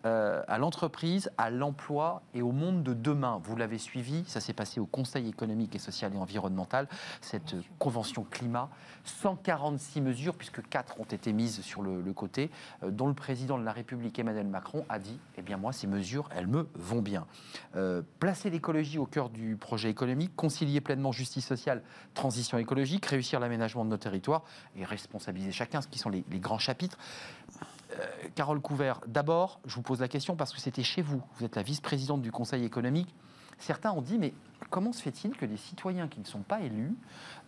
euh, 0.08 0.42
à 0.48 0.58
l'entreprise, 0.58 1.30
à 1.38 1.50
l'emploi 1.50 2.22
et 2.34 2.42
au 2.42 2.52
monde 2.52 2.82
de 2.82 2.94
demain. 2.94 3.42
Vous 3.44 3.58
l'avez 3.58 3.78
suivi, 3.78 4.24
ça 4.26 4.40
s'est 4.40 4.54
passé 4.54 4.80
au 4.80 4.86
Conseil 4.86 5.28
économique 5.28 5.76
et 5.76 5.80
social 5.80 6.14
et 6.14 6.18
environnemental, 6.18 6.88
cette 7.20 7.56
convention 7.78 8.26
climat. 8.30 8.70
146 9.04 10.02
mesures, 10.02 10.36
puisque 10.36 10.68
4 10.68 11.00
ont 11.02 11.06
été 11.06 11.34
mises 11.34 11.62
sur 11.62 11.82
le, 11.82 12.02
côté, 12.14 12.50
euh, 12.84 12.92
dont 12.92 13.08
le 13.08 13.14
président 13.14 13.58
de 13.58 13.66
la 13.66 13.74
République, 13.74 14.18
Emmanuel 14.18 14.48
Macron, 14.48 14.86
a 14.88 15.00
dit 15.00 15.20
Eh 15.38 15.42
bien, 15.42 15.58
moi, 15.58 15.74
ces 15.74 15.88
mesures, 15.88 16.30
elles 16.36 16.48
me 16.48 16.70
vont 16.76 17.02
bien. 17.02 17.26
Euh, 17.76 18.02
placer 18.20 18.50
l'écologie 18.50 19.00
au 19.00 19.06
cœur 19.06 19.30
du 19.30 19.58
projet 19.58 19.90
économique, 19.90 20.36
concilier 20.38 20.80
pleinement 20.80 21.12
justice 21.12 21.46
sociale, 21.46 21.82
transition 22.14 22.58
écologique, 22.58 23.06
réussir 23.06 23.42
l'aménagement 23.42 23.84
de 23.84 23.90
nos 23.90 23.98
territoires 23.98 24.44
et 24.78 24.86
responsabiliser 24.86 25.52
chacun, 25.52 25.82
ce 25.82 25.88
qui 25.88 26.00
sont 26.00 26.10
les 26.10 26.24
grands 26.40 26.60
chapitres. 26.60 26.98
Euh, 27.92 28.06
Carole 28.36 28.60
Couvert, 28.60 29.02
d'abord, 29.08 29.60
je 29.66 29.76
vous 29.76 29.82
pose 29.82 30.02
la 30.02 30.08
question 30.08 30.36
parce 30.36 30.54
que 30.54 30.60
c'était 30.60 30.84
chez 30.84 31.02
vous. 31.02 31.22
Vous 31.38 31.46
êtes 31.46 31.56
la 31.56 31.64
vice-présidente 31.64 32.22
du 32.22 32.32
Conseil 32.32 32.66
économique. 32.66 33.14
Certains 33.60 33.92
ont 33.92 34.02
dit, 34.02 34.18
mais 34.20 34.34
comment 34.70 34.94
se 34.94 35.02
fait-il 35.02 35.32
que 35.32 35.46
des 35.46 35.58
citoyens 35.58 36.08
qui 36.08 36.20
ne 36.20 36.26
sont 36.26 36.42
pas 36.42 36.62
élus 36.62 36.94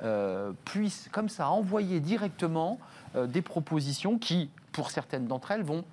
euh, 0.02 0.54
puissent, 0.66 1.10
comme 1.12 1.30
ça, 1.30 1.50
envoyer 1.50 2.00
directement 2.00 2.80
euh, 3.16 3.28
des 3.28 3.42
propositions 3.42 4.18
qui, 4.18 4.50
pour 4.72 4.90
certaines 4.90 5.28
d'entre 5.28 5.52
elles, 5.52 5.64
vont, 5.64 5.84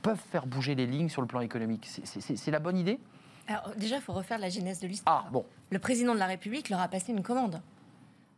peuvent 0.00 0.22
faire 0.30 0.46
bouger 0.46 0.74
les 0.74 0.86
lignes 0.86 1.10
sur 1.10 1.20
le 1.20 1.28
plan 1.28 1.40
économique? 1.40 1.86
C'est 2.04 2.50
la 2.50 2.60
bonne 2.60 2.78
idée? 2.78 2.98
Alors, 3.46 3.74
déjà, 3.76 3.96
il 3.96 4.02
faut 4.02 4.12
refaire 4.12 4.38
la 4.38 4.48
genèse 4.48 4.80
de 4.80 4.86
l'histoire. 4.86 5.24
Ah, 5.26 5.30
bon. 5.30 5.44
Le 5.70 5.78
président 5.78 6.14
de 6.14 6.18
la 6.18 6.26
République 6.26 6.70
leur 6.70 6.80
a 6.80 6.88
passé 6.88 7.12
une 7.12 7.22
commande. 7.22 7.60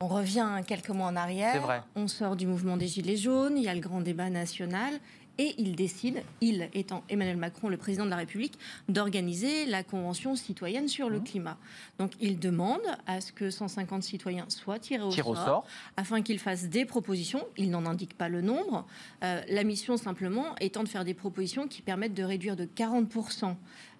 On 0.02 0.08
revient 0.08 0.48
quelques 0.66 0.88
mois 0.88 1.06
en 1.06 1.14
arrière. 1.14 1.84
On 1.94 2.08
sort 2.08 2.34
du 2.34 2.48
mouvement 2.48 2.76
des 2.76 2.88
Gilets 2.88 3.16
jaunes. 3.16 3.56
Il 3.56 3.62
y 3.62 3.68
a 3.68 3.74
le 3.74 3.80
grand 3.80 4.00
débat 4.00 4.30
national. 4.30 4.94
Et 5.38 5.54
il 5.58 5.76
décide, 5.76 6.22
il 6.40 6.68
étant 6.74 7.04
Emmanuel 7.08 7.36
Macron, 7.36 7.68
le 7.68 7.76
président 7.76 8.04
de 8.04 8.10
la 8.10 8.16
République, 8.16 8.58
d'organiser 8.88 9.64
la 9.64 9.82
Convention 9.84 10.34
citoyenne 10.34 10.88
sur 10.88 11.08
le 11.08 11.20
mmh. 11.20 11.24
climat. 11.24 11.56
Donc 11.98 12.12
il 12.20 12.38
demande 12.38 12.82
à 13.06 13.20
ce 13.20 13.32
que 13.32 13.48
150 13.48 14.02
citoyens 14.02 14.44
soient 14.48 14.80
tirés 14.80 15.04
au, 15.04 15.10
sort, 15.10 15.64
afin 15.96 16.20
qu'ils 16.20 16.40
fassent 16.40 16.68
des 16.68 16.84
propositions. 16.84 17.46
Il 17.56 17.70
n'en 17.70 17.86
indique 17.86 18.18
pas 18.18 18.28
le 18.28 18.42
nombre. 18.42 18.84
Euh, 19.22 19.40
la 19.48 19.64
mission 19.64 19.96
simplement 19.96 20.54
étant 20.60 20.82
de 20.82 20.88
faire 20.88 21.04
des 21.04 21.14
propositions 21.14 21.68
qui 21.68 21.80
permettent 21.80 22.14
de 22.14 22.24
réduire 22.24 22.56
de 22.56 22.66
40% 22.66 23.54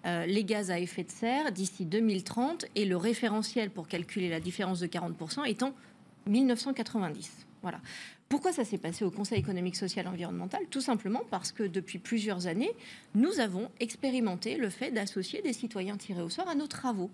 euh, 0.05 0.25
les 0.25 0.43
gaz 0.43 0.69
à 0.69 0.79
effet 0.79 1.03
de 1.03 1.11
serre 1.11 1.51
d'ici 1.53 1.85
2030 1.85 2.65
et 2.75 2.83
le 2.83 2.97
référentiel 2.97 3.69
pour 3.69 3.87
calculer 3.87 4.29
la 4.29 4.41
différence 4.41 4.81
de 4.81 4.87
40% 4.87 5.47
étant 5.47 5.73
1990. 6.27 7.31
Voilà. 7.61 7.79
Pourquoi 8.29 8.51
ça 8.51 8.65
s'est 8.65 8.77
passé 8.77 9.05
au 9.05 9.11
Conseil 9.11 9.39
économique, 9.39 9.75
social 9.75 10.05
et 10.05 10.09
environnemental? 10.09 10.63
Tout 10.69 10.81
simplement 10.81 11.21
parce 11.29 11.51
que 11.51 11.63
depuis 11.63 11.99
plusieurs 11.99 12.47
années, 12.47 12.71
nous 13.15 13.39
avons 13.39 13.69
expérimenté 13.79 14.57
le 14.57 14.69
fait 14.69 14.91
d'associer 14.91 15.41
des 15.41 15.53
citoyens 15.53 15.97
tirés 15.97 16.21
au 16.21 16.29
sort 16.29 16.49
à 16.49 16.55
nos 16.55 16.67
travaux. 16.67 17.11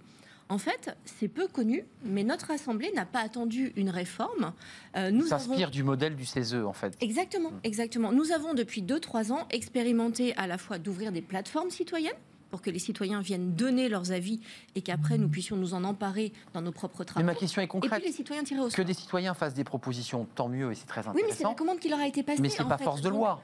En 0.51 0.57
fait, 0.57 0.95
c'est 1.05 1.27
peu 1.27 1.47
connu, 1.47 1.85
mais 2.03 2.23
notre 2.23 2.49
Assemblée 2.49 2.91
n'a 2.95 3.05
pas 3.05 3.19
attendu 3.19 3.71
une 3.75 3.91
réforme. 3.91 4.53
Euh, 4.95 5.11
nous 5.11 5.27
s'inspire 5.27 5.69
du 5.69 5.83
modèle 5.83 6.15
du 6.15 6.25
CESE, 6.25 6.55
en 6.55 6.73
fait. 6.73 6.97
Exactement, 7.01 7.51
exactement. 7.63 8.11
Nous 8.11 8.31
avons 8.31 8.55
depuis 8.55 8.81
2-3 8.81 9.31
ans 9.31 9.47
expérimenté 9.51 10.35
à 10.37 10.47
la 10.47 10.57
fois 10.57 10.79
d'ouvrir 10.79 11.11
des 11.11 11.21
plateformes 11.21 11.69
citoyennes 11.69 12.13
pour 12.49 12.61
que 12.61 12.69
les 12.69 12.79
citoyens 12.79 13.21
viennent 13.21 13.55
donner 13.55 13.89
leurs 13.89 14.11
avis 14.11 14.39
et 14.75 14.81
qu'après 14.81 15.17
nous 15.17 15.29
puissions 15.29 15.55
nous 15.55 15.73
en 15.73 15.83
emparer 15.83 16.33
dans 16.53 16.61
nos 16.61 16.71
propres 16.71 17.03
travaux. 17.03 17.25
Mais 17.25 17.33
ma 17.33 17.37
question 17.37 17.61
est 17.61 17.67
concrète. 17.67 18.03
Et 18.03 18.07
les 18.07 18.11
citoyens 18.11 18.43
tirés 18.43 18.61
au 18.61 18.69
Que 18.69 18.81
des 18.81 18.93
citoyens 18.93 19.33
fassent 19.33 19.53
des 19.53 19.63
propositions, 19.63 20.27
tant 20.35 20.49
mieux 20.49 20.71
et 20.71 20.75
c'est 20.75 20.85
très 20.85 21.01
intéressant. 21.01 21.19
Oui, 21.19 21.23
mais 21.27 21.35
c'est 21.35 21.43
la 21.43 21.53
commande 21.53 21.79
qui 21.79 21.89
leur 21.89 21.99
a 21.99 22.07
été 22.07 22.23
passée. 22.23 22.41
Mais 22.41 22.49
c'est 22.49 22.63
pas 22.63 22.77
force 22.77 23.01
de 23.01 23.09
loi. 23.09 23.41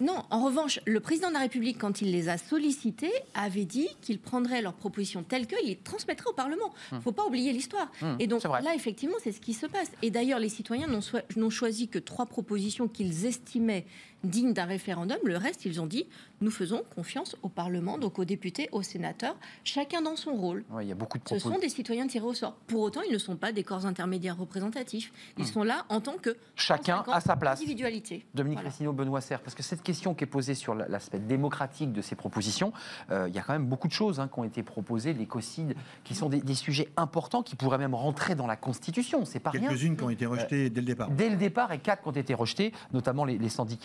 non. 0.00 0.24
en 0.30 0.44
revanche, 0.44 0.80
le 0.86 1.00
président 1.00 1.28
de 1.28 1.34
la 1.34 1.40
République, 1.40 1.78
quand 1.78 2.00
il 2.00 2.10
les 2.10 2.28
a 2.28 2.38
sollicités, 2.38 3.12
avait 3.34 3.64
dit 3.64 3.88
qu'il 4.00 4.18
prendrait 4.18 4.62
leurs 4.62 4.74
propositions 4.74 5.22
telles 5.22 5.46
qu'il 5.46 5.66
les 5.66 5.76
transmettrait 5.76 6.30
au 6.30 6.34
Parlement. 6.34 6.72
Il 6.90 6.94
hmm. 6.94 6.98
ne 6.98 7.02
faut 7.02 7.12
pas 7.12 7.26
oublier 7.26 7.52
l'histoire. 7.52 7.90
Hmm, 8.00 8.16
et 8.18 8.26
donc 8.26 8.42
là, 8.44 8.74
effectivement, 8.74 9.16
c'est 9.22 9.32
ce 9.32 9.40
qui 9.40 9.54
se 9.54 9.66
passe. 9.66 9.90
Et 10.02 10.10
d'ailleurs, 10.10 10.38
les 10.38 10.48
citoyens 10.48 10.88
n'ont 10.88 11.50
choisi 11.50 11.88
que 11.88 11.98
trois 11.98 12.26
propositions 12.26 12.88
qu'ils 12.88 13.26
estimaient 13.26 13.86
dignes 14.24 14.52
d'un 14.52 14.64
référendum. 14.64 15.18
Le 15.24 15.36
reste, 15.36 15.64
ils 15.64 15.80
ont 15.80 15.86
dit 15.86 16.06
nous 16.40 16.50
faisons 16.50 16.82
confiance 16.94 17.36
au 17.42 17.48
Parlement 17.48 17.98
donc 17.98 18.18
aux 18.18 18.24
députés, 18.24 18.68
aux 18.72 18.82
sénateurs, 18.82 19.36
chacun 19.64 20.00
dans 20.00 20.16
son 20.16 20.32
rôle. 20.32 20.64
il 20.80 20.88
y 20.88 20.92
a 20.92 20.94
beaucoup 20.94 21.18
de 21.18 21.28
Ce 21.28 21.38
sont 21.38 21.58
des 21.58 21.68
citoyens 21.68 22.06
tirés 22.06 22.24
au 22.24 22.34
sort. 22.34 22.54
Pour 22.66 22.80
autant, 22.80 23.02
ils 23.02 23.12
ne 23.12 23.18
sont 23.18 23.36
pas 23.36 23.52
des 23.52 23.62
corps 23.62 23.86
intermédiaires 23.86 24.38
représentatifs. 24.38 25.12
Ils 25.36 25.44
hmm. 25.44 25.46
sont 25.46 25.62
là 25.62 25.84
en 25.88 26.00
tant 26.00 26.16
que 26.16 26.36
chacun 26.56 27.04
à 27.12 27.20
sa 27.20 27.36
place. 27.36 27.60
Individualité. 27.60 28.24
Dominique 28.34 28.60
voilà. 28.62 28.92
Benoît 28.92 29.20
Serre, 29.20 29.40
parce 29.40 29.54
que 29.54 29.62
cette 29.62 29.82
question 29.82 30.14
qui 30.14 30.24
est 30.24 30.26
posée 30.26 30.54
sur 30.54 30.74
l'aspect 30.74 31.18
démocratique 31.18 31.92
de 31.92 32.02
ces 32.02 32.14
propositions, 32.14 32.72
euh, 33.10 33.28
il 33.28 33.34
y 33.34 33.38
a 33.38 33.42
quand 33.42 33.52
même 33.52 33.66
beaucoup 33.66 33.88
de 33.88 33.92
choses 33.92 34.20
hein, 34.20 34.28
qui 34.32 34.38
ont 34.38 34.44
été 34.44 34.62
proposées, 34.62 35.12
l'écocide, 35.12 35.74
qui 36.04 36.14
sont 36.14 36.28
des, 36.28 36.54
sujets 36.54 36.88
importants 36.96 37.42
qui 37.42 37.56
pourraient 37.56 37.78
même 37.78 37.94
rentrer 37.94 38.34
dans 38.34 38.46
la 38.46 38.56
Constitution. 38.56 39.24
C'est 39.24 39.40
pas 39.40 39.50
Quelques-unes 39.50 39.96
qui 39.96 40.02
ont 40.02 40.10
été 40.10 40.26
rejetées 40.26 40.68
dès 40.68 40.80
le 40.80 40.86
départ. 40.86 41.10
Dès 41.10 41.30
le 41.30 41.36
départ, 41.36 41.72
et 41.72 41.78
quatre 41.78 42.02
qui 42.02 42.08
ont 42.08 42.12
été 42.12 42.34
rejetées, 42.34 42.72
notamment 42.92 43.24
les, 43.24 43.48
110 43.48 43.78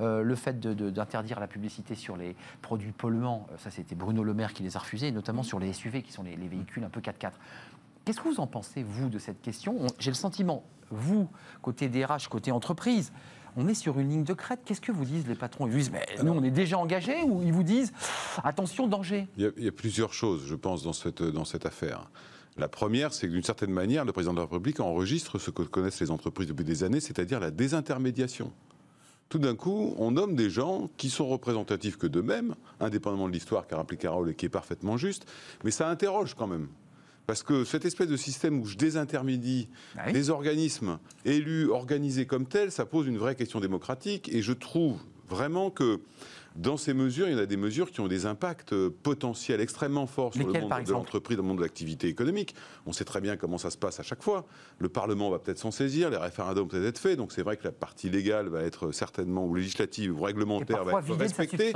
euh, 0.00 0.22
le 0.22 0.34
fait 0.34 0.60
d'interdire 0.60 1.40
la 1.40 1.46
publicité 1.46 1.94
sur 1.94 2.16
les 2.16 2.36
produits 2.62 2.92
polluants. 2.92 3.46
Euh, 3.52 3.56
ça, 3.58 3.70
c'était 3.70 3.94
Bruno 3.94 4.24
Le 4.24 4.34
Maire 4.34 4.52
qui 4.52 4.62
les 4.62 4.76
a 4.76 4.80
refusés, 4.80 5.12
notamment 5.12 5.42
sur 5.42 5.58
les 5.58 5.72
SUV, 5.72 6.02
qui 6.02 6.12
sont 6.12 6.22
les, 6.22 6.36
véhicules 6.36 6.84
un 6.84 6.88
peu 6.88 7.00
4x4. 7.00 7.32
Qu'est-ce 8.04 8.20
que 8.20 8.28
vous 8.28 8.40
en 8.40 8.46
pensez, 8.46 8.82
vous, 8.82 9.08
de 9.08 9.18
cette 9.18 9.42
question? 9.42 9.86
J'ai 9.98 10.10
le 10.10 10.16
sentiment, 10.16 10.64
vous, 10.90 11.28
côté 11.62 11.88
DRH, 11.88 12.28
côté 12.28 12.50
entreprise, 12.50 13.12
on 13.56 13.68
est 13.68 13.74
sur 13.74 13.98
une 13.98 14.08
ligne 14.08 14.24
de 14.24 14.32
crête. 14.32 14.60
Qu'est-ce 14.64 14.80
que 14.80 14.92
vous 14.92 15.04
disent 15.04 15.26
les 15.26 15.34
patrons? 15.34 15.66
Ils 15.66 15.72
vous 15.72 15.78
disent, 15.78 15.92
mais 15.92 16.06
nous, 16.22 16.32
on 16.32 16.42
est 16.42 16.50
déjà 16.50 16.78
engagés 16.78 17.22
ou 17.22 17.42
ils 17.42 17.52
vous 17.52 17.62
disent, 17.62 17.92
attention, 18.42 18.86
danger? 18.86 19.28
Il 19.36 19.52
y, 19.58 19.68
a, 19.68 19.72
plusieurs 19.72 20.12
choses, 20.12 20.46
je 20.46 20.54
pense, 20.54 20.82
dans 20.82 20.92
cette, 20.92 21.22
dans 21.22 21.44
cette 21.44 21.66
affaire. 21.66 22.08
La 22.56 22.68
première, 22.68 23.12
c'est 23.12 23.26
que 23.26 23.32
d'une 23.32 23.42
certaine 23.42 23.70
manière, 23.70 24.04
le 24.04 24.12
président 24.12 24.32
de 24.32 24.38
la 24.38 24.44
République 24.44 24.80
enregistre 24.80 25.38
ce 25.38 25.50
que 25.50 25.62
connaissent 25.62 26.00
les 26.00 26.10
entreprises 26.10 26.48
depuis 26.48 26.64
des 26.64 26.84
années, 26.84 27.00
c'est-à-dire 27.00 27.40
la 27.40 27.50
désintermédiation. 27.50 28.52
Tout 29.30 29.38
d'un 29.38 29.54
coup, 29.54 29.94
on 29.96 30.10
nomme 30.10 30.34
des 30.34 30.50
gens 30.50 30.90
qui 30.96 31.08
sont 31.08 31.28
représentatifs 31.28 31.96
que 31.96 32.08
d'eux-mêmes, 32.08 32.56
indépendamment 32.80 33.28
de 33.28 33.32
l'histoire 33.32 33.68
qu'a 33.68 33.76
rappelé 33.76 33.96
Carole 33.96 34.28
et 34.28 34.34
qui 34.34 34.46
est 34.46 34.50
parfaitement 34.50 34.96
juste, 34.96 35.24
mais 35.62 35.70
ça 35.70 35.88
interroge 35.88 36.34
quand 36.34 36.48
même. 36.48 36.66
Parce 37.28 37.44
que 37.44 37.62
cette 37.62 37.84
espèce 37.84 38.08
de 38.08 38.16
système 38.16 38.58
où 38.58 38.66
je 38.66 38.76
désintermédie 38.76 39.68
ah 39.96 40.10
des 40.10 40.30
organismes 40.30 40.98
élus, 41.24 41.70
organisés 41.70 42.26
comme 42.26 42.44
tels, 42.44 42.72
ça 42.72 42.86
pose 42.86 43.06
une 43.06 43.18
vraie 43.18 43.36
question 43.36 43.60
démocratique. 43.60 44.28
Et 44.34 44.42
je 44.42 44.52
trouve 44.52 44.98
vraiment 45.28 45.70
que 45.70 46.00
dans 46.56 46.76
ces 46.76 46.94
mesures, 46.94 47.28
il 47.28 47.32
y 47.32 47.34
en 47.34 47.38
a 47.38 47.46
des 47.46 47.56
mesures 47.56 47.90
qui 47.90 48.00
ont 48.00 48.08
des 48.08 48.26
impacts 48.26 48.72
euh, 48.72 48.90
potentiels 49.02 49.60
extrêmement 49.60 50.06
forts 50.06 50.34
sur 50.34 50.46
le 50.46 50.52
monde 50.52 50.84
de 50.84 50.92
l'entreprise, 50.92 51.36
dans 51.36 51.42
le 51.42 51.48
monde 51.48 51.58
de 51.58 51.62
l'activité 51.62 52.08
économique. 52.08 52.54
On 52.86 52.92
sait 52.92 53.04
très 53.04 53.20
bien 53.20 53.36
comment 53.36 53.58
ça 53.58 53.70
se 53.70 53.78
passe 53.78 54.00
à 54.00 54.02
chaque 54.02 54.22
fois. 54.22 54.46
Le 54.78 54.88
Parlement 54.88 55.30
va 55.30 55.38
peut-être 55.38 55.58
s'en 55.58 55.70
saisir, 55.70 56.10
les 56.10 56.16
référendums 56.16 56.68
peut-être 56.68 56.86
être 56.86 56.98
faits, 56.98 57.16
donc 57.16 57.32
c'est 57.32 57.42
vrai 57.42 57.56
que 57.56 57.64
la 57.64 57.72
partie 57.72 58.10
légale 58.10 58.48
va 58.48 58.62
être 58.62 58.90
certainement, 58.92 59.46
ou 59.46 59.54
législative, 59.54 60.18
ou 60.18 60.22
réglementaire, 60.22 60.84
va 60.84 61.00
être 61.00 61.14
respectée 61.14 61.72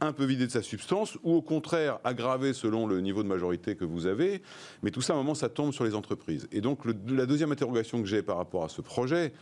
un 0.00 0.12
peu 0.12 0.24
vidée 0.24 0.46
de 0.46 0.52
sa 0.52 0.62
substance, 0.62 1.16
ou 1.24 1.34
au 1.34 1.42
contraire 1.42 1.98
aggravée 2.04 2.52
selon 2.52 2.86
le 2.86 3.00
niveau 3.00 3.22
de 3.22 3.28
majorité 3.28 3.74
que 3.74 3.84
vous 3.84 4.06
avez. 4.06 4.42
Mais 4.82 4.92
tout 4.92 5.00
ça, 5.00 5.12
à 5.12 5.16
un 5.16 5.18
moment, 5.18 5.34
ça 5.34 5.48
tombe 5.48 5.72
sur 5.72 5.84
les 5.84 5.94
entreprises. 5.94 6.46
Et 6.52 6.60
donc, 6.60 6.80
la 6.84 7.26
deuxième 7.26 7.50
interrogation 7.50 8.00
que 8.00 8.06
j'ai 8.06 8.22
par 8.22 8.36
rapport 8.36 8.64
à 8.64 8.68
ce 8.68 8.80
projet, 8.80 9.32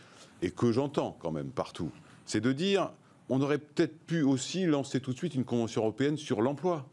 et 0.41 0.51
que 0.51 0.71
j'entends 0.71 1.17
quand 1.19 1.31
même 1.31 1.49
partout, 1.49 1.91
c'est 2.25 2.41
de 2.41 2.51
dire 2.51 2.91
on 3.29 3.41
aurait 3.41 3.57
peut-être 3.57 3.97
pu 4.05 4.21
aussi 4.23 4.65
lancer 4.65 4.99
tout 4.99 5.13
de 5.13 5.17
suite 5.17 5.35
une 5.35 5.45
convention 5.45 5.81
européenne 5.81 6.17
sur 6.17 6.41
l'emploi 6.41 6.87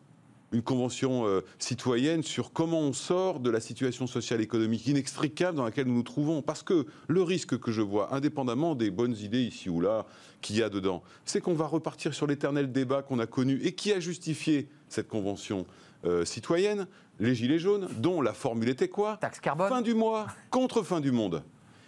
une 0.54 0.62
convention 0.62 1.26
euh, 1.26 1.40
citoyenne 1.58 2.22
sur 2.22 2.52
comment 2.52 2.80
on 2.80 2.92
sort 2.92 3.40
de 3.40 3.50
la 3.50 3.60
situation 3.60 4.06
sociale 4.06 4.40
et 4.40 4.44
économique 4.44 4.86
inextricable 4.86 5.56
dans 5.56 5.64
laquelle 5.64 5.86
nous 5.86 5.94
nous 5.94 6.02
trouvons. 6.02 6.42
Parce 6.42 6.62
que 6.62 6.86
le 7.08 7.22
risque 7.22 7.58
que 7.58 7.72
je 7.72 7.82
vois, 7.82 8.14
indépendamment 8.14 8.74
des 8.74 8.90
bonnes 8.90 9.16
idées 9.16 9.42
ici 9.42 9.68
ou 9.68 9.80
là 9.80 10.06
qu'il 10.40 10.56
y 10.56 10.62
a 10.62 10.68
dedans, 10.68 11.02
c'est 11.24 11.40
qu'on 11.40 11.54
va 11.54 11.66
repartir 11.66 12.14
sur 12.14 12.26
l'éternel 12.26 12.70
débat 12.72 13.02
qu'on 13.02 13.18
a 13.18 13.26
connu 13.26 13.60
et 13.62 13.72
qui 13.72 13.92
a 13.92 14.00
justifié 14.00 14.68
cette 14.88 15.08
convention 15.08 15.66
euh, 16.04 16.24
citoyenne, 16.24 16.86
les 17.18 17.34
Gilets 17.34 17.58
jaunes, 17.58 17.88
dont 17.98 18.20
la 18.20 18.32
formule 18.32 18.68
était 18.68 18.88
quoi? 18.88 19.16
Taxe 19.20 19.40
carbone. 19.40 19.68
Fin 19.68 19.82
du 19.82 19.94
mois 19.94 20.26
contre 20.50 20.82
fin 20.82 21.00
du 21.00 21.10
monde. 21.10 21.42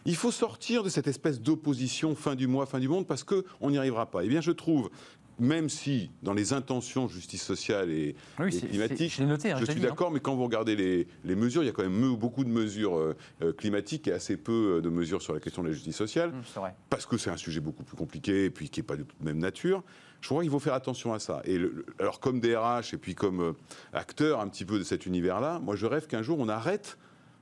Il 0.07 0.16
faut 0.16 0.31
sortir 0.31 0.83
de 0.83 0.88
cette 0.88 1.09
espèce 1.09 1.40
d'opposition 1.40 2.14
fin 2.14 2.35
du 2.35 2.47
mois, 2.47 2.66
fin 2.66 2.79
du 2.79 2.88
monde, 2.88 3.07
parce 3.07 3.25
qu'on 3.25 3.71
n'y 3.71 3.79
arrivera 3.79 4.07
pas. 4.07 4.25
Eh 4.25 4.29
bien, 4.29 4.40
je 4.40 4.53
trouve 4.53 4.90
même 5.38 5.69
si 5.69 6.11
dans 6.23 6.33
les 6.33 6.53
intentions 6.53 7.09
justice 7.09 7.42
sociale 7.42 7.90
et, 7.90 8.16
climatique, 8.37 9.14
je, 9.16 9.23
noté, 9.23 9.53
hein, 9.53 9.59
je 9.61 9.71
suis 9.71 9.81
hein. 9.81 9.88
d'accord, 9.88 10.11
mais 10.11 10.21
quand 10.21 10.35
vous 10.35 10.45
regardez 10.45 10.77
les, 11.25 11.37
mesures, 11.37 11.62
il 11.62 11.66
y 11.66 11.69
a 11.69 11.73
quand 11.73 11.83
même 11.83 12.16
beaucoup 12.16 12.45
de 12.45 12.49
mesures 12.49 12.97
euh, 12.97 13.16
euh, 13.42 13.53
climatiques 13.53 14.09
et 14.09 14.12
assez 14.12 14.37
peu 14.37 14.77
euh, 14.77 14.81
de 14.81 14.88
mesures 14.88 15.21
sur 15.21 15.35
la 15.35 15.40
question 15.40 15.62
de 15.62 15.69
la 15.69 15.75
justice 15.75 15.97
sociale, 15.97 16.31
mmh, 16.31 16.61
parce 16.88 17.07
que 17.07 17.19
c'est 17.19 17.31
un 17.31 17.37
sujet 17.37 17.61
beaucoup 17.61 17.83
plus 17.83 17.97
compliqué 17.97 18.47
et 18.47 18.51
puis 18.51 18.71
qui 18.71 18.81
n'est 18.81 18.87
pas 18.87 18.97
de 18.97 19.05
même 19.21 19.38
nature. 19.38 19.83
Je 20.23 20.29
crois 20.29 20.42
qu'il 20.42 20.51
faut 20.51 20.59
faire 20.59 20.75
attention 20.75 21.12
à 21.12 21.19
ça. 21.19 21.42
Et 21.45 21.61
alors 21.99 22.21
comme 22.21 22.40
DRH 22.40 22.95
et 22.95 22.97
puis 22.97 23.14
comme 23.14 23.55
acteur 23.92 24.40
un 24.40 24.49
petit 24.49 24.64
peu 24.64 24.79
de 24.79 24.85
cet 24.85 25.05
univers-là, 25.05 25.61
moi 25.61 25.77
je 25.77 25.85
rêve 25.85 26.07
qu'un 26.07 26.23
jour 26.23 26.38
on 26.40 26.49
arrête 26.49 26.97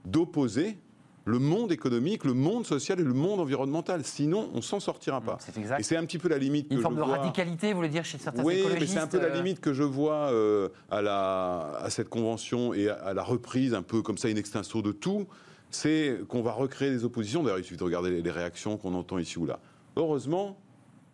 d'opposer 0.04 0.76
le 1.24 1.38
monde 1.38 1.72
économique, 1.72 2.24
le 2.24 2.34
monde 2.34 2.66
social 2.66 3.00
et 3.00 3.04
le 3.04 3.14
monde 3.14 3.40
environnemental. 3.40 4.04
Sinon, 4.04 4.50
on 4.54 4.60
s'en 4.60 4.80
sortira 4.80 5.20
pas. 5.20 5.38
C'est 5.40 5.56
exact. 5.56 5.80
Et 5.80 5.82
c'est 5.82 5.96
un 5.96 6.04
petit 6.04 6.18
peu 6.18 6.28
la 6.28 6.38
limite. 6.38 6.66
Une 6.70 6.80
forme 6.80 6.96
de 6.96 7.02
radicalité, 7.02 7.72
vous 7.72 7.78
voulez 7.78 7.88
dire, 7.88 8.04
chez 8.04 8.18
certains 8.18 8.42
oui, 8.42 8.58
écologistes 8.58 8.80
Oui, 8.80 8.86
mais 8.86 8.92
c'est 8.92 9.04
un 9.04 9.06
peu 9.06 9.18
la 9.18 9.32
euh, 9.32 9.36
limite 9.36 9.60
que 9.60 9.72
je 9.72 9.82
vois 9.82 10.30
euh, 10.30 10.68
à, 10.90 11.00
la, 11.00 11.78
à 11.80 11.90
cette 11.90 12.08
convention 12.08 12.74
et 12.74 12.88
à, 12.88 13.14
la 13.14 13.22
reprise, 13.22 13.74
un 13.74 13.82
peu 13.82 14.02
comme 14.02 14.18
ça, 14.18 14.28
in 14.28 14.36
extenso 14.36 14.82
de 14.82 14.92
tout. 14.92 15.26
C'est 15.70 16.20
qu'on 16.28 16.42
va 16.42 16.52
recréer 16.52 16.90
des 16.90 17.04
oppositions. 17.04 17.42
D'ailleurs, 17.42 17.58
il 17.58 17.64
suffit 17.64 17.78
de 17.78 17.84
regarder 17.84 18.22
les 18.22 18.30
réactions 18.30 18.76
qu'on 18.76 18.94
entend 18.94 19.18
ici 19.18 19.38
ou 19.38 19.46
là. 19.46 19.58
Heureusement, 19.96 20.58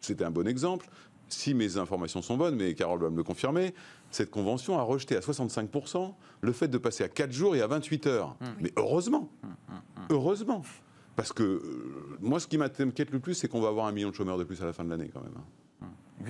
c'était 0.01 0.25
un 0.25 0.31
bon 0.31 0.47
exemple. 0.47 0.89
Si 1.29 1.55
mes 1.55 1.77
informations 1.77 2.21
sont 2.21 2.37
bonnes, 2.37 2.57
mais 2.57 2.75
Carole 2.75 3.01
va 3.01 3.11
me 3.11 3.17
le 3.17 3.23
confirmer, 3.23 3.73
cette 4.11 4.31
convention 4.31 4.79
a 4.79 4.83
rejeté 4.83 5.17
à 5.17 5.21
65% 5.21 6.15
le 6.41 6.53
fait 6.53 6.69
de 6.69 6.79
passer 6.79 7.05
à 7.05 7.09
4 7.09 7.33
jours 7.33 7.57
et 7.57 7.63
à 7.63 7.67
28 7.67 8.07
heures. 8.07 8.37
Mmh. 8.41 8.47
Mais 8.61 8.73
heureusement, 8.77 9.31
mmh, 9.43 9.47
mmh, 9.47 9.75
heureusement. 10.11 10.63
Parce 11.17 11.33
que 11.33 11.43
euh, 11.43 12.17
moi, 12.21 12.41
ce 12.41 12.47
qui 12.47 12.57
m'inquiète 12.59 13.11
le 13.11 13.21
plus, 13.21 13.35
c'est 13.35 13.49
qu'on 13.49 13.61
va 13.61 13.69
avoir 13.69 13.87
un 13.87 13.93
million 13.93 14.11
de 14.11 14.15
chômeurs 14.15 14.39
de 14.39 14.45
plus 14.45 14.63
à 14.63 14.67
la 14.67 14.73
fin 14.73 14.85
de 14.85 14.91
l'année 14.91 15.11
quand 15.13 15.23
même. 15.23 15.35
Hein. 15.37 15.87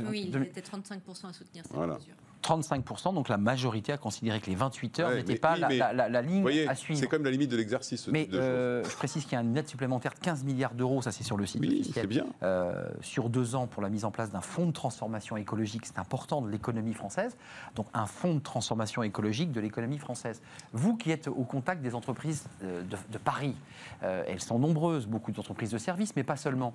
Oui, 0.09 0.31
il 0.33 0.43
était 0.43 0.61
35% 0.61 1.29
à 1.29 1.33
soutenir 1.33 1.65
cette 1.65 1.77
mesure. 1.77 2.15
35%, 2.43 3.15
donc 3.15 3.29
la 3.29 3.37
majorité 3.37 3.93
a 3.93 3.99
considéré 3.99 4.41
que 4.41 4.47
les 4.47 4.55
28 4.55 5.01
heures 5.01 5.15
n'étaient 5.15 5.37
pas 5.37 5.57
la, 5.57 6.23
ligne 6.23 6.47
à 6.69 6.75
suivre. 6.75 6.99
C'est 6.99 7.07
quand 7.07 7.17
même 7.17 7.25
la 7.25 7.31
limite 7.31 7.51
de 7.51 7.57
l'exercice. 7.57 8.09
Mais 8.09 8.29
euh, 8.33 8.83
je 8.85 8.97
précise 8.97 9.25
qu'il 9.25 9.35
y 9.35 9.37
a 9.37 9.41
une 9.41 9.57
aide 9.57 9.69
supplémentaire 9.69 10.13
de 10.15 10.19
15 10.21 10.45
milliards 10.45 10.75
d'euros, 10.75 11.03
ça 11.03 11.13
c'est 11.13 11.25
sur 11.25 11.37
le 11.37 11.47
site 11.47 11.61
oui, 11.61 11.89
c'est 11.93 12.07
bien. 12.07 12.27
Euh, 12.43 12.89
sur 13.01 13.29
deux 13.29 13.55
ans 13.55 13.67
pour 13.67 13.83
la 13.83 13.89
mise 13.89 14.05
en 14.05 14.11
place 14.11 14.31
d'un 14.31 14.41
fonds 14.41 14.67
de 14.67 14.73
transformation 14.73 15.37
écologique, 15.37 15.87
c'est 15.87 15.99
important 15.99 16.43
de 16.43 16.51
l'économie 16.51 16.95
française. 16.95 17.37
Donc 17.75 17.87
un 17.95 18.07
fonds 18.07 18.35
de 18.35 18.41
transformation 18.41 19.03
écologique 19.03 19.53
de 19.53 19.61
l'économie 19.61 19.99
française. 19.99 20.41
Vous 20.73 20.97
qui 20.97 21.11
êtes 21.11 21.29
au 21.29 21.45
contact 21.45 21.83
des 21.83 21.95
entreprises 21.95 22.45
euh, 22.65 22.83
de, 22.83 23.19
Paris, 23.19 23.55
elles 24.03 24.41
sont 24.41 24.59
nombreuses, 24.59 25.07
beaucoup 25.07 25.31
d'entreprises 25.31 25.71
de 25.71 25.79
services, 25.79 26.17
mais 26.17 26.25
pas 26.25 26.37
seulement. 26.37 26.75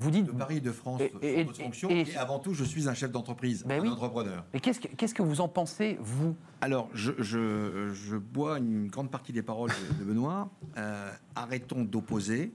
Vous 0.00 0.10
dites. 0.10 0.26
De 0.26 0.32
Paris, 0.32 0.60
de 0.60 0.70
France, 0.70 1.02
et, 1.22 1.44
fonction. 1.44 1.90
Et, 1.90 2.16
avant 2.16 2.38
tout, 2.38 2.54
je 2.54 2.62
suis 2.62 2.88
un 2.88 2.94
chef 2.94 3.10
d'entreprise, 3.10 3.64
ben 3.66 3.84
un 3.84 3.90
entrepreneur. 3.90 4.44
Mais 4.54 4.60
qu'est-ce 4.60 4.80
que, 4.80 4.88
qu'est-ce 4.88 5.14
que 5.14 5.22
vous 5.22 5.40
en 5.40 5.48
pensez, 5.48 5.98
vous? 6.00 6.36
Alors, 6.60 6.88
je, 6.94 7.12
je, 7.18 7.90
je, 7.92 8.16
bois 8.16 8.58
une 8.58 8.86
grande 8.88 9.10
partie 9.10 9.32
des 9.32 9.42
paroles 9.42 9.70
de, 9.98 10.04
Benoît. 10.04 10.50
Euh, 10.76 11.10
arrêtons 11.34 11.82
d'opposer 11.82 12.52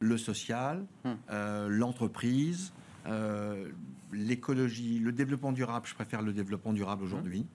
le 0.00 0.18
social, 0.18 0.84
hum. 1.04 1.16
euh, 1.30 1.68
l'entreprise, 1.68 2.72
euh, 3.06 3.68
l'écologie, 4.12 4.98
le 4.98 5.12
développement 5.12 5.52
durable. 5.52 5.86
Je 5.86 5.94
préfère 5.94 6.20
le 6.20 6.32
développement 6.32 6.72
durable 6.72 7.04
aujourd'hui. 7.04 7.46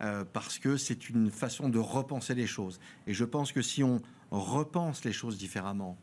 Hum. 0.00 0.24
parce 0.32 0.58
que 0.58 0.76
c'est 0.76 1.10
une 1.10 1.30
façon 1.30 1.68
de 1.68 1.78
repenser 1.78 2.34
les 2.34 2.46
choses. 2.46 2.80
Et 3.06 3.14
je 3.14 3.24
pense 3.24 3.52
que 3.52 3.62
si 3.62 3.84
on 3.84 4.00
repense 4.32 5.04
les 5.04 5.12
choses 5.12 5.38
différemment, 5.38 5.96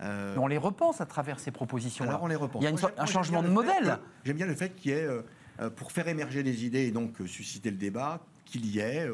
euh, 0.00 0.36
on 0.36 0.46
les 0.46 0.58
repense 0.58 1.00
à 1.00 1.06
travers 1.06 1.40
ces 1.40 1.50
propositions. 1.50 2.04
Alors 2.04 2.22
on 2.22 2.28
les 2.28 2.36
repense. 2.36 2.62
Il 2.62 2.70
y 2.70 2.72
a 2.72 3.02
un 3.02 3.06
changement 3.06 3.42
de 3.42 3.48
modèle. 3.48 3.98
J'aime 4.24 4.36
bien 4.36 4.46
le 4.46 4.54
fait 4.54 4.74
qu'il 4.74 4.92
y 4.92 4.94
ait, 4.94 5.04
euh, 5.04 5.22
euh, 5.60 5.70
pour 5.70 5.92
faire 5.92 6.08
émerger 6.08 6.42
des 6.42 6.64
idées 6.64 6.86
et 6.86 6.90
donc 6.90 7.16
susciter 7.26 7.70
le 7.70 7.76
débat, 7.76 8.20
qu'il 8.44 8.64
y 8.66 8.78
ait 8.78 9.10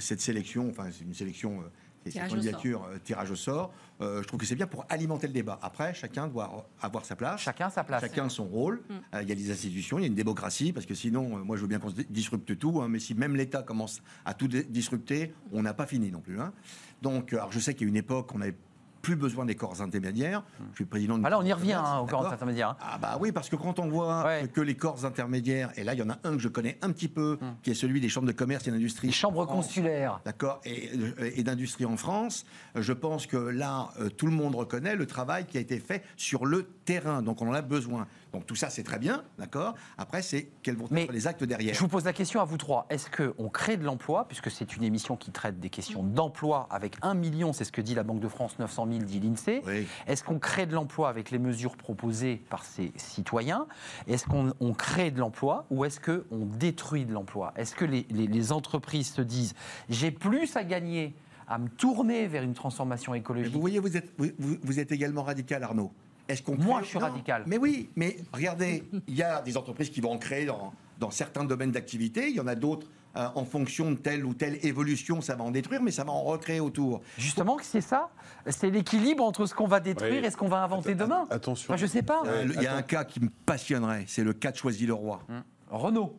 cette 0.00 0.20
sélection, 0.20 0.68
enfin 0.68 0.86
c'est 0.90 1.04
une 1.04 1.14
sélection 1.14 1.62
cette 2.04 2.28
candidature 2.28 2.84
tirage 3.04 3.30
au 3.30 3.36
sort. 3.36 3.72
je 4.00 4.22
trouve 4.22 4.40
que 4.40 4.46
c'est 4.46 4.56
bien 4.56 4.66
pour 4.66 4.84
alimenter 4.88 5.28
le 5.28 5.32
débat. 5.32 5.60
Après, 5.62 5.94
chacun 5.94 6.26
doit 6.26 6.68
avoir 6.80 7.04
sa 7.04 7.14
place. 7.14 7.40
Chacun 7.40 7.70
sa 7.70 7.84
place. 7.84 8.00
Chacun 8.00 8.28
son 8.28 8.46
rôle. 8.46 8.82
Mm. 8.88 9.18
il 9.22 9.28
y 9.28 9.32
a 9.32 9.34
des 9.36 9.52
institutions, 9.52 10.00
il 10.00 10.02
y 10.02 10.04
a 10.04 10.08
une 10.08 10.16
démocratie, 10.16 10.72
parce 10.72 10.86
que 10.86 10.94
sinon, 10.94 11.44
moi 11.44 11.56
je 11.56 11.62
veux 11.62 11.68
bien 11.68 11.78
qu'on 11.78 11.92
disrupte 12.10 12.58
tout, 12.58 12.80
hein, 12.82 12.88
mais 12.88 12.98
si 12.98 13.14
même 13.14 13.36
l'État 13.36 13.62
commence 13.62 14.02
à 14.24 14.34
tout 14.34 14.48
disrupter, 14.48 15.32
on 15.52 15.62
n'a 15.62 15.74
pas 15.74 15.86
fini 15.86 16.10
non 16.10 16.20
plus. 16.20 16.40
Hein. 16.40 16.52
Donc, 17.00 17.32
alors 17.32 17.52
je 17.52 17.60
sais 17.60 17.74
qu'il 17.74 17.86
y 17.86 17.88
a 17.88 17.90
une 17.90 17.96
époque, 17.96 18.34
on 18.34 18.40
avait 18.40 18.56
plus 19.02 19.16
besoin 19.16 19.44
des 19.44 19.56
corps 19.56 19.82
intermédiaires. 19.82 20.42
Je 20.70 20.76
suis 20.76 20.84
président 20.84 21.18
de. 21.18 21.24
Ah 21.26 21.30
là, 21.30 21.38
on 21.38 21.44
y 21.44 21.52
revient 21.52 21.72
hein, 21.72 21.98
aux 21.98 22.06
corps 22.06 22.26
intermédiaires. 22.26 22.70
Hein. 22.70 22.76
Ah 22.80 22.98
bah 22.98 23.18
oui, 23.20 23.32
parce 23.32 23.48
que 23.48 23.56
quand 23.56 23.78
on 23.80 23.88
voit 23.88 24.24
que 24.52 24.60
les 24.60 24.76
corps 24.76 25.04
intermédiaires, 25.04 25.70
et 25.76 25.84
là, 25.84 25.94
il 25.94 25.98
y 25.98 26.02
en 26.02 26.10
a 26.10 26.18
un 26.24 26.36
que 26.36 26.38
je 26.38 26.48
connais 26.48 26.78
un 26.82 26.92
petit 26.92 27.08
peu, 27.08 27.38
hmm. 27.40 27.56
qui 27.62 27.72
est 27.72 27.74
celui 27.74 28.00
des 28.00 28.08
chambres 28.08 28.28
de 28.28 28.32
commerce 28.32 28.66
et 28.68 28.70
d'industrie. 28.70 29.08
Les 29.08 29.12
chambres 29.12 29.44
consulaires. 29.46 30.20
D'accord, 30.24 30.60
et, 30.64 30.90
et 31.34 31.42
d'industrie 31.42 31.84
en 31.84 31.96
France. 31.96 32.46
Je 32.76 32.92
pense 32.92 33.26
que 33.26 33.36
là, 33.36 33.90
euh, 34.00 34.08
tout 34.08 34.26
le 34.26 34.32
monde 34.32 34.54
reconnaît 34.54 34.94
le 34.94 35.06
travail 35.06 35.44
qui 35.46 35.58
a 35.58 35.60
été 35.60 35.78
fait 35.80 36.04
sur 36.16 36.46
le 36.46 36.64
terrain. 36.84 37.22
Donc 37.22 37.42
on 37.42 37.48
en 37.48 37.54
a 37.54 37.62
besoin. 37.62 38.06
Donc 38.32 38.46
tout 38.46 38.54
ça, 38.54 38.70
c'est 38.70 38.82
très 38.82 38.98
bien, 38.98 39.22
d'accord? 39.38 39.74
Après, 39.98 40.22
c'est 40.22 40.48
quels 40.62 40.76
vont 40.76 40.88
être 40.96 41.12
les 41.12 41.26
actes 41.26 41.44
derrière 41.44 41.74
Je 41.74 41.80
vous 41.80 41.88
pose 41.88 42.04
la 42.04 42.12
question 42.12 42.40
à 42.40 42.44
vous 42.44 42.56
trois. 42.56 42.86
Est-ce 42.90 43.10
qu'on 43.10 43.48
crée 43.48 43.76
de 43.76 43.84
l'emploi, 43.84 44.26
puisque 44.26 44.50
c'est 44.50 44.76
une 44.76 44.84
émission 44.84 45.16
qui 45.16 45.30
traite 45.30 45.60
des 45.60 45.70
questions 45.70 46.02
d'emploi 46.02 46.66
avec 46.70 46.96
un 47.02 47.14
million, 47.14 47.52
c'est 47.52 47.64
ce 47.64 47.72
que 47.72 47.80
dit 47.80 47.94
la 47.94 48.02
Banque 48.02 48.20
de 48.20 48.28
France, 48.28 48.58
900 48.58 48.88
000 48.90 49.02
dit 49.04 49.20
l'INSEE. 49.20 49.62
Est-ce 50.06 50.24
qu'on 50.24 50.38
crée 50.38 50.66
de 50.66 50.74
l'emploi 50.74 51.08
avec 51.08 51.30
les 51.30 51.38
mesures 51.38 51.76
proposées 51.76 52.42
par 52.48 52.64
ces 52.64 52.92
citoyens? 52.96 53.66
Est-ce 54.06 54.26
qu'on 54.26 54.74
crée 54.74 55.10
de 55.10 55.20
l'emploi 55.20 55.66
ou 55.70 55.84
est-ce 55.84 56.00
qu'on 56.00 56.46
détruit 56.46 57.04
de 57.04 57.12
l'emploi? 57.12 57.52
Est-ce 57.56 57.74
que 57.74 57.84
les, 57.84 58.06
les 58.10 58.52
entreprises 58.52 59.12
se 59.12 59.22
disent 59.22 59.54
j'ai 59.88 60.10
plus 60.10 60.56
à 60.56 60.64
gagner 60.64 61.14
à 61.48 61.58
me 61.58 61.68
tourner 61.68 62.26
vers 62.28 62.42
une 62.42 62.54
transformation 62.54 63.14
écologique. 63.14 63.52
vous 63.52 63.60
voyez, 63.60 63.78
vous 63.78 63.96
êtes, 63.96 64.10
vous, 64.16 64.56
vous 64.62 64.80
êtes 64.80 64.90
également 64.90 65.22
radical, 65.22 65.62
Arnaud. 65.62 65.92
Est-ce 66.32 66.42
qu'on 66.42 66.56
Moi, 66.56 66.80
je 66.82 66.86
suis 66.88 66.98
radical. 66.98 67.44
Mais 67.46 67.58
oui, 67.58 67.90
mais 67.94 68.16
regardez, 68.32 68.84
il 69.06 69.14
y 69.14 69.22
a 69.22 69.42
des 69.42 69.56
entreprises 69.58 69.90
qui 69.90 70.00
vont 70.00 70.12
en 70.12 70.18
créer 70.18 70.46
dans, 70.46 70.72
dans 70.98 71.10
certains 71.10 71.44
domaines 71.44 71.72
d'activité, 71.72 72.28
il 72.30 72.36
y 72.36 72.40
en 72.40 72.46
a 72.46 72.54
d'autres 72.54 72.86
euh, 73.14 73.28
en 73.34 73.44
fonction 73.44 73.90
de 73.90 73.96
telle 73.96 74.24
ou 74.24 74.32
telle 74.32 74.64
évolution, 74.64 75.20
ça 75.20 75.34
va 75.34 75.44
en 75.44 75.50
détruire, 75.50 75.82
mais 75.82 75.90
ça 75.90 76.04
va 76.04 76.12
en 76.12 76.22
recréer 76.22 76.60
autour. 76.60 77.02
Justement, 77.18 77.58
c'est 77.60 77.82
ça? 77.82 78.08
C'est 78.46 78.70
l'équilibre 78.70 79.22
entre 79.22 79.44
ce 79.44 79.54
qu'on 79.54 79.66
va 79.66 79.80
détruire 79.80 80.24
et 80.24 80.30
ce 80.30 80.36
qu'on 80.38 80.48
va 80.48 80.62
inventer 80.62 80.94
demain 80.94 81.26
Attention. 81.28 81.74
Enfin, 81.74 81.76
je 81.76 81.86
sais 81.86 82.00
pas. 82.00 82.22
Euh, 82.24 82.48
il 82.56 82.62
y 82.62 82.66
a 82.66 82.74
un 82.74 82.80
cas 82.80 83.04
qui 83.04 83.20
me 83.20 83.28
passionnerait, 83.44 84.04
c'est 84.06 84.24
le 84.24 84.32
cas 84.32 84.52
de 84.52 84.56
Choisy-le-Roi. 84.56 85.20
Hum. 85.28 85.42
Renault. 85.70 86.18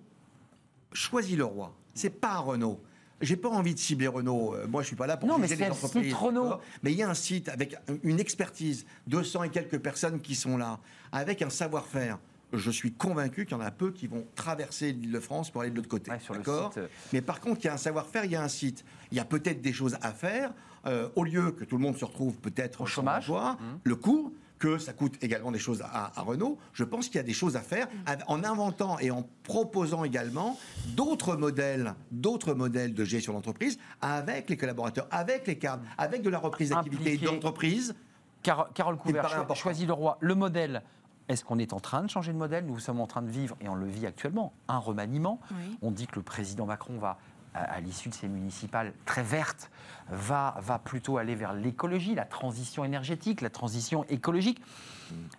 Choisy-le-Roi. 0.91 1.74
C'est 1.95 2.11
pas 2.11 2.38
Renault. 2.38 2.80
J'ai 3.24 3.38
pas 3.38 3.49
envie 3.49 3.74
de 3.74 3.80
cibler 3.80 4.07
Renault. 4.07 4.53
Euh, 4.53 4.67
moi, 4.67 4.82
je 4.82 4.88
suis 4.88 4.95
pas 4.95 5.07
là 5.07 5.17
pour 5.17 5.30
non, 5.30 5.38
mais 5.38 5.47
les 5.47 5.63
entreprises. 5.63 6.03
Site 6.03 6.13
Renault. 6.13 6.59
Mais 6.84 6.91
il 6.91 6.97
y 6.97 7.03
a 7.03 7.09
un 7.09 7.13
site 7.13 7.49
avec 7.49 7.76
une 8.03 8.19
expertise, 8.19 8.86
200 9.07 9.43
et 9.43 9.49
quelques 9.49 9.80
personnes 9.80 10.19
qui 10.19 10.36
sont 10.36 10.57
là, 10.57 10.80
avec 11.11 11.41
un 11.41 11.49
savoir-faire. 11.49 12.19
Je 12.51 12.69
suis 12.69 12.91
convaincu 12.91 13.45
qu'il 13.45 13.57
y 13.57 13.59
en 13.59 13.63
a 13.63 13.71
peu 13.71 13.91
qui 13.91 14.05
vont 14.05 14.28
traverser 14.36 14.91
l'île 14.91 15.11
de 15.11 15.19
France 15.19 15.49
pour 15.49 15.61
aller 15.61 15.71
de 15.71 15.76
l'autre 15.76 15.89
côté. 15.89 16.11
D'accord. 16.30 16.71
Euh. 16.78 16.88
Mais 17.11 17.21
par 17.21 17.39
contre, 17.39 17.61
il 17.61 17.65
y 17.65 17.69
a 17.69 17.74
un 17.74 17.78
savoir-faire, 17.78 18.26
il 18.26 18.32
y 18.32 18.36
a 18.36 18.43
un 18.43 18.49
site. 18.49 18.86
Il 19.11 19.17
y 19.17 19.19
a 19.19 19.26
peut-être 19.26 19.61
des 19.61 19.74
choses 19.74 19.97
à 20.01 20.11
faire. 20.11 20.53
Euh, 20.86 21.07
au 21.15 21.24
lieu 21.24 21.51
que 21.51 21.63
tout 21.63 21.78
le 21.78 21.82
monde 21.82 21.97
se 21.97 22.03
retrouve 22.03 22.36
peut-être 22.39 22.82
au 22.82 22.86
chômage, 22.86 23.30
mmh. 23.30 23.55
le 23.86 23.95
coût, 23.95 24.34
que 24.64 24.78
ça 24.78 24.93
coûte 24.93 25.22
également 25.22 25.51
des 25.51 25.59
choses 25.59 25.82
à, 25.82 26.14
Renault. 26.22 26.57
Je 26.72 26.86
pense 26.86 27.07
qu'il 27.07 27.18
y 27.18 27.20
a 27.20 27.24
des 27.24 27.34
choses 27.34 27.57
à 27.57 27.59
faire 27.59 27.89
en 28.28 28.45
inventant 28.45 28.97
et 28.99 29.11
en 29.11 29.28
proposant 29.43 30.05
également 30.05 30.57
d'autres 30.95 31.36
modèles, 31.36 31.95
d'autres 32.11 32.53
modèles 32.53 32.93
de 32.93 33.03
gestion 33.03 33.34
d'entreprise 33.34 33.78
avec 33.99 34.49
les 34.49 34.55
collaborateurs, 34.55 35.05
avec 35.11 35.47
les 35.47 35.57
cadres, 35.57 35.84
avec 35.97 36.22
de 36.22 36.30
la 36.30 36.39
reprise 36.39 36.70
d'activité 36.70 37.18
d'entreprise. 37.18 37.93
Carole 38.41 38.95
Couvert, 38.95 39.53
choisis 39.53 39.86
le 39.86 39.91
roi. 39.91 40.18
Le 40.22 40.34
modèle, 40.34 40.82
est-ce 41.28 41.43
qu'on 41.43 41.59
est 41.59 41.74
en 41.74 41.82
train 41.82 42.01
de 42.01 42.09
changer 42.09 42.32
de 42.32 42.38
modèle? 42.38 42.66
Nous 42.66 42.80
sommes 42.80 43.01
en 43.01 43.07
train 43.07 43.22
de 43.22 43.30
vivre, 43.30 43.57
et 43.59 43.68
on 43.68 43.76
le 43.76 43.88
vit 43.88 44.05
actuellement, 44.05 44.53
un 44.70 44.78
remaniement. 44.78 45.41
On 45.82 45.91
dit 45.91 46.07
que 46.07 46.16
le 46.16 46.24
président 46.24 46.66
Macron 46.66 46.97
va 46.99 47.18
à, 47.54 47.80
l'issue 47.80 48.10
de 48.10 48.14
ces 48.14 48.28
municipales 48.28 48.93
très 49.06 49.24
vertes, 49.24 49.70
va, 50.10 50.56
va 50.62 50.80
plutôt 50.80 51.18
aller 51.18 51.36
vers 51.36 51.54
l'écologie, 51.54 52.16
la 52.16 52.26
transition 52.26 52.84
énergétique, 52.84 53.41
la 53.41 53.49
transition 53.49 54.06
écologique. 54.10 54.62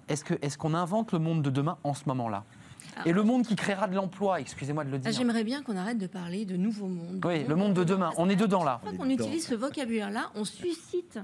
Est-ce 0.08 0.24
qu'on 0.24 0.34
est 0.34 0.56
qu'on 0.56 0.74
invente 0.74 1.12
le 1.12 1.18
monde 1.18 1.42
de 1.42 1.50
demain 1.50 1.78
en 1.84 1.94
ce 1.94 2.04
moment-là? 2.06 2.44
Et 3.06 3.12
le 3.12 3.22
monde 3.22 3.44
qui 3.44 3.56
créera 3.56 3.88
de 3.88 3.94
l'emploi, 3.94 4.40
excusez-moi 4.40 4.84
de 4.84 4.90
le 4.90 4.98
dire. 4.98 5.12
J'aimerais 5.12 5.44
bien 5.44 5.62
qu'on 5.62 5.76
arrête 5.76 5.98
de 5.98 6.06
parler 6.06 6.44
de 6.44 6.56
nouveau 6.56 6.86
monde. 6.86 7.24
Oui, 7.24 7.44
le 7.44 7.56
monde 7.56 7.74
de 7.74 7.84
demain, 7.84 8.12
on 8.16 8.28
est 8.28 8.36
dedans 8.36 8.62
là. 8.62 8.80
Chaque 8.84 8.94
fois 8.94 9.04
qu'on 9.04 9.10
utilise 9.10 9.46
ce 9.46 9.54
vocabulaire-là, 9.54 10.30
on 10.34 10.44
suscite, 10.44 11.18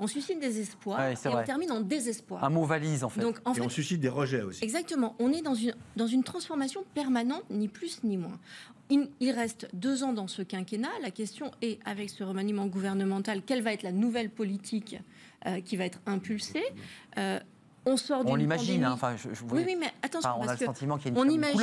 on 0.00 0.06
suscite 0.06 0.40
des 0.40 0.60
espoirs 0.60 1.08
et 1.08 1.14
on 1.26 1.44
termine 1.44 1.72
en 1.72 1.80
désespoir. 1.80 2.44
Un 2.44 2.50
mot 2.50 2.64
valise 2.64 3.04
en 3.04 3.08
fait. 3.08 3.20
Donc, 3.20 3.38
et 3.56 3.60
on 3.60 3.68
suscite 3.68 4.00
des 4.00 4.08
rejets 4.08 4.42
aussi. 4.42 4.62
Exactement, 4.62 5.14
on 5.18 5.32
est 5.32 5.42
dans 5.42 5.54
une, 5.54 5.74
dans 5.96 6.06
une 6.06 6.24
transformation 6.24 6.84
permanente, 6.94 7.44
ni 7.50 7.68
plus 7.68 8.02
ni 8.04 8.16
moins. 8.16 8.38
Il, 8.88 9.30
reste 9.32 9.68
deux 9.72 10.04
ans 10.04 10.12
dans 10.12 10.28
ce 10.28 10.42
quinquennat. 10.42 10.88
La 11.02 11.10
question 11.10 11.50
est, 11.60 11.80
avec 11.84 12.08
ce 12.08 12.22
remaniement 12.22 12.66
gouvernemental, 12.66 13.42
quelle 13.44 13.60
va 13.60 13.72
être 13.72 13.82
la 13.82 13.90
nouvelle 13.90 14.30
politique 14.30 14.96
euh, 15.46 15.60
qui 15.60 15.76
va 15.76 15.86
être 15.86 15.98
impulsée? 16.06 16.62
Euh, 17.18 17.40
on 17.86 17.96
sort 17.96 18.22
On 18.26 18.34
l'imagine, 18.34 18.84
hein, 18.84 18.92
enfin, 18.92 19.14
oui, 19.52 19.62
oui, 19.64 19.76
mais 19.78 19.92
attention, 20.02 20.30
on 20.38 20.46
a 20.46 20.52
le 20.52 20.58
sentiment 20.58 20.98
qu'il 20.98 21.06
y 21.06 21.08
a 21.08 21.12
une, 21.12 21.26
on 21.26 21.30
imagine, 21.30 21.60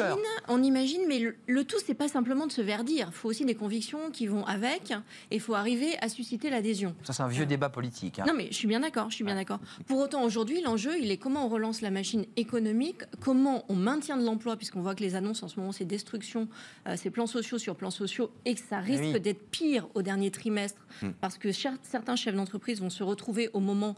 on 0.47 0.63
imagine, 0.63 1.01
mais 1.07 1.19
le, 1.19 1.35
le 1.47 1.65
tout, 1.65 1.75
c'est 1.85 1.93
pas 1.93 2.07
simplement 2.07 2.47
de 2.47 2.51
se 2.51 2.61
verdir. 2.61 3.07
Il 3.09 3.13
faut 3.13 3.29
aussi 3.29 3.43
des 3.45 3.55
convictions 3.55 4.09
qui 4.11 4.27
vont 4.27 4.45
avec, 4.45 4.91
et 5.31 5.35
il 5.35 5.41
faut 5.41 5.53
arriver 5.53 5.97
à 5.99 6.07
susciter 6.07 6.49
l'adhésion. 6.49 6.95
Ça, 7.03 7.11
c'est 7.11 7.23
un 7.23 7.27
vieux 7.27 7.45
débat 7.45 7.69
politique. 7.69 8.19
Hein. 8.19 8.25
Non, 8.25 8.33
mais 8.33 8.47
je 8.49 8.55
suis 8.55 8.67
bien 8.67 8.79
d'accord, 8.79 9.09
je 9.09 9.15
suis 9.15 9.25
bien 9.25 9.35
d'accord. 9.35 9.59
Pour 9.85 9.99
autant, 9.99 10.23
aujourd'hui, 10.23 10.61
l'enjeu, 10.61 10.97
il 10.99 11.11
est 11.11 11.17
comment 11.17 11.45
on 11.45 11.49
relance 11.49 11.81
la 11.81 11.91
machine 11.91 12.25
économique, 12.37 13.01
comment 13.19 13.65
on 13.67 13.75
maintient 13.75 14.15
de 14.15 14.23
l'emploi, 14.23 14.55
puisqu'on 14.55 14.81
voit 14.81 14.95
que 14.95 15.03
les 15.03 15.15
annonces 15.15 15.43
en 15.43 15.49
ce 15.49 15.59
moment, 15.59 15.73
c'est 15.73 15.85
destruction, 15.85 16.47
euh, 16.87 16.95
c'est 16.97 17.09
plans 17.09 17.27
sociaux 17.27 17.57
sur 17.57 17.75
plans 17.75 17.91
sociaux, 17.91 18.31
et 18.45 18.55
que 18.55 18.61
ça 18.61 18.81
eh 18.87 18.95
risque 18.95 19.17
d'être 19.19 19.49
pire 19.49 19.87
au 19.93 20.01
dernier 20.01 20.31
trimestre, 20.31 20.79
hmm. 21.01 21.09
parce 21.19 21.37
que 21.37 21.51
certains 21.51 22.15
chefs 22.15 22.35
d'entreprise 22.35 22.79
vont 22.79 22.89
se 22.89 23.03
retrouver 23.03 23.49
au 23.53 23.59
moment 23.59 23.95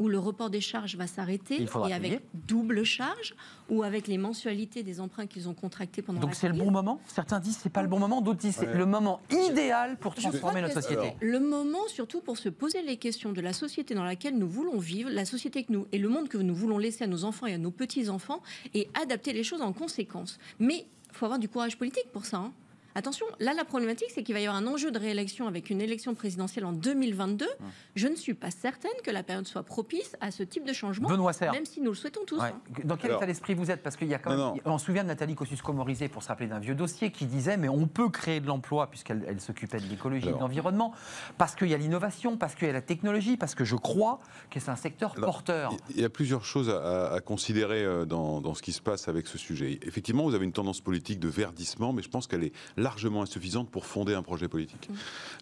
où 0.00 0.08
le 0.08 0.18
report 0.18 0.50
des 0.50 0.60
charges 0.60 0.96
va 0.96 1.06
s'arrêter 1.06 1.66
et 1.88 1.92
avec 1.92 2.22
double 2.34 2.84
charge 2.84 3.34
ou 3.68 3.82
avec 3.82 4.06
les 4.06 4.18
mensualités 4.18 4.82
des 4.82 5.00
emprunts 5.00 5.26
qu'ils 5.26 5.48
ont 5.48 5.54
contractés 5.54 6.02
pendant 6.02 6.20
Donc 6.20 6.34
c'est 6.34 6.48
le 6.48 6.54
bon 6.54 6.70
moment 6.70 7.00
Certains 7.06 7.40
disent 7.40 7.58
c'est 7.62 7.70
pas 7.70 7.82
le 7.82 7.88
bon 7.88 7.98
moment, 7.98 8.20
d'autres 8.20 8.40
disent 8.40 8.56
c'est 8.56 8.74
le 8.74 8.86
moment 8.86 9.20
idéal 9.30 9.96
pour 9.98 10.14
transformer 10.14 10.60
notre 10.60 10.80
société. 10.80 11.14
Le 11.20 11.40
moment 11.40 11.86
surtout 11.88 12.20
pour 12.20 12.38
se 12.38 12.48
poser 12.48 12.82
les 12.82 12.96
questions 12.96 13.32
de 13.32 13.40
la 13.40 13.52
société 13.52 13.94
dans 13.94 14.04
laquelle 14.04 14.36
nous 14.38 14.48
voulons 14.48 14.78
vivre, 14.78 15.10
la 15.10 15.24
société 15.24 15.64
que 15.64 15.72
nous 15.72 15.86
et 15.92 15.98
le 15.98 16.08
monde 16.08 16.28
que 16.28 16.38
nous 16.38 16.54
voulons 16.54 16.78
laisser 16.78 17.04
à 17.04 17.06
nos 17.06 17.24
enfants 17.24 17.46
et 17.46 17.54
à 17.54 17.58
nos 17.58 17.70
petits-enfants 17.70 18.42
et 18.74 18.88
adapter 19.00 19.32
les 19.32 19.44
choses 19.44 19.62
en 19.62 19.72
conséquence. 19.72 20.38
Mais 20.58 20.86
il 21.10 21.16
faut 21.16 21.26
avoir 21.26 21.38
du 21.38 21.48
courage 21.48 21.76
politique 21.76 22.10
pour 22.12 22.24
ça. 22.24 22.38
Hein. 22.38 22.52
Attention, 22.94 23.24
là, 23.40 23.54
la 23.54 23.64
problématique, 23.64 24.08
c'est 24.14 24.22
qu'il 24.22 24.34
va 24.34 24.40
y 24.40 24.46
avoir 24.46 24.60
un 24.60 24.66
enjeu 24.66 24.90
de 24.90 24.98
réélection 24.98 25.46
avec 25.46 25.70
une 25.70 25.80
élection 25.80 26.14
présidentielle 26.14 26.64
en 26.64 26.72
2022. 26.72 27.46
Je 27.94 28.08
ne 28.08 28.16
suis 28.16 28.34
pas 28.34 28.50
certaine 28.50 28.90
que 29.02 29.10
la 29.10 29.22
période 29.22 29.46
soit 29.46 29.62
propice 29.62 30.16
à 30.20 30.30
ce 30.30 30.42
type 30.42 30.66
de 30.66 30.72
changement, 30.72 31.08
Benoît 31.08 31.32
même 31.52 31.64
si 31.64 31.80
nous 31.80 31.90
le 31.90 31.96
souhaitons 31.96 32.24
tous. 32.26 32.40
Hein. 32.40 32.52
Dans 32.84 32.96
quel 32.96 33.12
état 33.12 33.26
d'esprit 33.26 33.54
vous 33.54 33.70
êtes? 33.70 33.82
Parce 33.82 33.96
qu'il 33.96 34.08
y 34.08 34.14
a 34.14 34.18
quand 34.18 34.36
même, 34.36 34.60
on 34.64 34.78
se 34.78 34.86
souvient 34.86 35.02
de 35.02 35.08
Nathalie 35.08 35.34
Kosciusko-Morizet, 35.34 36.08
pour 36.08 36.22
se 36.22 36.28
rappeler 36.28 36.46
d'un 36.46 36.58
vieux 36.58 36.74
dossier, 36.74 37.10
qui 37.10 37.26
disait 37.26 37.56
mais 37.56 37.68
on 37.68 37.86
peut 37.86 38.08
créer 38.08 38.40
de 38.40 38.46
l'emploi 38.46 38.88
puisqu'elle 38.88 39.40
s'occupait 39.40 39.78
de 39.78 39.86
l'écologie 39.86 40.28
et 40.28 40.32
de 40.32 40.38
l'environnement, 40.38 40.92
parce 41.38 41.54
qu'il 41.54 41.68
y 41.68 41.74
a 41.74 41.78
l'innovation, 41.78 42.36
parce 42.36 42.54
qu'il 42.54 42.66
y 42.66 42.70
a 42.70 42.74
la 42.74 42.82
technologie, 42.82 43.36
parce 43.36 43.54
que 43.54 43.64
je 43.64 43.76
crois 43.76 44.20
que 44.50 44.60
c'est 44.60 44.70
un 44.70 44.76
secteur 44.76 45.14
porteur. 45.14 45.72
Il 45.90 46.00
y 46.00 46.04
a 46.04 46.10
plusieurs 46.10 46.44
choses 46.44 46.68
à, 46.68 47.20
considérer 47.24 47.84
euh, 47.84 48.04
dans, 48.04 48.40
dans, 48.40 48.54
ce 48.54 48.62
qui 48.62 48.72
se 48.72 48.82
passe 48.82 49.08
avec 49.08 49.26
ce 49.26 49.38
sujet. 49.38 49.78
Effectivement, 49.82 50.24
vous 50.24 50.34
avez 50.34 50.44
une 50.44 50.52
tendance 50.52 50.80
politique 50.80 51.20
de 51.20 51.28
verdissement, 51.28 51.92
mais 51.92 52.02
je 52.02 52.08
pense 52.08 52.26
qu'elle 52.26 52.44
est 52.44 52.52
largement 52.82 53.22
insuffisante 53.22 53.70
pour 53.70 53.86
fonder 53.86 54.14
un 54.14 54.22
projet 54.22 54.48
politique. 54.48 54.88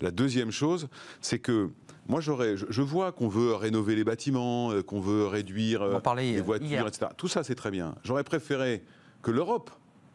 La 0.00 0.10
deuxième 0.10 0.50
chose, 0.50 0.88
c'est 1.20 1.38
que 1.38 1.70
moi, 2.08 2.20
j'aurais, 2.20 2.56
je, 2.56 2.82
vois 2.82 3.12
qu'on 3.12 3.28
veut 3.28 3.54
rénover 3.54 3.94
les 3.94 4.04
bâtiments, 4.04 4.72
euh, 4.72 4.82
qu'on 4.82 5.00
veut 5.00 5.26
réduire 5.26 5.82
euh, 5.82 6.00
les 6.16 6.40
voitures, 6.40 6.88
etc. 6.88 7.06
Tout 7.16 7.28
ça, 7.28 7.44
c'est 7.44 7.54
très 7.54 7.70
bien. 7.70 7.94
J'aurais 8.02 8.24
préféré 8.24 8.82
que 9.22 9.30
l'Europe 9.30 9.70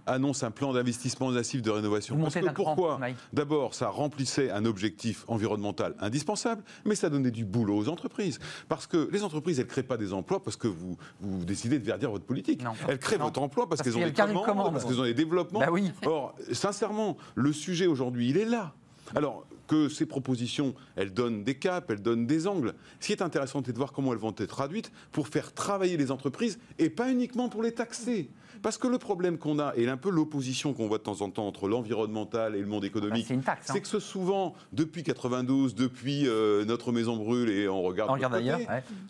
annonce 0.06 0.44
un 0.44 0.52
plan 0.52 0.74
d'investissement 0.74 1.32
massif 1.32 1.62
de 1.62 1.70
rénovation. 1.70 2.18
Parce 2.18 2.36
que 2.36 2.54
pourquoi? 2.54 3.00
D'abord, 3.34 3.74
ça 3.74 3.90
remplissait 3.90 4.52
un 4.52 4.66
objectif 4.66 5.26
environnemental 5.28 5.96
indispensable, 6.00 6.64
mais 6.86 6.96
ça 6.96 7.10
donnait 7.10 7.32
du 7.32 7.46
boulot 7.46 7.78
aux 7.78 7.90
entreprises. 7.90 8.40
Parce 8.68 8.88
que 8.88 9.10
les 9.12 9.24
entreprises, 9.24 9.60
elles 9.60 9.66
ne 9.66 9.70
créent 9.70 9.84
pas 9.84 9.98
des 9.98 10.14
emplois 10.14 10.42
parce 10.44 10.58
que 10.58 10.68
vous, 10.68 10.98
vous 11.20 11.46
décidez 11.46 11.80
de 11.80 11.86
verdir 11.86 12.12
votre 12.12 12.26
politique. 12.26 12.64
elles 12.88 13.00
créent 13.00 13.18
votre 13.18 13.42
emploi 13.42 13.68
parce, 13.68 13.82
qu'elles 13.82 13.98
ont 13.98 14.06
des 14.06 14.14
commandes, 14.14 14.74
parce 14.74 14.86
qu'elles 14.86 15.00
ont 15.00 15.04
des 15.04 15.14
développements. 15.14 15.60
Bah 15.60 15.72
oui. 15.72 15.92
Or, 16.06 16.36
sincèrement, 16.52 17.18
le 17.36 17.54
sujet 17.54 17.88
aujourd'hui, 17.88 18.30
il 18.30 18.38
est 18.38 18.46
là. 18.46 18.74
Alors, 19.16 19.46
que 19.68 19.90
ces 19.90 20.06
propositions, 20.06 20.76
elles 20.96 21.14
donnent 21.14 21.44
des 21.44 21.56
caps, 21.56 21.88
elles 21.90 22.02
donnent 22.02 22.28
des 22.28 22.48
angles. 22.48 22.74
Ce 23.00 23.08
qui 23.08 23.14
est 23.14 23.22
intéressant, 23.22 23.62
c'est 23.66 23.72
de 23.72 23.78
voir 23.78 23.92
comment 23.92 24.14
elles 24.14 24.20
vont 24.20 24.34
être 24.38 24.46
traduites 24.46 24.92
pour 25.12 25.28
faire 25.28 25.54
travailler 25.54 25.98
les 25.98 26.12
entreprises 26.12 26.60
et 26.80 26.90
pas 26.90 27.10
uniquement 27.10 27.50
pour 27.50 27.64
les 27.64 27.74
taxer. 27.74 28.30
Parce 28.66 28.80
que 28.80 28.88
le 28.88 28.98
problème 28.98 29.38
qu'on 29.38 29.60
a, 29.60 29.74
et 29.76 29.88
un 29.88 29.96
peu 29.96 30.10
l'opposition 30.10 30.74
qu'on 30.74 30.88
voit 30.88 30.98
de 30.98 31.04
temps 31.04 31.22
en 31.22 31.30
temps 31.30 31.46
entre 31.46 31.68
l'environnemental 31.68 32.56
et 32.56 32.60
le 32.60 32.66
monde 32.66 32.84
économique, 32.84 33.32
bah, 33.46 33.56
c'est 33.62 33.80
que 33.80 33.88
ce 33.88 34.00
souvent, 34.00 34.56
depuis 34.74 35.04
92, 35.04 35.76
depuis 35.76 36.28
euh, 36.28 36.66
notre 36.66 36.92
maison 36.92 37.16
brûle 37.16 37.52
et 37.52 37.70
on 37.70 37.84
regarde, 37.84 38.10
on 38.10 38.34
ailleurs, 38.34 38.58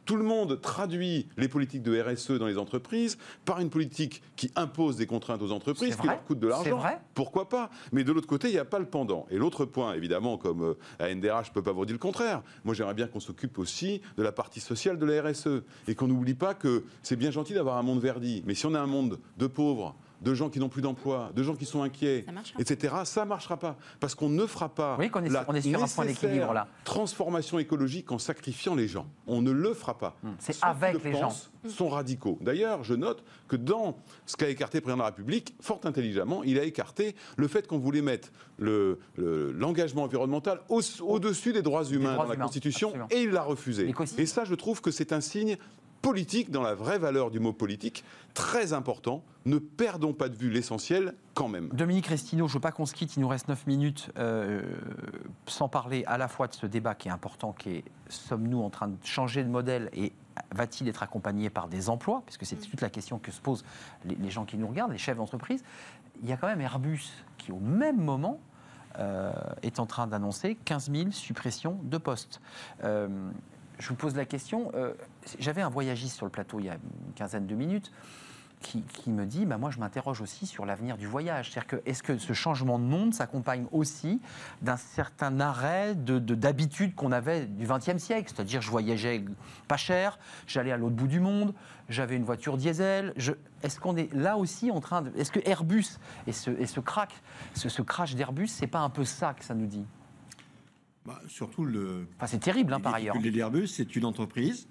tout 0.03 0.17
le 0.17 0.25
monde 0.25 0.59
traduit 0.59 1.29
les 1.37 1.47
politiques 1.47 1.83
de 1.83 1.97
RSE 1.97 2.31
dans 2.31 2.47
les 2.47 2.57
entreprises 2.57 3.17
par 3.45 3.61
une 3.61 3.69
politique 3.69 4.21
qui 4.35 4.51
impose 4.57 4.97
des 4.97 5.05
contraintes 5.05 5.41
aux 5.41 5.53
entreprises, 5.53 5.95
qui 5.95 6.05
leur 6.05 6.25
coûte 6.25 6.39
de 6.39 6.49
l'argent. 6.49 6.83
Pourquoi 7.13 7.47
pas? 7.47 7.69
Mais 7.93 8.03
de 8.03 8.11
l'autre 8.11 8.27
côté, 8.27 8.49
il 8.49 8.53
n'y 8.55 8.59
a 8.59 8.65
pas 8.65 8.79
le 8.79 8.87
pendant. 8.87 9.25
Et 9.31 9.37
l'autre 9.37 9.63
point, 9.63 9.93
évidemment, 9.93 10.37
comme 10.37 10.63
euh, 10.63 10.77
à 10.99 11.15
NDRH, 11.15 11.45
je 11.45 11.51
ne 11.51 11.53
peux 11.53 11.63
pas 11.63 11.71
vous 11.71 11.85
dire 11.85 11.95
le 11.95 11.99
contraire. 11.99 12.41
Moi, 12.65 12.73
j'aimerais 12.73 12.93
bien 12.93 13.07
qu'on 13.07 13.21
s'occupe 13.21 13.57
aussi 13.57 14.01
de 14.17 14.23
la 14.23 14.33
partie 14.33 14.59
sociale 14.59 14.99
de 14.99 15.05
la 15.05 15.21
RSE 15.21 15.63
et 15.87 15.95
qu'on 15.95 16.09
n'oublie 16.09 16.35
pas 16.35 16.55
que 16.55 16.83
c'est 17.03 17.15
bien 17.15 17.31
gentil 17.31 17.53
d'avoir 17.53 17.77
un 17.77 17.83
monde 17.83 18.01
verdi, 18.01 18.43
mais 18.45 18.53
si 18.53 18.65
on 18.65 18.73
a 18.73 18.81
un 18.81 18.85
monde 18.85 19.17
de 19.37 19.44
pauvres, 19.47 19.95
de 20.21 20.33
gens 20.33 20.49
qui 20.49 20.59
n'ont 20.59 20.69
plus 20.69 20.81
d'emploi, 20.81 21.31
de 21.35 21.43
gens 21.43 21.55
qui 21.55 21.65
sont 21.65 21.83
inquiets, 21.83 22.25
etc., 22.59 22.95
ça 23.03 23.23
ne 23.23 23.29
marchera 23.29 23.57
pas. 23.57 23.77
Parce 23.99 24.15
qu'on 24.15 24.29
ne 24.29 24.45
fera 24.45 24.69
pas 24.69 24.97
oui, 24.99 25.05
est, 25.07 25.29
la 25.29 25.45
on 25.47 25.53
est 25.53 25.61
sur 25.61 25.83
un 25.83 25.87
point 25.87 26.05
d'équilibre 26.05 26.53
là. 26.53 26.67
transformation 26.83 27.59
écologique 27.59 28.11
en 28.11 28.17
sacrifiant 28.17 28.75
les 28.75 28.87
gens. 28.87 29.07
On 29.27 29.41
ne 29.41 29.51
le 29.51 29.73
fera 29.73 29.97
pas. 29.97 30.15
Hmm. 30.23 30.31
C'est 30.39 30.57
avec 30.61 31.03
les 31.03 31.13
gens. 31.13 31.33
sont 31.67 31.89
radicaux. 31.89 32.37
D'ailleurs, 32.41 32.83
je 32.83 32.93
note 32.93 33.23
que 33.47 33.55
dans 33.55 33.97
ce 34.25 34.35
qu'a 34.35 34.49
écarté 34.49 34.79
le 34.79 34.81
président 34.81 34.97
de 34.97 35.01
la 35.03 35.07
République, 35.07 35.55
fort 35.61 35.81
intelligemment, 35.83 36.43
il 36.43 36.59
a 36.59 36.63
écarté 36.63 37.15
le 37.37 37.47
fait 37.47 37.67
qu'on 37.67 37.79
voulait 37.79 38.01
mettre 38.01 38.31
l'engagement 38.57 40.01
le, 40.03 40.05
environnemental 40.05 40.61
au-dessus 40.69 41.53
des 41.53 41.61
droits 41.61 41.85
humains 41.85 42.15
dans 42.15 42.23
la 42.23 42.35
Constitution, 42.35 42.93
et 43.11 43.23
il 43.23 43.31
l'a 43.31 43.43
refusé. 43.43 43.93
Et 44.17 44.25
ça, 44.25 44.45
je 44.45 44.55
trouve 44.55 44.81
que 44.81 44.91
c'est 44.91 45.11
un 45.13 45.21
signe 45.21 45.57
politique, 46.05 46.51
dans 46.51 46.61
la 46.61 46.75
vraie 46.75 46.99
valeur 46.99 47.31
du 47.31 47.39
mot 47.39 47.51
politique, 47.51 48.03
très 48.35 48.73
important. 48.73 49.23
Ne 49.45 49.57
perdons 49.57 50.13
pas 50.13 50.29
de 50.29 50.35
vue 50.35 50.51
l'essentiel 50.51 51.15
quand 51.33 51.47
même. 51.47 51.69
Dominique 51.69 52.05
Restineau, 52.05 52.47
je 52.47 52.51
ne 52.51 52.57
veux 52.57 52.61
pas 52.61 52.71
qu'on 52.71 52.85
se 52.85 52.93
quitte, 52.93 53.17
il 53.17 53.21
nous 53.21 53.27
reste 53.27 53.47
9 53.47 53.65
minutes, 53.65 54.11
euh, 54.19 54.61
sans 55.47 55.67
parler 55.67 56.03
à 56.05 56.19
la 56.19 56.27
fois 56.27 56.47
de 56.47 56.53
ce 56.53 56.67
débat 56.67 56.93
qui 56.93 57.07
est 57.07 57.11
important, 57.11 57.53
qui 57.53 57.77
est 57.77 57.83
sommes-nous 58.07 58.61
en 58.61 58.69
train 58.69 58.89
de 58.89 58.97
changer 59.03 59.43
de 59.43 59.49
modèle 59.49 59.89
et 59.93 60.13
va-t-il 60.53 60.87
être 60.87 61.01
accompagné 61.01 61.49
par 61.49 61.67
des 61.67 61.89
emplois? 61.89 62.21
Puisque 62.27 62.45
c'est 62.45 62.57
toute 62.57 62.81
la 62.81 62.91
question 62.91 63.17
que 63.17 63.31
se 63.31 63.41
posent 63.41 63.65
les, 64.05 64.29
gens 64.29 64.45
qui 64.45 64.57
nous 64.57 64.67
regardent, 64.67 64.91
les 64.91 64.99
chefs 64.99 65.17
d'entreprise. 65.17 65.63
Il 66.21 66.29
y 66.29 66.33
a 66.33 66.37
quand 66.37 66.47
même 66.47 66.61
Airbus 66.61 67.01
qui, 67.39 67.51
au 67.51 67.59
même 67.59 67.97
moment, 67.97 68.39
euh, 68.99 69.33
est 69.63 69.79
en 69.79 69.87
train 69.87 70.05
d'annoncer 70.05 70.53
15 70.65 70.91
000 70.91 71.11
suppressions 71.11 71.79
de 71.81 71.97
postes. 71.97 72.41
Euh, 72.83 73.09
je 73.79 73.89
vous 73.89 73.95
pose 73.95 74.15
la 74.15 74.25
question. 74.25 74.71
Euh, 74.75 74.93
j'avais 75.39 75.61
un 75.61 75.69
voyagiste 75.69 76.15
sur 76.15 76.25
le 76.25 76.31
plateau 76.31 76.59
il 76.59 76.65
y 76.65 76.69
a 76.69 76.75
une 76.75 77.13
quinzaine 77.15 77.47
de 77.47 77.55
minutes 77.55 77.91
qui, 78.61 79.11
me 79.11 79.25
dit 79.25 79.45
bah, 79.45 79.57
Moi, 79.57 79.69
je 79.69 79.79
m'interroge 79.79 80.21
aussi 80.21 80.45
sur 80.45 80.65
l'avenir 80.65 80.97
du 80.97 81.07
voyage. 81.07 81.51
C'est-à-dire 81.51 81.67
que, 81.67 81.89
est-ce 81.89 82.03
que 82.03 82.17
ce 82.17 82.33
changement 82.33 82.79
de 82.79 82.83
monde 82.83 83.13
s'accompagne 83.13 83.65
aussi 83.71 84.21
d'un 84.61 84.77
certain 84.77 85.39
arrêt 85.39 85.95
d'habitude 85.95 86.91
de, 86.91 86.95
qu'on 86.95 87.11
avait 87.11 87.45
du 87.45 87.67
XXe 87.67 87.97
siècle? 87.97 88.31
C'est-à-dire, 88.33 88.61
je 88.61 88.71
voyageais 88.71 89.23
pas 89.67 89.77
cher, 89.77 90.17
j'allais 90.47 90.71
à 90.71 90.77
l'autre 90.77 90.95
bout 90.95 91.07
du 91.07 91.19
monde, 91.19 91.53
j'avais 91.89 92.15
une 92.15 92.23
voiture 92.23 92.57
diesel. 92.57 93.13
est-ce 93.61 93.79
qu'on 93.79 93.95
est 93.97 94.11
là 94.13 94.37
aussi 94.37 94.71
en 94.71 94.79
train 94.79 95.03
de. 95.03 95.11
Est-ce 95.17 95.31
que 95.31 95.47
Airbus 95.47 95.97
et 96.27 96.31
ce, 96.31 96.49
et 96.51 96.65
ce 96.65 96.79
crack, 96.79 97.13
ce, 97.53 97.69
ce 97.69 97.81
crash 97.81 98.15
d'Airbus, 98.15 98.47
c'est 98.47 98.67
pas 98.67 98.79
un 98.79 98.89
peu 98.89 99.05
ça 99.05 99.33
que 99.33 99.43
ça 99.45 99.53
nous 99.53 99.67
dit? 99.67 99.85
Bah, 101.05 101.21
surtout 101.27 101.65
le. 101.65 102.07
Enfin, 102.17 102.27
c'est 102.27 102.39
terrible, 102.39 102.73
hein, 102.73 102.79
par 102.79 102.95
ailleurs. 102.95 103.15
L'Airbus, 103.17 103.67
c'est 103.67 103.95
une 103.95 104.05
entreprise 104.05 104.67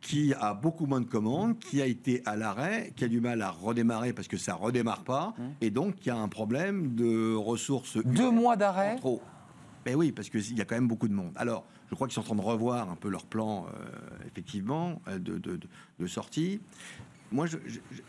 qui 0.00 0.34
a 0.34 0.52
beaucoup 0.52 0.86
moins 0.86 1.00
de 1.00 1.06
commandes, 1.06 1.58
qui 1.58 1.80
a 1.80 1.86
été 1.86 2.22
à 2.26 2.34
l'arrêt, 2.34 2.92
qui 2.96 3.04
a 3.04 3.08
du 3.08 3.20
mal 3.20 3.40
à 3.40 3.50
redémarrer 3.50 4.12
parce 4.12 4.26
que 4.26 4.36
ça 4.36 4.54
redémarre 4.54 5.04
pas, 5.04 5.34
mmh. 5.38 5.42
et 5.60 5.70
donc 5.70 5.94
qui 5.94 6.10
a 6.10 6.16
un 6.16 6.28
problème 6.28 6.96
de 6.96 7.34
ressources. 7.34 7.98
Deux 7.98 8.30
mois 8.30 8.56
d'arrêt. 8.56 8.96
Trop. 8.96 9.22
Mais 9.86 9.94
oui, 9.94 10.10
parce 10.12 10.28
qu'il 10.28 10.58
y 10.58 10.60
a 10.60 10.64
quand 10.64 10.74
même 10.74 10.88
beaucoup 10.88 11.08
de 11.08 11.14
monde. 11.14 11.32
Alors, 11.36 11.64
je 11.88 11.94
crois 11.94 12.08
qu'ils 12.08 12.14
sont 12.14 12.20
en 12.20 12.24
train 12.24 12.36
de 12.36 12.40
revoir 12.40 12.90
un 12.90 12.96
peu 12.96 13.08
leur 13.08 13.26
plan, 13.26 13.66
euh, 13.66 14.26
effectivement, 14.26 15.00
euh, 15.08 15.18
de, 15.18 15.38
de, 15.38 16.06
sortie. 16.06 16.60
Moi, 17.30 17.46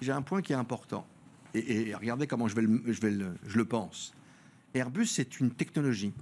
j'ai 0.01 0.12
un 0.12 0.22
point 0.22 0.41
qui 0.41 0.54
est 0.54 0.56
important. 0.56 1.06
Et, 1.54 1.93
regardez 1.93 2.26
comment 2.26 2.47
je, 2.47 2.56
vais 2.56 2.64
le, 2.64 2.82
je, 2.88 3.01
vais 3.01 3.12
le, 3.12 3.36
je 3.45 3.58
le 3.58 3.66
pense. 3.66 4.14
Airbus, 4.74 5.06
c'est 5.06 5.39
une 5.39 5.51
technologie. 5.51 6.14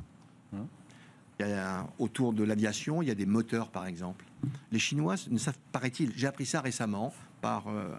Autour 2.00 2.34
de 2.34 2.44
l'aviation, 2.44 3.02
il 3.02 3.08
y 3.08 3.12
a 3.12 3.16
des 3.16 3.26
moteurs, 3.26 3.70
par 3.70 3.86
exemple. 3.86 4.26
Les 4.72 4.80
Chinois 4.80 5.16
ne 5.30 5.38
savent, 5.38 5.58
paraît-il, 5.72 6.12
j'ai 6.16 6.28
appris 6.28 6.46
ça 6.46 6.62
récemment 6.62 7.14
par 7.42 7.68
euh, 7.68 7.96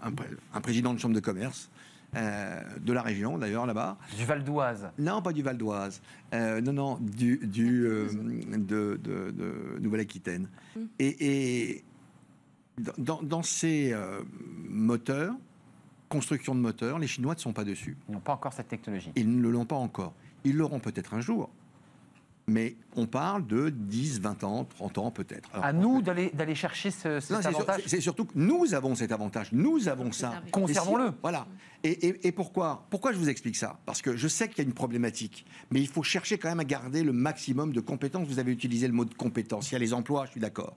un, 0.53 0.61
président 0.61 0.93
de 0.93 0.99
chambre 0.99 1.15
de 1.15 1.19
commerce. 1.19 1.69
Euh, 2.15 2.61
de 2.79 2.93
la 2.93 3.01
région, 3.01 3.39
d'ailleurs, 3.39 3.65
là-bas. 3.65 3.97
Du 4.15 4.25
Val 4.25 4.43
d'Oise 4.43 4.87
Non, 4.99 5.23
pas 5.23 5.33
du 5.33 5.41
Val 5.41 5.57
d'Oise. 5.57 5.99
Euh, 6.33 6.61
non, 6.61 6.71
non, 6.73 6.97
du, 7.01 7.39
du 7.41 7.87
de, 8.51 9.79
Nouvelle-Aquitaine. 9.79 10.47
Mm. 10.75 10.79
Et, 10.99 11.83
dans, 12.99 13.23
dans, 13.23 13.41
ces 13.41 13.95
moteurs, 14.69 15.33
construction 16.07 16.53
de 16.53 16.59
moteurs, 16.59 16.99
les 16.99 17.07
Chinois 17.07 17.33
ne 17.33 17.39
sont 17.39 17.53
pas 17.53 17.63
dessus. 17.63 17.97
Ils 18.07 18.13
n'ont 18.13 18.19
pas 18.19 18.33
encore 18.33 18.53
cette 18.53 18.67
technologie. 18.67 19.11
Ils 19.15 19.35
ne 19.35 19.49
l'ont 19.49 19.65
pas 19.65 19.75
encore. 19.75 20.13
Ils 20.43 20.55
l'auront 20.55 20.79
peut-être 20.79 21.15
un 21.15 21.21
jour 21.21 21.49
mais 22.47 22.75
on 22.95 23.05
parle 23.05 23.47
de 23.47 23.69
10, 23.69 24.19
20 24.21 24.43
ans, 24.43 24.65
30 24.65 24.97
ans 24.97 25.11
peut-être. 25.11 25.49
À 25.53 25.73
nous 25.73 26.01
d'aller 26.01 26.55
chercher 26.55 26.91
ce, 26.91 27.19
cet 27.19 27.45
avantage 27.45 27.81
C'est 27.85 28.01
surtout 28.01 28.25
que 28.25 28.33
nous 28.35 28.73
avons 28.73 28.95
cet 28.95 29.11
avantage, 29.11 29.51
nous 29.51 29.87
avons 29.87 30.11
ça. 30.11 30.41
Conservons-le. 30.51 31.11
voilà. 31.21 31.47
Et, 31.83 32.31
pourquoi 32.31 32.85
Pourquoi 32.89 33.11
je 33.11 33.17
vous 33.17 33.29
explique 33.29 33.57
ça? 33.57 33.79
Parce 33.85 34.01
que 34.01 34.15
je 34.15 34.27
sais 34.27 34.47
qu'il 34.47 34.59
y 34.59 34.61
a 34.61 34.63
une 34.63 34.73
problématique, 34.73 35.45
mais 35.69 35.81
il 35.81 35.87
faut 35.87 36.03
chercher 36.03 36.37
quand 36.37 36.49
même 36.49 36.61
à 36.61 36.65
garder 36.65 37.03
le 37.03 37.11
maximum 37.11 37.73
de 37.73 37.81
compétences. 37.81 38.27
Vous 38.27 38.39
avez 38.39 38.51
utilisé 38.51 38.87
le 38.87 38.93
mot 38.93 39.05
de 39.05 39.13
compétences. 39.13 39.71
Il 39.71 39.73
y 39.73 39.75
a 39.75 39.79
les 39.79 39.93
emplois, 39.93 40.25
je 40.25 40.31
suis 40.31 40.41
d'accord 40.41 40.75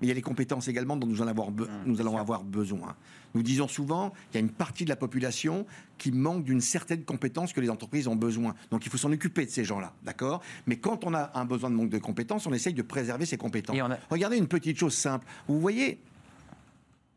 mais 0.00 0.06
il 0.06 0.08
y 0.08 0.12
a 0.12 0.14
les 0.14 0.22
compétences 0.22 0.68
également 0.68 0.96
dont 0.96 1.06
nous, 1.06 1.22
allons 1.22 1.30
avoir, 1.30 1.50
mmh, 1.50 1.66
nous 1.86 2.00
allons 2.00 2.16
avoir 2.16 2.44
besoin. 2.44 2.96
Nous 3.34 3.42
disons 3.42 3.68
souvent 3.68 4.10
qu'il 4.30 4.34
y 4.34 4.36
a 4.38 4.40
une 4.40 4.52
partie 4.52 4.84
de 4.84 4.88
la 4.88 4.96
population 4.96 5.66
qui 5.98 6.12
manque 6.12 6.44
d'une 6.44 6.60
certaine 6.60 7.04
compétence 7.04 7.52
que 7.52 7.60
les 7.60 7.70
entreprises 7.70 8.08
ont 8.08 8.16
besoin. 8.16 8.54
Donc 8.70 8.86
il 8.86 8.90
faut 8.90 8.98
s'en 8.98 9.12
occuper 9.12 9.44
de 9.44 9.50
ces 9.50 9.64
gens-là, 9.64 9.92
d'accord? 10.04 10.42
Mais 10.66 10.76
quand 10.76 11.04
on 11.04 11.14
a 11.14 11.30
un 11.34 11.44
besoin 11.44 11.70
de 11.70 11.74
manque 11.74 11.90
de 11.90 11.98
compétences, 11.98 12.46
on 12.46 12.52
essaye 12.52 12.74
de 12.74 12.82
préserver 12.82 13.26
ces 13.26 13.36
compétences. 13.36 13.76
Regardez 14.10 14.36
une 14.38 14.48
petite 14.48 14.78
chose 14.78 14.94
simple. 14.94 15.26
Vous 15.48 15.60
voyez, 15.60 15.98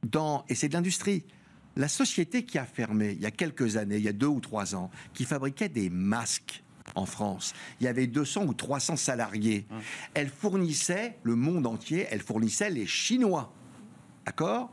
dans, 0.04 0.46
et 0.50 0.56
c'est 0.56 0.70
de 0.70 0.74
l'industrie, 0.74 1.24
la 1.76 1.88
société 1.88 2.44
qui 2.44 2.58
a 2.58 2.66
fermé 2.66 3.12
il 3.12 3.22
y 3.22 3.26
a 3.26 3.32
quelques 3.32 3.78
années, 3.78 3.98
il 3.98 4.04
y 4.04 4.10
a 4.10 4.14
deux 4.14 4.28
ou 4.28 4.40
trois 4.40 4.76
ans, 4.76 4.90
qui 5.14 5.26
fabriquait 5.26 5.70
des 5.70 5.90
masques 5.90 6.64
en 6.96 7.06
France. 7.06 7.54
Il 7.80 7.86
y 7.86 7.88
avait 7.88 8.08
200 8.08 8.46
ou 8.46 8.54
300 8.54 8.96
salariés. 8.96 9.66
Hum. 9.72 9.80
Elle 10.14 10.30
fournissait 10.30 11.18
le 11.24 11.36
monde 11.36 11.68
entier, 11.68 12.08
elle 12.12 12.22
fournissait 12.22 12.70
les 12.70 12.86
Chinois. 12.86 13.52
D'accord? 14.26 14.72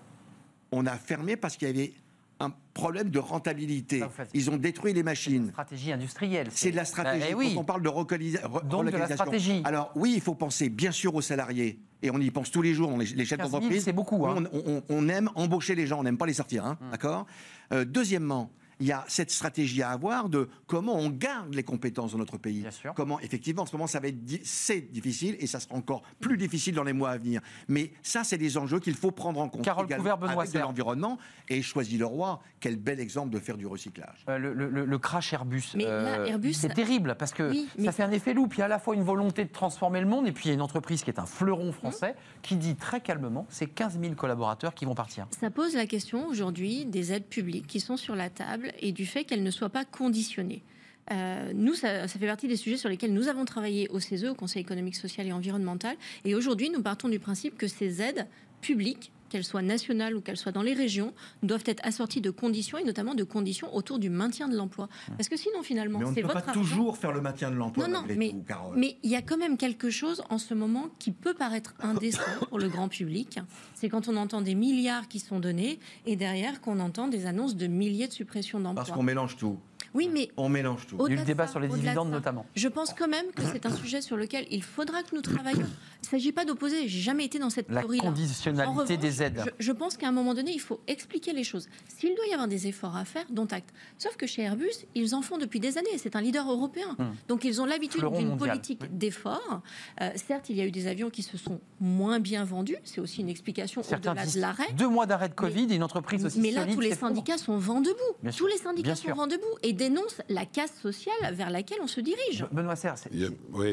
On 0.70 0.86
a 0.86 0.96
fermé 0.96 1.36
parce 1.36 1.56
qu'il 1.56 1.68
y 1.68 1.70
avait 1.70 1.92
un 2.40 2.52
problème 2.74 3.10
de 3.10 3.18
rentabilité. 3.18 4.04
Ils 4.34 4.50
ont 4.50 4.56
détruit 4.56 4.92
les 4.92 5.02
machines. 5.02 5.46
C'est 5.46 5.52
stratégie 5.52 5.92
industrielle. 5.92 6.48
C'est 6.50 6.70
de 6.70 6.76
la 6.76 6.84
stratégie. 6.84 7.26
Eh 7.30 7.34
oui. 7.34 7.52
Quand 7.54 7.60
on 7.60 7.64
parle 7.64 7.82
de 7.82 7.88
relocalisation. 7.88 8.48
de 8.48 8.90
la 8.90 9.08
stratégie. 9.08 9.62
Alors 9.64 9.90
oui, 9.96 10.12
il 10.14 10.20
faut 10.20 10.34
penser 10.34 10.68
bien 10.68 10.92
sûr 10.92 11.14
aux 11.14 11.22
salariés. 11.22 11.80
Et 12.00 12.10
on 12.10 12.18
y 12.18 12.30
pense 12.30 12.52
tous 12.52 12.62
les 12.62 12.74
jours, 12.74 12.96
les, 12.96 13.24
chefs 13.24 13.40
d'entreprise. 13.40 13.82
C'est 13.82 13.92
beaucoup. 13.92 14.24
Hein. 14.26 14.44
On, 14.88 15.08
aime 15.08 15.30
embaucher 15.34 15.74
les 15.74 15.88
gens, 15.88 15.98
on 15.98 16.04
n'aime 16.04 16.18
pas 16.18 16.26
les 16.26 16.34
sortir. 16.34 16.64
Hein, 16.64 16.78
hum. 16.80 16.90
D'accord? 16.92 17.26
Euh, 17.72 17.84
Deuxièmement, 17.84 18.52
il 18.80 18.86
y 18.86 18.92
a 18.92 19.04
cette 19.08 19.30
stratégie 19.30 19.82
à 19.82 19.90
avoir 19.90 20.28
de 20.28 20.48
comment 20.66 20.94
on 20.94 21.10
garde 21.10 21.54
les 21.54 21.62
compétences 21.62 22.12
dans 22.12 22.18
notre 22.18 22.38
pays. 22.38 22.64
Comment, 22.94 23.20
effectivement, 23.20 23.62
en 23.62 23.66
ce 23.66 23.72
moment, 23.72 23.86
ça 23.86 24.00
va 24.00 24.08
être 24.08 24.18
c'est 24.44 24.92
difficile 24.92 25.36
et 25.40 25.46
ça 25.46 25.60
sera 25.60 25.74
encore 25.74 26.02
plus 26.20 26.36
difficile 26.36 26.74
dans 26.74 26.84
les 26.84 26.92
mois 26.92 27.10
à 27.10 27.18
venir. 27.18 27.40
Mais 27.68 27.92
ça, 28.02 28.24
c'est 28.24 28.38
des 28.38 28.56
enjeux 28.56 28.80
qu'il 28.80 28.94
faut 28.94 29.10
prendre 29.10 29.40
en 29.40 29.48
compte. 29.48 29.64
Carole 29.64 29.88
Couvert, 29.88 30.18
Benoît 30.18 30.42
avec 30.42 30.52
de 30.52 30.58
l'environnement 30.58 31.18
et 31.48 31.62
choisis 31.62 31.98
le 31.98 32.06
roi. 32.06 32.40
Quel 32.60 32.76
bel 32.76 33.00
exemple 33.00 33.30
de 33.30 33.38
faire 33.38 33.56
du 33.56 33.66
recyclage. 33.66 34.24
Euh, 34.28 34.38
le, 34.38 34.98
crash 34.98 35.32
Airbus, 35.32 35.74
euh, 35.76 36.38
c'est 36.52 36.74
terrible 36.74 37.14
parce 37.18 37.32
que 37.32 37.52
ça 37.84 37.92
fait 37.92 38.02
un 38.02 38.10
effet 38.10 38.34
loup. 38.34 38.48
Il 38.52 38.58
y 38.58 38.62
a 38.62 38.64
à 38.64 38.68
la 38.68 38.78
fois 38.78 38.94
une 38.94 39.04
volonté 39.04 39.44
de 39.44 39.50
transformer 39.50 40.00
le 40.00 40.06
monde 40.06 40.26
et 40.26 40.32
puis 40.32 40.46
il 40.46 40.48
y 40.48 40.50
a 40.50 40.54
une 40.54 40.62
entreprise 40.62 41.04
qui 41.04 41.10
est 41.10 41.20
un 41.20 41.26
fleuron 41.26 41.72
français 41.72 42.14
qui 42.42 42.56
dit 42.56 42.74
très 42.74 43.00
calmement 43.00 43.46
c'est 43.48 43.66
15 43.66 44.00
000 44.00 44.14
collaborateurs 44.14 44.74
qui 44.74 44.84
vont 44.84 44.94
partir. 44.94 45.26
Ça 45.38 45.50
pose 45.50 45.74
la 45.74 45.86
question 45.86 46.26
aujourd'hui 46.26 46.84
des 46.84 47.12
aides 47.12 47.26
publiques 47.26 47.66
qui 47.66 47.80
sont 47.80 47.96
sur 47.96 48.14
la 48.14 48.30
table 48.30 48.67
et 48.80 48.92
du 48.92 49.06
fait 49.06 49.24
qu'elle 49.24 49.42
ne 49.42 49.50
soit 49.50 49.68
pas 49.68 49.84
conditionnée. 49.84 50.62
Euh, 51.10 51.52
nous, 51.54 51.74
ça, 51.74 52.06
fait 52.06 52.26
partie 52.26 52.48
des 52.48 52.56
sujets 52.56 52.76
sur 52.76 52.88
lesquels 52.88 53.12
nous 53.12 53.28
avons 53.28 53.44
travaillé 53.44 53.88
au 53.88 54.00
CESE, 54.00 54.24
au 54.24 54.34
Conseil 54.34 54.60
économique, 54.60 54.96
social 54.96 55.26
et 55.26 55.32
environnemental. 55.32 55.96
Et 56.24 56.34
aujourd'hui, 56.34 56.70
nous 56.70 56.82
partons 56.82 57.08
du 57.08 57.18
principe 57.18 57.56
que 57.56 57.66
ces 57.66 58.02
aides 58.02 58.26
publiques 58.60 59.10
qu'elles 59.28 59.44
soient 59.44 59.62
nationales 59.62 60.16
ou 60.16 60.20
qu'elles 60.20 60.36
soient 60.36 60.52
dans 60.52 60.62
les 60.62 60.74
régions, 60.74 61.12
doivent 61.42 61.64
être 61.66 61.84
assorties 61.86 62.20
de 62.20 62.30
conditions 62.30 62.78
et 62.78 62.84
notamment 62.84 63.14
de 63.14 63.24
conditions 63.24 63.74
autour 63.74 63.98
du 63.98 64.10
maintien 64.10 64.48
de 64.48 64.56
l'emploi. 64.56 64.88
Parce 65.16 65.28
que 65.28 65.36
sinon, 65.36 65.62
finalement, 65.62 65.98
c'est 66.14 66.22
votre. 66.22 66.36
On 66.36 66.38
ne 66.38 66.40
peut 66.40 66.46
pas 66.46 66.52
toujours 66.52 66.96
faire 66.96 67.12
le 67.12 67.20
maintien 67.20 67.50
de 67.50 67.56
l'emploi. 67.56 67.88
Non, 67.88 68.00
non, 68.00 68.06
mais, 68.08 68.34
mais 68.76 68.96
il 69.02 69.10
y 69.10 69.16
a 69.16 69.22
quand 69.22 69.38
même 69.38 69.56
quelque 69.56 69.90
chose 69.90 70.22
en 70.30 70.38
ce 70.38 70.54
moment 70.54 70.88
qui 70.98 71.12
peut 71.12 71.34
paraître 71.34 71.74
indécent 71.80 72.22
pour 72.48 72.58
le 72.58 72.68
grand 72.68 72.88
public. 72.88 73.38
C'est 73.74 73.88
quand 73.88 74.08
on 74.08 74.16
entend 74.16 74.40
des 74.40 74.54
milliards 74.54 75.08
qui 75.08 75.20
sont 75.20 75.40
donnés 75.40 75.78
et 76.06 76.16
derrière 76.16 76.60
qu'on 76.60 76.80
entend 76.80 77.08
des 77.08 77.26
annonces 77.26 77.56
de 77.56 77.66
milliers 77.66 78.08
de 78.08 78.12
suppressions 78.12 78.60
d'emplois. 78.60 78.84
Parce 78.84 78.96
qu'on 78.96 79.02
mélange 79.02 79.36
tout. 79.36 79.58
Oui, 79.94 80.10
mais 80.12 80.28
on 80.36 80.48
mélange 80.48 80.86
tout. 80.86 80.96
Il 81.00 81.08
y 81.08 81.12
a 81.12 81.14
eu 81.14 81.18
le 81.20 81.24
débat 81.24 81.46
sur 81.46 81.60
les 81.60 81.68
dividendes 81.68 82.10
notamment. 82.10 82.44
Je 82.54 82.68
pense 82.68 82.92
quand 82.92 83.08
même 83.08 83.26
que 83.34 83.42
c'est 83.42 83.64
un 83.66 83.74
sujet 83.74 84.00
sur 84.00 84.16
lequel 84.16 84.46
il 84.50 84.62
faudra 84.62 85.02
que 85.02 85.14
nous 85.14 85.22
travaillions. 85.22 85.66
Il 86.02 86.06
ne 86.06 86.10
s'agit 86.10 86.32
pas 86.32 86.44
d'opposer. 86.44 86.88
J'ai 86.88 87.00
jamais 87.00 87.24
été 87.24 87.38
dans 87.38 87.50
cette 87.50 87.66
théorie-là. 87.66 88.04
La 88.04 88.10
conditionnalité 88.10 88.96
des 88.96 89.22
aides. 89.22 89.52
Je, 89.58 89.72
pense 89.72 89.96
qu'à 89.96 90.08
un 90.08 90.12
moment 90.12 90.32
donné, 90.32 90.52
il 90.52 90.60
faut 90.60 90.80
expliquer 90.86 91.32
les 91.32 91.44
choses. 91.44 91.68
S'il 91.88 92.14
doit 92.14 92.26
y 92.26 92.32
avoir 92.32 92.48
des 92.48 92.66
efforts 92.66 92.96
à 92.96 93.04
faire, 93.04 93.24
dont 93.30 93.46
acte. 93.50 93.70
Sauf 93.98 94.16
que 94.16 94.26
chez 94.26 94.42
Airbus, 94.42 94.86
ils 94.94 95.14
en 95.14 95.22
font 95.22 95.38
depuis 95.38 95.60
des 95.60 95.76
années. 95.76 95.98
C'est 95.98 96.16
un 96.16 96.20
leader 96.20 96.50
européen. 96.50 96.96
Hmm. 96.98 97.14
Donc 97.26 97.44
ils 97.44 97.60
ont 97.60 97.66
l'habitude 97.66 98.04
d'une 98.16 98.36
politique 98.36 98.96
d'efforts. 98.96 99.60
Euh, 100.00 100.10
certes, 100.14 100.48
il 100.48 100.56
y 100.56 100.60
a 100.60 100.66
eu 100.66 100.70
des 100.70 100.86
avions 100.86 101.10
qui 101.10 101.22
se 101.22 101.36
sont 101.36 101.60
moins 101.80 102.20
bien 102.20 102.44
vendus. 102.44 102.76
C'est 102.84 103.00
aussi 103.00 103.20
une 103.20 103.28
explication 103.28 103.82
au-delà 103.82 104.26
de 104.26 104.40
l'arrêt. 104.40 104.72
Deux 104.76 104.88
mois 104.88 105.06
d'arrêt 105.06 105.28
de 105.28 105.34
Covid 105.34 105.66
et 105.70 105.74
une 105.74 105.82
entreprise 105.82 106.24
aussi 106.24 106.40
Mais 106.40 106.52
là, 106.52 106.64
tous 106.66 106.80
les 106.80 106.94
syndicats 106.94 107.38
sont 107.38 107.58
vent 107.58 107.80
debout. 107.80 108.30
tous 108.36 108.46
les 108.46 108.58
syndicats 108.58 108.94
sont 108.94 109.12
vent 109.14 109.26
debout 109.26 109.44
et 109.62 109.72
dénoncent 109.72 110.22
la 110.28 110.46
casse 110.46 110.74
sociale 110.80 111.34
vers 111.34 111.50
laquelle 111.50 111.78
on 111.82 111.86
se 111.86 112.00
dirige. 112.00 112.46
Benoît 112.52 112.76
Serre, 112.76 112.94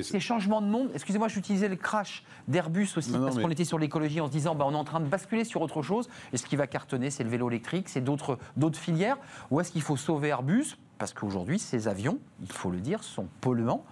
ces 0.04 0.20
changements 0.20 0.62
de 0.62 0.68
monde, 0.68 0.90
excusez-moi, 0.94 1.28
j'utilisais 1.28 1.70
le 1.70 1.76
crash 1.76 2.15
d'Airbus 2.48 2.90
aussi, 2.98 3.12
parce 3.12 3.38
qu'on 3.40 3.50
était 3.50 3.66
sur 3.66 3.80
l'écologie 3.80 4.22
en 4.22 4.28
se 4.28 4.32
disant 4.32 4.56
bah, 4.56 4.66
on 4.68 4.74
est 4.74 4.78
en 4.78 4.84
train 4.84 5.00
de 5.00 5.08
basculer 5.08 5.44
sur 5.44 5.62
autre 5.62 5.82
chose, 5.82 6.10
et 6.34 6.38
ce 6.38 6.46
qui 6.46 6.56
va 6.56 6.68
cartonner, 6.68 7.10
c'est 7.10 7.24
le 7.24 7.30
vélo 7.30 7.50
électrique, 7.50 7.90
c'est 7.90 8.04
d'autres 8.04 8.38
filières, 8.74 9.18
ou 9.52 9.60
est-ce 9.60 9.72
qu'il 9.72 9.82
faut 9.82 9.98
sauver 9.98 10.30
Airbus? 10.30 10.78
Parce 10.98 11.14
qu'aujourd'hui, 11.14 11.60
ces 11.60 11.88
avions, 11.88 12.20
il 12.42 12.52
faut 12.52 12.72
le 12.72 12.80
dire, 12.80 13.04
sont 13.04 13.28
polluants, 13.42 13.84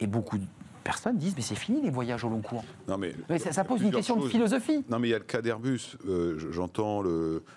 et 0.00 0.06
beaucoup 0.06 0.38
de 0.38 0.44
personnes 0.88 1.18
disent 1.18 1.34
mais 1.36 1.42
c'est 1.42 1.54
fini 1.54 1.82
les 1.82 1.90
voyages 1.90 2.24
au 2.24 2.30
long 2.30 2.40
cours. 2.40 2.64
Non 2.88 2.96
mais, 2.96 3.12
ça, 3.38 3.62
pose 3.62 3.82
une 3.82 3.90
question 3.90 4.16
de 4.16 4.26
philosophie. 4.26 4.84
Non 4.88 4.98
mais 4.98 5.08
il 5.08 5.10
y 5.10 5.14
a 5.14 5.18
le 5.18 5.24
cas 5.24 5.42
d'Airbus. 5.42 5.98
Euh, 6.08 6.38
j'entends 6.50 7.02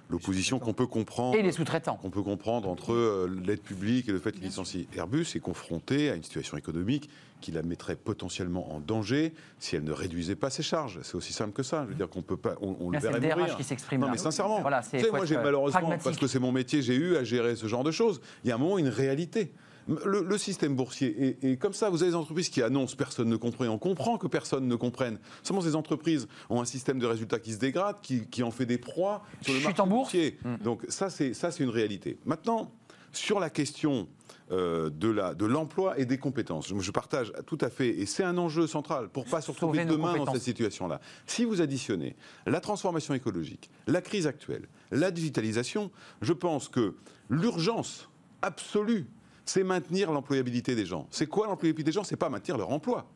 l'opposition 0.10 0.60
qu'on 0.60 0.74
peut 0.74 0.88
comprendre. 0.88 1.38
Et 1.38 1.42
les 1.42 1.54
sous-traitants. 1.54 1.96
Qu'on 1.96 2.10
peut 2.10 2.24
comprendre 2.24 2.68
entre 2.68 2.92
euh, 2.92 3.34
l'aide 3.46 3.62
publique 3.62 4.10
et 4.10 4.12
le 4.12 4.20
fait 4.20 4.34
qu'il 4.34 4.44
licencie. 4.44 4.88
Airbus 4.98 5.28
est 5.36 5.40
confronté 5.40 6.10
à 6.10 6.16
une 6.16 6.24
situation 6.24 6.58
économique 6.58 7.10
qui 7.42 7.52
la 7.52 7.64
mettrait 7.64 7.96
potentiellement 7.96 8.74
en 8.74 8.80
danger 8.80 9.34
si 9.60 9.76
elle 9.76 9.84
ne 9.84 9.92
réduisait 9.92 10.36
pas 10.36 10.50
ses 10.50 10.64
charges. 10.64 11.00
C'est 11.04 11.16
aussi 11.16 11.34
simple 11.34 11.52
que 11.52 11.64
ça. 11.64 11.84
Je 11.84 11.90
veux 11.90 11.96
dire 11.96 12.10
qu'on 12.10 12.22
peut 12.22 12.38
pas, 12.38 12.56
on, 12.62 12.90
le 12.90 13.00
verrait 13.00 13.20
le 13.20 13.28
DRH 13.28 13.58
qui 13.58 13.64
s'exprime. 13.64 14.02
Non, 14.02 14.10
mais 14.10 14.18
sincèrement, 14.18 14.62
voilà, 14.62 14.82
moi 15.12 15.26
j'ai 15.26 15.36
malheureusement, 15.36 15.98
parce 16.04 16.18
que 16.18 16.28
c'est 16.28 16.40
mon 16.40 16.52
métier, 16.52 16.82
j'ai 16.82 16.96
eu 16.96 17.18
à 17.18 17.24
gérer 17.24 17.56
ce 17.56 17.68
genre 17.68 17.84
de 17.84 17.92
choses. 17.92 18.22
Il 18.44 18.50
y 18.50 18.52
a 18.52 18.56
un 18.56 18.60
moment 18.60 18.78
une 18.78 18.88
réalité. 18.88 19.54
Le, 19.88 20.38
système 20.38 20.76
boursier 20.76 21.38
est, 21.42 21.58
comme 21.58 21.74
ça. 21.74 21.90
Vous 21.90 22.04
avez 22.04 22.12
des 22.12 22.16
entreprises 22.16 22.50
qui 22.50 22.62
annoncent, 22.62 22.96
personne 22.96 23.28
ne 23.28 23.36
comprend. 23.36 23.66
On 23.66 23.80
comprend 23.80 24.18
que 24.18 24.28
personne 24.28 24.68
ne 24.68 24.76
comprenne. 24.76 25.18
Seulement, 25.44 25.62
ces 25.62 25.76
entreprises 25.76 26.28
ont 26.50 26.62
un 26.62 26.66
système 26.66 27.00
de 27.00 27.06
résultats 27.06 27.40
qui 27.40 27.54
se 27.54 27.58
dégrade, 27.58 27.98
qui, 28.02 28.44
en 28.44 28.52
fait 28.52 28.66
des 28.66 28.78
proies 28.78 29.24
sur 29.42 29.54
le 29.54 29.60
marché 29.60 29.84
boursier. 29.84 30.38
Mmh. 30.44 30.64
Donc 30.64 30.86
ça, 30.88 31.10
c'est 31.10 31.34
ça, 31.34 31.52
c'est 31.52 31.64
une 31.64 31.70
réalité. 31.70 32.20
Maintenant, 32.26 32.72
sur 33.12 33.40
la 33.40 33.50
question 33.50 34.08
euh, 34.52 34.90
de 34.90 35.46
l'emploi 35.46 35.98
et 35.98 36.06
des 36.06 36.18
compétences. 36.18 36.74
Je, 36.78 36.92
partage 36.92 37.32
tout 37.46 37.58
à 37.62 37.70
fait, 37.70 37.90
et 37.90 38.06
c'est 38.06 38.24
un 38.24 38.38
enjeu 38.38 38.68
central 38.68 39.10
pour 39.10 39.26
pas 39.26 39.42
se 39.42 39.52
retrouver 39.52 39.86
demain 39.86 40.18
dans 40.18 40.32
cette 40.34 40.42
situation-là. 40.42 41.00
Si 41.26 41.46
vous 41.46 41.62
additionnez 41.62 42.16
la 42.46 42.60
transformation 42.60 43.14
écologique, 43.14 43.70
la 43.88 44.02
crise 44.02 44.28
actuelle, 44.28 44.68
la 44.92 45.12
digitalisation, 45.12 45.92
je 46.22 46.34
pense 46.34 46.68
que 46.68 46.96
l'urgence 47.30 48.10
absolue 48.42 49.08
c'est 49.46 49.64
maintenir 49.64 50.12
l'employabilité 50.12 50.76
des 50.76 50.86
gens. 50.86 51.08
C'est 51.12 51.28
quoi 51.28 51.48
l'employabilité 51.48 51.92
des 51.92 51.96
gens? 51.96 52.04
C'est 52.04 52.16
pas 52.16 52.30
maintenir 52.30 52.58
leur 52.58 52.70
emploi 52.70 53.08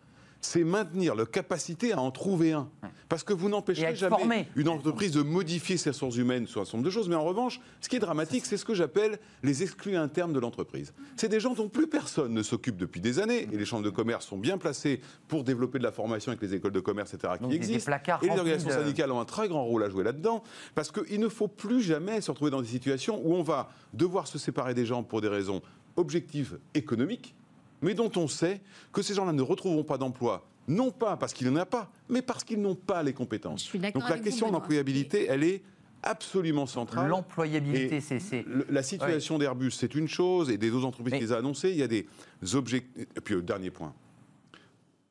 c'est 0.42 0.64
maintenir 0.64 1.16
leur 1.16 1.30
capacité 1.30 1.94
à 1.94 2.00
en 2.00 2.12
trouver 2.12 2.54
un. 2.54 2.70
Parce 3.10 3.24
que 3.24 3.34
vous 3.34 3.50
n'empêcherez 3.50 3.96
jamais 3.96 4.48
une 4.56 4.70
entreprise 4.70 5.12
de 5.12 5.22
modifier 5.22 5.78
ses 5.78 5.92
ressources 5.92 6.18
humaines 6.18 6.48
sur 6.48 6.62
un 6.62 6.66
certain 6.66 6.78
nombre 6.78 6.86
de 6.86 6.92
choses. 6.92 7.10
Mais 7.10 7.16
en 7.16 7.24
revanche, 7.24 7.60
ce 7.82 7.90
qui 7.90 7.96
est 7.96 8.00
dramatique, 8.00 8.46
c'est 8.46 8.58
ce 8.58 8.66
que 8.66 8.74
j'appelle 8.74 9.20
les 9.44 9.64
exclus 9.64 9.96
internes 9.96 10.34
de 10.34 10.40
l'entreprise. 10.40 10.94
C'est 11.16 11.30
des 11.30 11.40
gens 11.40 11.54
dont 11.54 11.70
plus 11.70 11.88
personne 11.88 12.34
ne 12.34 12.44
s'occupe 12.44 12.78
depuis 12.78 13.02
des 13.02 13.20
années. 13.20 13.48
Et 13.52 13.58
les 13.58 13.66
chambres 13.66 13.84
de 13.84 13.90
commerce 13.90 14.26
sont 14.26 14.38
bien 14.38 14.58
placées 14.58 15.02
pour 15.28 15.44
développer 15.44 15.80
de 15.80 15.84
la 15.84 15.92
formation 15.92 16.32
avec 16.32 16.42
les 16.42 16.56
écoles 16.56 16.72
de 16.72 16.80
commerce, 16.80 17.14
etc., 17.14 17.34
qui 17.48 17.56
existent. 17.56 17.92
et 18.22 18.26
les 18.26 18.32
organisations 18.32 18.70
syndicales 18.70 19.12
ont 19.12 19.20
un 19.20 19.26
très 19.26 19.48
grand 19.48 19.64
rôle 19.64 19.84
à 19.84 19.90
jouer 19.90 20.04
là-dedans. 20.04 20.44
Parce 20.74 20.92
qu'il 20.92 21.20
ne 21.20 21.30
faut 21.30 21.48
plus 21.48 21.82
jamais 21.82 22.22
se 22.22 22.32
retrouver 22.32 22.52
dans 22.52 22.62
des 22.62 22.68
situations 22.68 23.22
où 23.24 23.36
on 23.36 23.44
va 23.44 23.70
devoir 23.94 24.28
se 24.28 24.38
séparer 24.38 24.74
des 24.74 24.86
gens 24.86 25.04
pour 25.04 25.22
des 25.22 25.28
raisons 25.28 25.62
objectifs 25.98 26.54
économiques, 26.74 27.36
mais 27.82 27.94
dont 27.94 28.12
on 28.16 28.28
sait 28.28 28.62
que 28.92 29.02
ces 29.02 29.14
gens-là 29.14 29.34
ne 29.34 29.42
retrouveront 29.42 29.84
pas 29.84 29.98
d'emploi, 29.98 30.46
non 30.68 30.92
pas 30.92 31.18
parce 31.18 31.34
qu'il 31.34 31.48
n'y 31.48 31.54
en 31.54 31.58
a 31.58 31.66
pas, 31.66 31.92
mais 32.10 32.22
parce 32.22 32.44
qu'ils 32.44 32.62
n'ont 32.62 32.76
pas 32.76 33.04
les 33.04 33.14
compétences. 33.14 33.72
Donc 33.94 34.10
la 34.10 34.20
question 34.20 34.48
de 34.48 34.54
l'employabilité, 34.54 35.28
elle 35.28 35.44
est 35.44 35.62
absolument 36.04 36.66
centrale. 36.66 37.10
L'employabilité, 37.10 38.00
c'est... 38.00 38.46
La 38.70 38.84
situation 38.84 39.38
d'Airbus, 39.38 39.72
c'est 39.72 39.96
une 39.96 40.08
chose, 40.08 40.50
et 40.50 40.58
des 40.58 40.72
autres 40.72 40.86
entreprises 40.86 41.14
qui 41.16 41.20
les 41.20 41.32
ont 41.32 41.38
annoncées, 41.38 41.72
il 41.72 41.78
y 41.78 41.84
a 41.84 41.88
des 41.88 42.08
objectifs... 42.54 43.08
Et 43.16 43.22
puis, 43.22 43.34
le 43.34 43.42
dernier 43.42 43.72
point. 43.72 43.94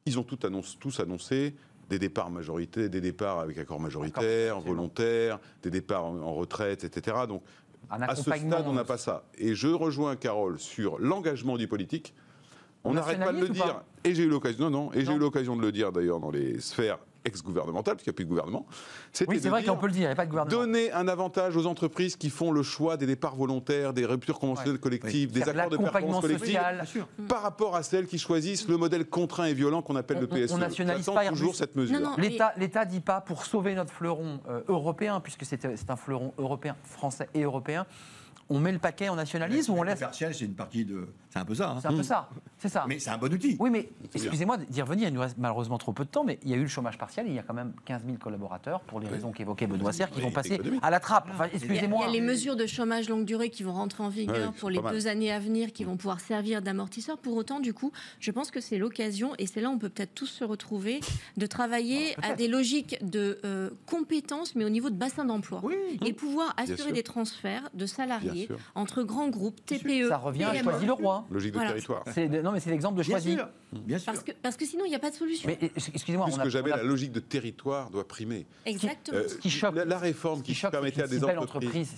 Ils 0.07 0.19
ont 0.19 0.25
tous 0.25 1.01
annoncé 1.01 1.55
des 1.91 1.99
départs 1.99 2.31
majoritaires, 2.31 2.89
des 2.89 3.01
départs 3.01 3.41
avec 3.41 3.59
accord 3.59 3.81
majoritaire, 3.81 4.61
volontaire, 4.61 5.39
des 5.63 5.71
départs 5.71 6.05
en, 6.05 6.19
en 6.19 6.35
retraite, 6.35 6.85
etc. 6.85 7.17
Donc, 7.29 7.43
à 7.91 8.15
ce 8.15 8.23
stade, 8.23 8.65
on 8.67 8.73
n'a 8.73 8.85
pas 8.85 8.99
ça. 8.99 9.25
Et 9.37 9.55
je 9.55 9.69
rejoins 9.69 10.17
Carole 10.17 10.59
sur 10.59 10.99
l'engagement 10.99 11.57
du 11.57 11.69
politique. 11.69 12.15
On 12.85 12.95
n'arrête 12.95 13.19
pas 13.19 13.33
de 13.33 13.41
le 13.41 13.49
dire. 13.49 13.83
Et 14.05 14.15
j'ai 14.15 14.25
eu 14.25 14.29
l'occasion, 14.29 14.71
non, 14.71 14.85
non, 14.85 14.93
et 14.93 15.05
j'ai 15.05 15.13
eu 15.13 15.19
l'occasion 15.19 15.57
de 15.57 15.63
le 15.63 15.73
dire 15.73 15.93
d'ailleurs 15.93 16.21
dans 16.21 16.31
les 16.31 16.61
sphères 16.61 16.99
ex-gouvernemental, 17.25 17.95
parce 17.95 18.05
qu'il 18.05 18.11
n'y 18.11 18.15
a 18.15 18.17
plus 18.17 18.25
de 18.25 18.29
gouvernement. 18.29 18.67
Oui, 19.29 19.39
c'est 19.41 19.49
vrai 19.49 19.65
qu'on 19.65 19.77
peut 19.77 19.87
le 19.87 19.93
dire, 19.93 20.03
il 20.03 20.07
n'y 20.07 20.13
a 20.13 20.15
pas 20.15 20.27
de 20.27 20.31
gouvernement. 20.31 20.55
Donner 20.55 20.93
un 20.93 21.09
avantage 21.09 21.57
aux 21.57 21.67
entreprises 21.67 22.17
qui 22.17 22.31
font 22.31 22.53
le 22.53 22.63
choix 22.63 22.97
des 22.97 23.07
départs 23.07 23.37
volontaires, 23.37 23.95
des 23.95 24.05
ruptures 24.05 24.39
conventionnelles 24.39 24.79
collectives, 24.79 25.33
des 25.33 25.49
accords 25.49 25.71
de 25.71 25.77
performance 25.79 26.21
collective, 26.21 26.61
par 27.29 27.43
rapport 27.43 27.77
à 27.77 27.83
celles 27.83 28.07
qui 28.07 28.19
choisissent 28.19 28.69
le 28.69 28.77
modèle 28.77 29.07
contraint 29.07 29.47
et 29.47 29.55
violent 29.55 29.83
qu'on 29.83 29.97
appelle 29.97 30.21
le 30.21 30.27
PSE. 30.27 30.53
On 30.53 30.59
nationalise 30.59 31.07
pas 31.07 31.29
toujours 31.29 31.55
cette 31.55 31.77
mesure. 31.77 31.99
L'État 32.19 32.85
dit 32.85 33.01
pas 33.01 33.21
pour 33.21 33.45
sauver 33.47 33.75
notre 33.75 33.93
fleuron 33.93 34.41
euh, 34.49 34.61
européen, 34.69 35.21
puisque 35.21 35.45
c'est 35.45 35.65
un 35.89 35.97
fleuron 35.97 36.35
européen, 36.39 36.77
français 36.85 37.29
et 37.35 37.43
européen, 37.43 37.87
on 38.51 38.61
met 38.61 38.73
le 38.73 38.79
paquet, 38.79 39.09
en 39.09 39.17
nationalise 39.17 39.69
ou 39.71 39.75
on 39.75 39.83
laisse 39.83 40.01
Partiel, 40.01 40.35
c'est 40.35 40.45
une 40.45 40.55
partie 40.55 40.85
de. 40.85 41.09
C'est 41.35 41.41
un 41.41 41.45
peu 41.45 41.55
ça. 41.57 41.71
Hein. 41.71 41.79
C'est 41.83 41.89
un 41.89 41.97
peu 41.97 42.03
ça. 42.05 42.29
C'est 42.59 42.69
ça. 42.69 42.85
Mais 42.87 43.01
c'est 43.01 43.11
un 43.11 43.19
bon 43.19 43.33
outil. 43.33 43.57
Oui, 43.59 43.69
mais 43.69 43.91
excusez-moi 44.15 44.57
d'y 44.57 44.81
revenir. 44.83 45.09
Il 45.09 45.15
nous 45.15 45.21
reste 45.21 45.37
malheureusement 45.37 45.79
trop 45.79 45.93
peu 45.93 46.05
de 46.05 46.09
temps, 46.09 46.23
mais 46.23 46.39
il 46.45 46.51
y 46.51 46.55
a 46.55 46.57
eu 46.57 46.63
le 46.63 46.69
chômage 46.69 46.97
partiel. 46.97 47.27
il 47.27 47.35
y 47.35 47.41
a 47.41 47.43
quand 47.43 47.55
même 47.55 47.73
15 47.87 48.03
000 48.07 48.19
collaborateurs, 48.19 48.81
pour 48.83 49.01
les 49.01 49.09
raisons 49.09 49.33
qu'évoquait 49.33 49.67
Benoît 49.67 49.93
Serre, 49.93 50.11
qui 50.11 50.21
vont 50.21 50.31
passer 50.31 50.61
à 50.81 50.91
la 50.91 51.01
trappe. 51.01 51.29
excusez-moi. 51.53 52.05
Il 52.05 52.07
y 52.07 52.09
a 52.09 52.13
les 52.13 52.21
mesures 52.21 52.55
de 52.55 52.67
chômage 52.67 53.09
longue 53.09 53.25
durée 53.25 53.51
qui 53.51 53.65
vont 53.65 53.73
rentrer 53.73 54.05
en 54.05 54.11
vigueur 54.11 54.53
pour 54.53 54.71
les 54.71 54.81
deux 54.81 55.09
années 55.09 55.33
à 55.33 55.41
venir, 55.41 55.73
qui 55.73 55.83
vont 55.83 55.97
pouvoir 55.97 56.21
servir 56.21 56.63
d'amortisseur. 56.63 57.19
Pour 57.19 57.37
autant, 57.37 57.59
du 57.59 57.75
coup, 57.75 57.91
je 58.21 58.31
pense 58.31 58.53
que 58.53 58.61
c'est 58.61 58.79
l'occasion, 58.79 59.33
et 59.39 59.49
c'est 59.49 59.61
là 59.61 59.71
où 59.71 59.73
on 59.73 59.79
peut 59.79 59.89
peut-être 59.89 60.15
tous 60.15 60.27
se 60.27 60.45
retrouver, 60.45 61.01
de 61.37 61.47
travailler 61.47 62.15
ah, 62.23 62.29
à 62.29 62.35
des 62.35 62.47
logiques 62.47 63.05
de 63.05 63.41
euh, 63.45 63.71
compétences, 63.87 64.55
mais 64.55 64.65
au 64.65 64.71
niveau 64.71 64.89
de 64.89 64.97
bassin 64.97 65.25
d'emploi, 65.25 65.61
et 66.07 66.13
pouvoir 66.13 66.55
assurer 66.57 66.93
des 66.93 67.03
transferts 67.03 67.69
de 67.75 67.87
salariés 67.87 68.49
entre 68.77 69.03
grands 69.03 69.29
groupes, 69.29 69.65
TPE. 69.67 70.09
Ça 70.09 70.19
revient 70.19 70.45
à 70.45 70.63
choisir 70.63 70.87
le 70.87 70.93
roi. 70.93 71.24
Logique 71.31 71.55
de 71.55 71.59
territoire. 71.59 72.05
non, 72.43 72.53
mais 72.53 72.61
c'est 72.61 72.71
l'exemple 72.71 72.99
de 72.99 73.03
choisir. 73.03 73.49
Bien 73.73 73.99
sûr. 73.99 74.13
Parce 74.13 74.25
que, 74.25 74.33
parce 74.33 74.57
que 74.57 74.65
sinon, 74.65 74.85
il 74.85 74.91
n'y 74.91 74.95
a 74.95 75.01
pas 75.01 75.11
de 75.11 75.17
solution. 75.17 75.49
Mais 75.49 75.71
excusez-moi. 75.77 76.27
Puisque 76.27 76.49
jamais 76.49 76.71
la 76.71 76.83
logique 76.83 77.13
de 77.13 77.21
territoire 77.21 77.91
doit 77.91 78.07
primer. 78.07 78.47
Exactement. 78.67 79.19
Euh, 79.19 79.29
ce 79.29 79.37
qui 79.37 79.51
choque, 79.51 79.75
la, 79.75 79.99
réforme 79.99 80.43
qui, 80.43 80.55
permettait 80.55 81.03
à 81.03 81.07
des 81.07 81.25
entreprises. 81.25 81.93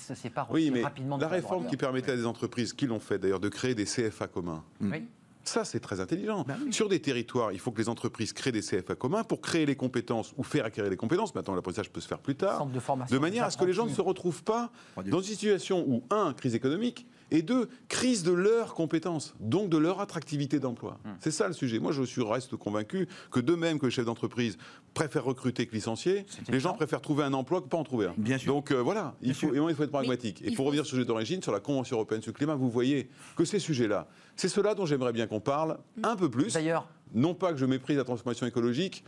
oui, 0.51 0.71
mais 0.71 0.83
rapidement 0.83 1.17
la 1.17 1.29
réforme 1.29 1.67
qui 1.67 1.77
permettait 1.77 2.13
à 2.13 2.17
des 2.17 2.27
entreprises, 2.27 2.73
qui 2.73 2.87
l'ont 2.87 3.01
fait 3.01 3.19
d'ailleurs, 3.19 3.41
de 3.41 3.49
créer 3.49 3.75
des 3.75 3.85
CFA 3.85 4.27
communs. 4.29 4.65
Oui. 4.81 5.05
Ça, 5.49 5.65
c'est 5.65 5.81
très 5.81 6.01
intelligent. 6.01 6.45
Bah 6.47 6.57
Sur 6.71 6.89
des 6.89 7.01
territoires, 7.01 7.53
il 7.53 7.61
faut 7.61 7.71
que 7.71 7.81
les 7.81 7.89
entreprises 7.89 8.33
créent 8.33 8.53
des 8.53 8.63
CFA 8.63 8.97
communs 8.97 9.23
pour 9.23 9.41
créer 9.41 9.65
les 9.65 9.77
compétences 9.77 10.35
ou 10.37 10.43
faire 10.43 10.65
acquérir 10.65 10.91
les 10.91 10.97
compétences. 10.97 11.35
Maintenant, 11.35 11.55
l'apprentissage 11.55 11.91
peut 11.91 12.01
se 12.01 12.09
faire 12.09 12.19
plus 12.19 12.35
tard. 12.35 12.67
De, 12.67 12.81
de 13.11 13.19
manière 13.19 13.45
à 13.45 13.51
ce 13.51 13.57
que 13.57 13.65
les 13.65 13.73
gens 13.73 13.87
ne 13.87 13.93
se 13.93 14.01
retrouvent 14.01 14.43
pas 14.43 14.71
dans 15.07 15.21
une 15.21 15.25
situation 15.25 15.85
où, 15.87 16.03
un, 16.11 16.33
crise 16.33 16.55
économique, 16.55 17.07
et 17.31 17.43
deux, 17.43 17.69
crise 17.89 18.23
de 18.23 18.33
leurs 18.33 18.75
compétences, 18.75 19.35
donc 19.41 19.69
de 19.69 19.77
leur 19.77 20.01
attractivité 20.01 20.59
d'emploi. 20.59 20.99
Hmm. 21.05 21.11
C'est 21.21 21.31
ça 21.31 21.49
le 21.49 21.55
sujet. 21.55 21.79
Moi, 21.79 21.93
je 21.93 22.03
suis 22.03 22.23
reste 22.23 22.57
convaincu 22.57 23.09
que 23.31 23.41
de 23.41 23.55
même 23.55 23.79
que 23.79 23.87
les 23.87 23.93
chefs 23.93 24.05
d'entreprise 24.05 24.57
préfèrent 24.95 25.25
recruter 25.25 25.67
que 25.67 25.75
licencier, 25.75 26.25
les 26.49 26.61
gens 26.61 26.75
préfèrent 26.75 27.01
trouver 27.01 27.25
un 27.25 27.33
emploi 27.33 27.61
que 27.61 27.67
pas 27.67 27.77
en 27.77 27.85
trouver 27.85 28.07
un. 28.07 28.15
Bien 28.17 28.39
sûr. 28.39 28.55
Donc 28.55 28.71
euh, 28.71 28.81
voilà, 28.81 29.15
il 29.23 29.35
faut, 29.35 29.53
il 29.53 29.75
faut 29.75 29.83
être 29.83 29.91
pragmatique. 29.91 30.43
et 30.45 30.53
pour 30.53 30.67
revenir 30.67 30.87
sur 30.87 30.97
le 30.97 31.03
sujet 31.03 31.07
d'origine, 31.07 31.43
sur 31.43 31.53
la 31.53 31.61
Convention 31.61 31.97
européenne 31.97 32.23
sur 32.23 32.33
le 32.33 32.37
climat, 32.37 32.55
vous 32.55 32.71
voyez 32.71 33.09
que 33.37 33.45
ces 33.45 33.59
sujets-là, 33.59 34.09
c'est 34.37 34.49
cela 34.49 34.75
dont 34.75 34.87
j'aimerais 34.87 35.13
bien 35.13 35.27
qu'on 35.27 35.41
parle 35.41 35.79
un 36.03 36.17
peu 36.17 36.31
plus. 36.31 36.55
D'ailleurs, 36.55 36.89
non 37.15 37.35
pas 37.35 37.53
que 37.53 37.59
je 37.59 37.67
méprise 37.67 37.97
la 37.97 38.05
transformation 38.05 38.47
écologique, 38.47 39.05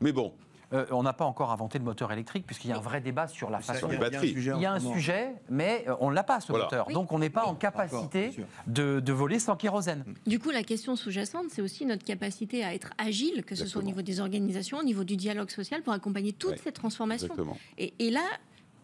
mais 0.00 0.12
bon, 0.12 0.32
euh, 0.72 0.86
on 0.90 1.02
n'a 1.02 1.12
pas 1.12 1.24
encore 1.24 1.50
inventé 1.50 1.78
le 1.78 1.84
moteur 1.84 2.12
électrique, 2.12 2.46
puisqu'il 2.46 2.70
y 2.70 2.72
a 2.72 2.76
un 2.76 2.80
vrai 2.80 3.00
débat 3.00 3.28
sur 3.28 3.50
la 3.50 3.60
façon. 3.60 3.88
Il 3.90 4.60
y 4.60 4.66
a 4.66 4.72
un 4.72 4.80
sujet, 4.80 5.34
mais 5.48 5.84
euh, 5.88 5.94
on 6.00 6.10
ne 6.10 6.14
l'a 6.14 6.22
pas, 6.22 6.40
ce 6.40 6.52
moteur. 6.52 6.88
Donc 6.88 7.12
on 7.12 7.18
n'est 7.18 7.30
pas 7.30 7.44
en 7.44 7.54
capacité 7.54 8.32
de, 8.66 9.12
voler 9.12 9.38
sans 9.38 9.56
kérosène. 9.56 10.04
Du 10.26 10.38
coup, 10.38 10.50
la 10.50 10.62
question 10.62 10.96
sous-jacente, 10.96 11.46
c'est 11.50 11.62
aussi 11.62 11.84
notre 11.84 12.04
capacité 12.04 12.64
à 12.64 12.74
être 12.74 12.92
agile, 12.98 13.44
que 13.44 13.54
ce 13.54 13.66
soit 13.66 13.82
au 13.82 13.84
niveau 13.84 14.02
des 14.02 14.20
organisations, 14.20 14.78
au 14.78 14.82
niveau 14.82 15.04
du 15.04 15.16
dialogue 15.16 15.50
social, 15.50 15.82
pour 15.82 15.92
accompagner 15.92 16.32
toute 16.32 16.58
cette 16.58 16.74
transformation. 16.74 17.34
Et, 17.78 17.92
et 17.98 18.10
là, 18.10 18.22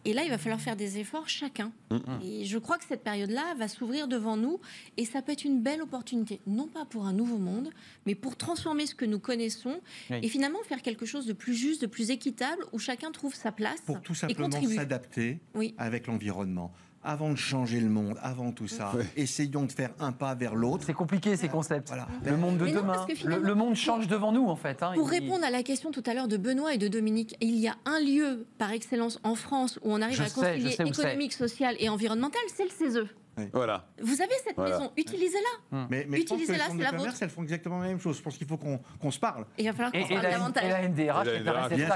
Et 0.05 0.13
là, 0.13 0.23
il 0.23 0.29
va 0.29 0.37
falloir 0.37 0.61
faire 0.61 0.75
des 0.75 0.97
efforts 0.97 1.27
chacun. 1.27 1.71
Mm, 1.89 1.95
mm. 1.95 2.21
Et 2.23 2.45
je 2.45 2.57
crois 2.57 2.77
que 2.77 2.85
cette 2.85 3.03
période-là 3.03 3.53
va 3.57 3.67
s'ouvrir 3.67 4.07
devant 4.07 4.37
nous 4.37 4.59
et 4.97 5.05
ça 5.05 5.21
peut 5.21 5.31
être 5.31 5.43
une 5.43 5.61
belle 5.61 5.81
opportunité, 5.81 6.39
non 6.47 6.67
pas 6.67 6.85
pour 6.85 7.05
un 7.05 7.13
nouveau 7.13 7.37
monde, 7.37 7.69
mais 8.05 8.15
pour 8.15 8.37
transformer 8.37 8.85
ce 8.85 8.95
que 8.95 9.05
nous 9.05 9.19
connaissons 9.19 9.81
et 10.09 10.27
finalement 10.29 10.59
faire 10.63 10.81
quelque 10.81 11.05
chose 11.05 11.25
de 11.25 11.33
plus 11.33 11.53
juste, 11.53 11.81
de 11.81 11.87
plus 11.87 12.11
équitable, 12.11 12.63
où 12.71 12.79
chacun 12.79 13.11
trouve 13.11 13.33
sa 13.33 13.51
place. 13.51 13.81
Pour 13.81 14.01
tout 14.01 14.15
simplement 14.15 14.61
s'adapter 14.61 15.39
avec 15.77 16.07
l'environnement 16.07 16.73
avant 17.03 17.31
de 17.31 17.37
changer 17.37 17.79
le 17.79 17.89
monde, 17.89 18.17
avant 18.21 18.51
tout 18.51 18.67
ça, 18.67 18.91
essayons 19.15 19.65
de 19.65 19.71
faire 19.71 19.91
un 19.99 20.11
pas 20.11 20.35
vers 20.35 20.55
l'autre. 20.55 20.83
C'est 20.85 20.93
compliqué 20.93 21.35
ces 21.35 21.47
concepts. 21.47 21.91
Le 22.25 22.37
monde 22.37 22.57
de 22.57 22.67
demain, 22.67 23.05
le, 23.25 23.55
monde 23.55 23.75
change 23.75 24.07
devant 24.07 24.31
nous 24.31 24.47
en 24.47 24.55
fait. 24.55 24.81
Hein. 24.83 24.93
pour 24.95 25.09
répondre 25.09 25.43
à 25.43 25.49
la 25.49 25.63
question 25.63 25.91
tout 25.91 26.03
à 26.05 26.13
l'heure 26.13 26.27
de 26.27 26.37
Benoît 26.37 26.73
et 26.73 26.77
de 26.77 26.87
Dominique, 26.87 27.35
il 27.41 27.55
y 27.55 27.67
a 27.67 27.75
un 27.85 27.99
lieu 27.99 28.45
par 28.57 28.71
excellence 28.71 29.19
en 29.23 29.35
France 29.35 29.79
où 29.83 29.93
on 29.93 30.01
arrive 30.01 30.21
à 30.21 30.29
concilier 30.29 30.75
économique, 30.79 31.33
social 31.33 31.75
et 31.79 31.89
environnemental, 31.89 32.41
c'est 32.53 32.63
le 32.63 32.69
CESE. 32.69 33.07
Voilà. 33.53 33.85
Vous 34.01 34.21
avez 34.21 34.33
cette 34.43 34.57
maison, 34.57 34.91
utilisez-la. 34.97 35.77
Hum. 35.77 35.87
Mais, 35.89 36.05
mais 36.09 36.19
utilisez-la, 36.19 36.65
c'est 36.69 36.77
la 36.77 36.91
vôtre. 36.91 37.13
Elles 37.21 37.29
font 37.29 37.43
exactement 37.43 37.79
la 37.79 37.87
même 37.87 37.99
chose. 37.99 38.17
Je 38.17 38.21
pense 38.21 38.37
qu'il 38.37 38.47
faut 38.47 38.57
qu'on 38.57 39.11
se 39.11 39.19
parle. 39.19 39.45
Et 39.57 39.63
il 39.63 39.65
va 39.67 39.73
falloir 39.73 39.91
qu'on 39.91 40.03
se 40.03 40.13
parle 40.13 40.21
davantage. 40.21 40.63
Et 40.63 40.69
la 40.69 40.87
NDRH, 40.87 41.27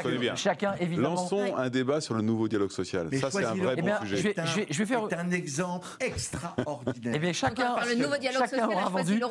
bien, 0.08 0.20
bien. 0.20 0.36
chacun 0.36 0.76
évidemment. 0.80 1.10
Lançons 1.10 1.56
un 1.56 1.70
débat 1.70 2.02
sur 2.02 2.16
le 2.16 2.22
nouveau 2.22 2.48
dialogue 2.48 2.72
social. 2.72 3.10
ça, 3.18 3.32
c'est 3.32 3.46
un 3.46 3.56
vrai 3.56 3.76
bon 3.76 3.90
sujet. 4.06 4.36
Je 4.70 4.78
vais, 4.80 4.86
faire 4.86 5.04
un 5.18 5.32
exemple 5.32 5.88
extraordinaire. 6.00 7.14
Eh 7.16 7.20
bien, 7.20 7.34
chacun, 7.34 7.76
le 7.88 7.96
nouveau 7.96 8.18
dialogue 8.18 8.48
social 8.48 8.70
aura 8.70 8.90
vendu. 8.90 9.22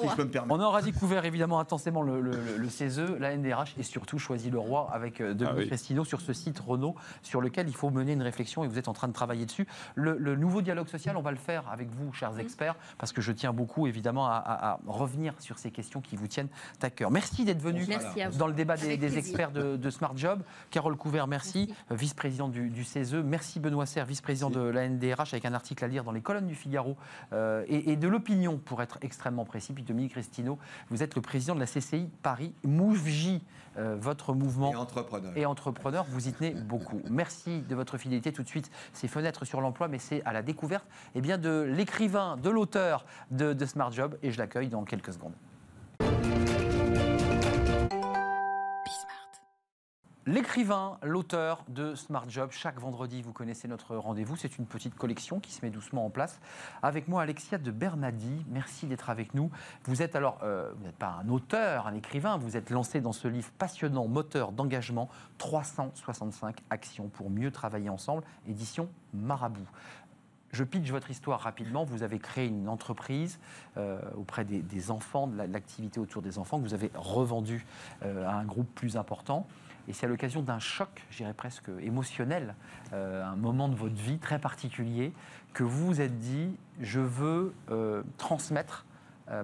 On 0.49 0.61
aura 0.61 0.83
découvert 0.83 1.25
évidemment 1.25 1.61
intensément 1.61 2.03
le 2.03 2.69
CESE, 2.69 3.01
la 3.19 3.37
NDRH 3.37 3.75
et 3.79 3.83
surtout 3.83 4.19
choisi 4.19 4.51
le 4.51 4.59
roi 4.59 4.89
avec 4.93 5.21
euh, 5.21 5.35
Dominique 5.35 5.65
ah 5.65 5.69
Crestino 5.69 6.05
sur 6.05 6.21
ce 6.21 6.33
site 6.33 6.59
Renault 6.59 6.95
sur 7.23 7.41
lequel 7.41 7.69
il 7.69 7.75
faut 7.75 7.91
mener 7.91 8.13
une 8.13 8.23
réflexion 8.23 8.65
et 8.65 8.69
vous 8.69 8.79
êtes 8.79 8.89
en 8.89 8.93
train 8.93 9.09
de 9.09 9.13
travailler 9.13 9.47
dessus. 9.47 9.67
Le 9.95 10.37
nouveau 10.37 10.63
dialogue 10.63 10.89
social, 10.89 11.17
on 11.17 11.23
va 11.23 11.31
le 11.31 11.37
faire 11.37 11.69
avec 11.71 11.89
vous, 11.91 12.02
chers 12.13 12.39
experts 12.39 12.75
parce 12.99 13.13
que 13.13 13.21
je 13.21 13.33
tiens 13.33 13.53
beaucoup 13.53 13.87
évidemment 13.87 14.27
à, 14.27 14.79
revenir 14.87 15.35
sur 15.39 15.59
ces 15.59 15.71
questions 15.71 16.01
qui 16.01 16.17
vous 16.17 16.27
tiennent 16.27 16.49
à 16.81 16.91
cœur. 16.91 17.11
Merci 17.11 17.45
d'être 17.45 17.61
venu 17.61 17.87
dans 18.39 18.47
le 18.47 18.53
débat 18.55 18.77
des, 18.77 19.19
experts 19.19 19.53
de, 19.53 19.91
Smart 19.91 20.17
Job. 20.17 20.43
Carole 20.71 20.97
Couvert, 20.97 21.27
merci, 21.27 21.73
vice-présidente 21.91 22.53
du, 22.53 22.85
CESE. 22.85 23.15
Merci 23.15 23.61
Benoît 23.61 23.87
Serre, 23.87 24.07
vice-président 24.07 24.51
de 24.51 24.61
la 24.61 24.89
NDRH, 24.89 25.33
avec 25.35 25.45
un 25.45 25.55
article 25.55 25.85
à 25.85 25.89
lire 25.89 26.05
dans 26.05 26.13
les 26.13 26.23
colonnes 26.23 26.47
du 26.47 26.55
Figaro 26.55 26.97
euh, 27.33 27.65
et, 27.69 27.97
de 27.97 28.09
l'opinion, 28.09 28.59
pour 28.59 28.83
être 28.83 28.99
extrêmement 29.03 29.45
précis. 29.45 29.73
Puis 29.73 29.85
Dominique 29.85 30.15
Restino, 30.15 30.59
vous 30.91 31.03
êtes 31.03 31.15
le 31.15 31.23
président 31.23 31.55
de 31.55 31.61
la 31.61 31.67
CCI 31.67 32.09
Paris 32.23 32.55
Mouv'J, 32.65 33.41
euh, 33.79 33.97
votre 33.99 34.35
mouvement. 34.35 34.73
Et 34.73 34.77
entrepreneur. 34.77 35.33
Et 35.37 35.47
entrepreneur, 35.47 36.05
vous 36.09 36.29
y 36.29 36.33
tenez 36.33 36.51
beaucoup. 36.51 37.01
Merci 37.11 37.61
de 37.63 37.75
votre 37.75 37.99
fidélité. 37.99 38.33
Tout 38.33 38.43
de 38.43 38.49
suite, 38.49 38.71
ces 38.93 39.09
fenêtres 39.09 39.45
sur 39.45 39.61
l'emploi, 39.61 39.89
mais 39.89 39.99
c'est 39.99 40.23
à 40.25 40.33
la 40.33 40.43
découverte 40.43 40.85
eh 41.15 41.21
bien, 41.21 41.39
de 41.39 41.63
l'écrivain, 41.63 42.37
de 42.37 42.51
l'auteur 42.51 43.05
de, 43.31 43.57
Smart 43.65 43.93
Job 43.93 44.19
et 44.23 44.31
je 44.31 44.39
l'accueille 44.39 44.69
dans 44.69 44.85
quelques 44.85 45.13
secondes. 45.13 45.35
L'écrivain, 50.25 50.99
l'auteur 51.03 51.65
de 51.67 51.97
Smart 51.97 52.27
Job, 52.29 52.51
chaque 52.53 52.79
vendredi, 52.79 53.23
vous 53.23 53.33
connaissez 53.33 53.67
notre 53.67 53.97
rendez-vous. 53.97 54.37
C'est 54.37 54.57
une 54.57 54.67
petite 54.67 54.95
collection 54.95 55.41
qui 55.41 55.51
se 55.51 55.65
met 55.65 55.71
doucement 55.71 56.07
en 56.07 56.11
place. 56.11 56.41
Avec 56.81 57.09
moi, 57.09 57.23
Alexia 57.23 57.59
de 57.59 57.73
Bernadi. 57.73 58.47
Merci 58.49 58.87
d'être 58.87 59.11
avec 59.11 59.35
nous. 59.35 59.51
Vous 59.83 60.01
êtes 60.01 60.15
alors, 60.15 60.39
euh, 60.45 60.71
vous 60.77 60.85
n'êtes 60.85 60.95
pas 60.95 61.19
un 61.25 61.29
auteur, 61.29 61.89
un 61.89 61.95
écrivain, 61.95 62.37
vous 62.37 62.57
êtes 62.57 62.71
lancé 62.71 63.01
dans 63.01 63.11
ce 63.11 63.27
livre 63.27 63.51
passionnant, 63.59 64.07
moteur 64.07 64.53
d'engagement, 64.53 65.09
365 65.39 66.59
actions 66.71 67.09
pour 67.09 67.29
mieux 67.29 67.51
travailler 67.51 67.89
ensemble, 67.89 68.23
édition 68.47 68.89
Marabout. 69.13 69.67
Je 70.53 70.65
pitch 70.65 70.91
votre 70.91 71.11
histoire 71.11 71.41
rapidement. 71.41 71.85
Vous 71.85 72.03
avez 72.03 72.19
créé 72.19 72.47
une 72.47 72.69
entreprise 72.69 73.41
euh, 73.79 73.99
auprès 74.17 74.45
des, 74.45 74.91
enfants, 74.91 75.27
de 75.27 75.37
l'activité 75.37 75.99
autour 75.99 76.21
des 76.23 76.39
enfants, 76.39 76.59
que 76.59 76.65
vous 76.65 76.75
avez 76.75 76.91
revendue 76.95 77.67
euh, 78.05 78.29
à 78.29 78.35
un 78.35 78.45
groupe 78.45 78.69
plus 78.75 78.97
important. 78.97 79.47
Et 79.89 79.93
c'est 79.93 80.07
à 80.07 80.09
l'occasion 80.09 80.43
d'un 80.43 80.59
choc, 80.59 81.05
j'irais 81.11 81.35
presque 81.35 81.69
émotionnel, 81.81 82.55
euh, 82.93 83.25
un 83.25 83.37
moment 83.37 83.69
de 83.69 83.75
votre 83.75 83.95
vie 83.95 84.19
très 84.19 84.39
particulier, 84.39 85.13
que 85.53 85.65
vous 85.65 85.87
vous 85.87 86.01
êtes 86.01 86.19
dit, 86.19 86.57
je 86.81 87.01
veux 87.01 87.53
transmettre 88.17 88.87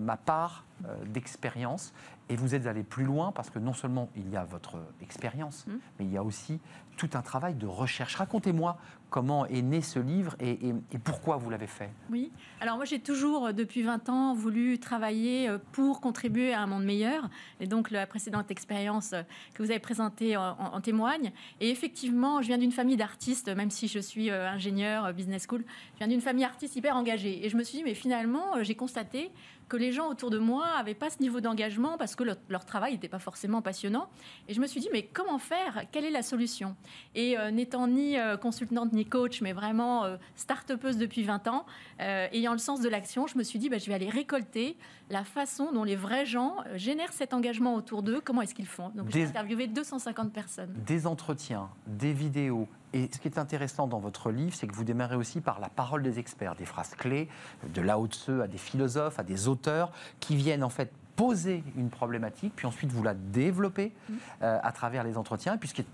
ma 0.00 0.16
part 0.16 0.64
d'expérience. 1.04 1.92
Et 2.30 2.36
vous 2.36 2.54
êtes 2.54 2.66
allé 2.66 2.82
plus 2.82 3.04
loin 3.04 3.32
parce 3.32 3.50
que 3.50 3.58
non 3.58 3.72
seulement 3.74 4.08
il 4.16 4.28
y 4.30 4.36
a 4.36 4.44
votre 4.44 4.78
expérience, 5.02 5.66
mmh. 5.66 5.72
mais 5.98 6.04
il 6.06 6.12
y 6.12 6.16
a 6.16 6.22
aussi 6.22 6.60
tout 6.96 7.10
un 7.14 7.22
travail 7.22 7.54
de 7.54 7.66
recherche. 7.66 8.16
Racontez-moi 8.16 8.78
comment 9.10 9.46
est 9.46 9.62
né 9.62 9.80
ce 9.80 9.98
livre 9.98 10.36
et, 10.40 10.58
pourquoi 11.04 11.36
vous 11.36 11.50
l'avez 11.50 11.66
fait? 11.66 11.90
Oui, 12.10 12.30
alors 12.60 12.76
moi 12.76 12.84
j'ai 12.84 12.98
toujours, 12.98 13.46
euh, 13.46 13.52
depuis 13.52 13.82
20 13.82 14.08
ans, 14.08 14.34
voulu 14.34 14.78
travailler 14.78 15.48
euh, 15.48 15.58
pour 15.72 16.00
contribuer 16.00 16.52
à 16.52 16.60
un 16.60 16.66
monde 16.66 16.84
meilleur. 16.84 17.28
Et 17.60 17.66
donc 17.66 17.90
la 17.90 18.06
précédente 18.06 18.50
expérience 18.50 19.12
euh, 19.12 19.22
que 19.54 19.62
vous 19.62 19.70
avez 19.70 19.80
présentée 19.80 20.36
en, 20.36 20.80
témoigne. 20.80 21.32
Et 21.60 21.70
effectivement, 21.70 22.42
je 22.42 22.48
viens 22.48 22.58
d'une 22.58 22.72
famille 22.72 22.96
d'artistes, 22.96 23.48
même 23.48 23.70
si 23.70 23.88
je 23.88 23.98
suis 23.98 24.30
ingénieur, 24.30 25.12
business 25.12 25.46
school, 25.48 25.64
je 25.94 25.98
viens 25.98 26.08
d'une 26.08 26.20
famille 26.20 26.44
d'artistes 26.44 26.76
hyper 26.76 26.96
engagée. 26.96 27.44
Et 27.44 27.48
je 27.48 27.56
me 27.56 27.64
suis 27.64 27.78
dit, 27.78 27.84
mais 27.84 27.94
finalement, 27.94 28.62
j'ai 28.62 28.74
constaté 28.74 29.30
que 29.68 29.76
les 29.76 29.92
gens 29.92 30.08
autour 30.08 30.30
de 30.30 30.38
moi 30.38 30.66
n'avaient 30.76 30.94
pas 30.94 31.10
ce 31.10 31.20
niveau 31.20 31.40
d'engagement 31.40 31.98
parce 31.98 32.16
que 32.16 32.24
leur, 32.24 32.64
travail 32.64 32.92
n'était 32.92 33.08
pas 33.08 33.18
forcément 33.18 33.62
passionnant. 33.62 34.08
Et 34.48 34.54
je 34.54 34.60
me 34.60 34.66
suis 34.66 34.80
dit, 34.80 34.88
mais 34.92 35.02
comment 35.02 35.38
faire? 35.38 35.84
Quelle 35.92 36.04
est 36.04 36.10
la 36.10 36.22
solution? 36.22 36.76
Et 37.14 37.36
n'étant 37.52 37.86
ni 37.86 38.16
consultante 38.40 38.92
ni 38.92 39.04
coach, 39.04 39.40
mais 39.40 39.52
vraiment 39.52 40.04
euh, 40.04 40.16
start-upeuse 40.36 40.96
depuis 40.96 41.22
20 41.22 41.48
ans, 41.48 41.66
euh, 42.00 42.28
ayant 42.32 42.52
le 42.52 42.58
sens 42.58 42.80
de 42.80 42.88
l'action, 42.88 43.26
je 43.26 43.38
me 43.38 43.42
suis 43.42 43.58
dit, 43.58 43.68
bah, 43.68 43.78
je 43.78 43.86
vais 43.86 43.94
aller 43.94 44.08
récolter 44.08 44.76
la 45.10 45.24
façon 45.24 45.72
dont 45.72 45.84
les 45.84 45.96
vrais 45.96 46.26
gens 46.26 46.56
euh, 46.66 46.76
génèrent 46.76 47.12
cet 47.12 47.34
engagement 47.34 47.74
autour 47.74 48.02
d'eux, 48.02 48.20
comment 48.22 48.42
est-ce 48.42 48.54
qu'ils 48.54 48.66
font? 48.66 48.90
Donc 48.90 49.10
j'ai 49.10 49.24
interviewé 49.24 49.66
250 49.66 50.32
personnes. 50.32 50.74
Des 50.86 51.06
entretiens, 51.06 51.68
des 51.86 52.12
vidéos, 52.12 52.68
et 52.92 53.08
ce 53.12 53.18
qui 53.18 53.28
est 53.28 53.38
intéressant 53.38 53.86
dans 53.86 53.98
votre 53.98 54.30
livre, 54.30 54.54
c'est 54.54 54.66
que 54.66 54.74
vous 54.74 54.84
démarrez 54.84 55.16
aussi 55.16 55.40
par 55.40 55.60
la 55.60 55.68
parole 55.68 56.02
des 56.02 56.18
experts, 56.18 56.54
des 56.54 56.64
phrases 56.64 56.94
clés, 56.94 57.28
de 57.74 57.80
Lao 57.80 58.06
Tse 58.06 58.30
à 58.42 58.46
des 58.46 58.58
philosophes, 58.58 59.18
à 59.18 59.22
des 59.22 59.48
auteurs, 59.48 59.92
qui 60.20 60.36
viennent 60.36 60.64
en 60.64 60.70
fait 60.70 60.92
poser 61.16 61.64
une 61.76 61.90
problématique, 61.90 62.52
puis 62.54 62.66
ensuite 62.66 62.90
vous 62.92 63.02
la 63.02 63.14
développez 63.14 63.92
mmh. 64.08 64.14
à 64.40 64.72
travers 64.72 65.02
les 65.02 65.18
entretiens. 65.18 65.54
Et 65.54 65.58
puis 65.58 65.68
ce 65.68 65.74
qui 65.74 65.82
est 65.82 65.86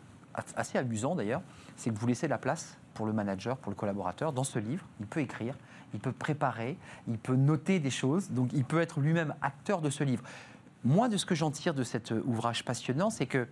assez 0.57 0.79
amusant 0.79 1.15
d'ailleurs, 1.15 1.43
c'est 1.77 1.91
que 1.91 1.99
vous 1.99 2.07
laissez 2.07 2.29
la 2.29 2.39
place 2.39 2.77
pour 2.95 3.07
le 3.07 3.13
manager, 3.13 3.57
pour 3.57 3.71
le 3.71 3.77
collaborateur. 3.77 4.33
Dans 4.33 4.45
ce 4.45 4.59
livre, 4.59 4.85
il 5.01 5.07
peut 5.07 5.21
écrire, 5.21 5.57
il 5.93 6.01
peut 6.01 6.13
préparer, 6.13 6.77
il 7.09 7.19
peut 7.19 7.37
noter 7.37 7.81
des 7.81 7.91
choses, 7.91 8.31
donc 8.31 8.51
il 8.53 8.65
peut 8.65 8.81
être 8.81 9.01
lui-même 9.01 9.35
acteur 9.43 9.81
de 9.81 9.91
ce 9.91 10.05
livre. 10.05 10.23
Moi, 10.85 11.09
de 11.09 11.17
ce 11.17 11.27
que 11.27 11.35
j'en 11.35 11.51
tire 11.51 11.75
de 11.75 11.83
cet 11.83 12.11
ouvrage 12.11 12.65
passionnant, 12.65 13.11
c'est 13.11 13.27
que 13.27 13.49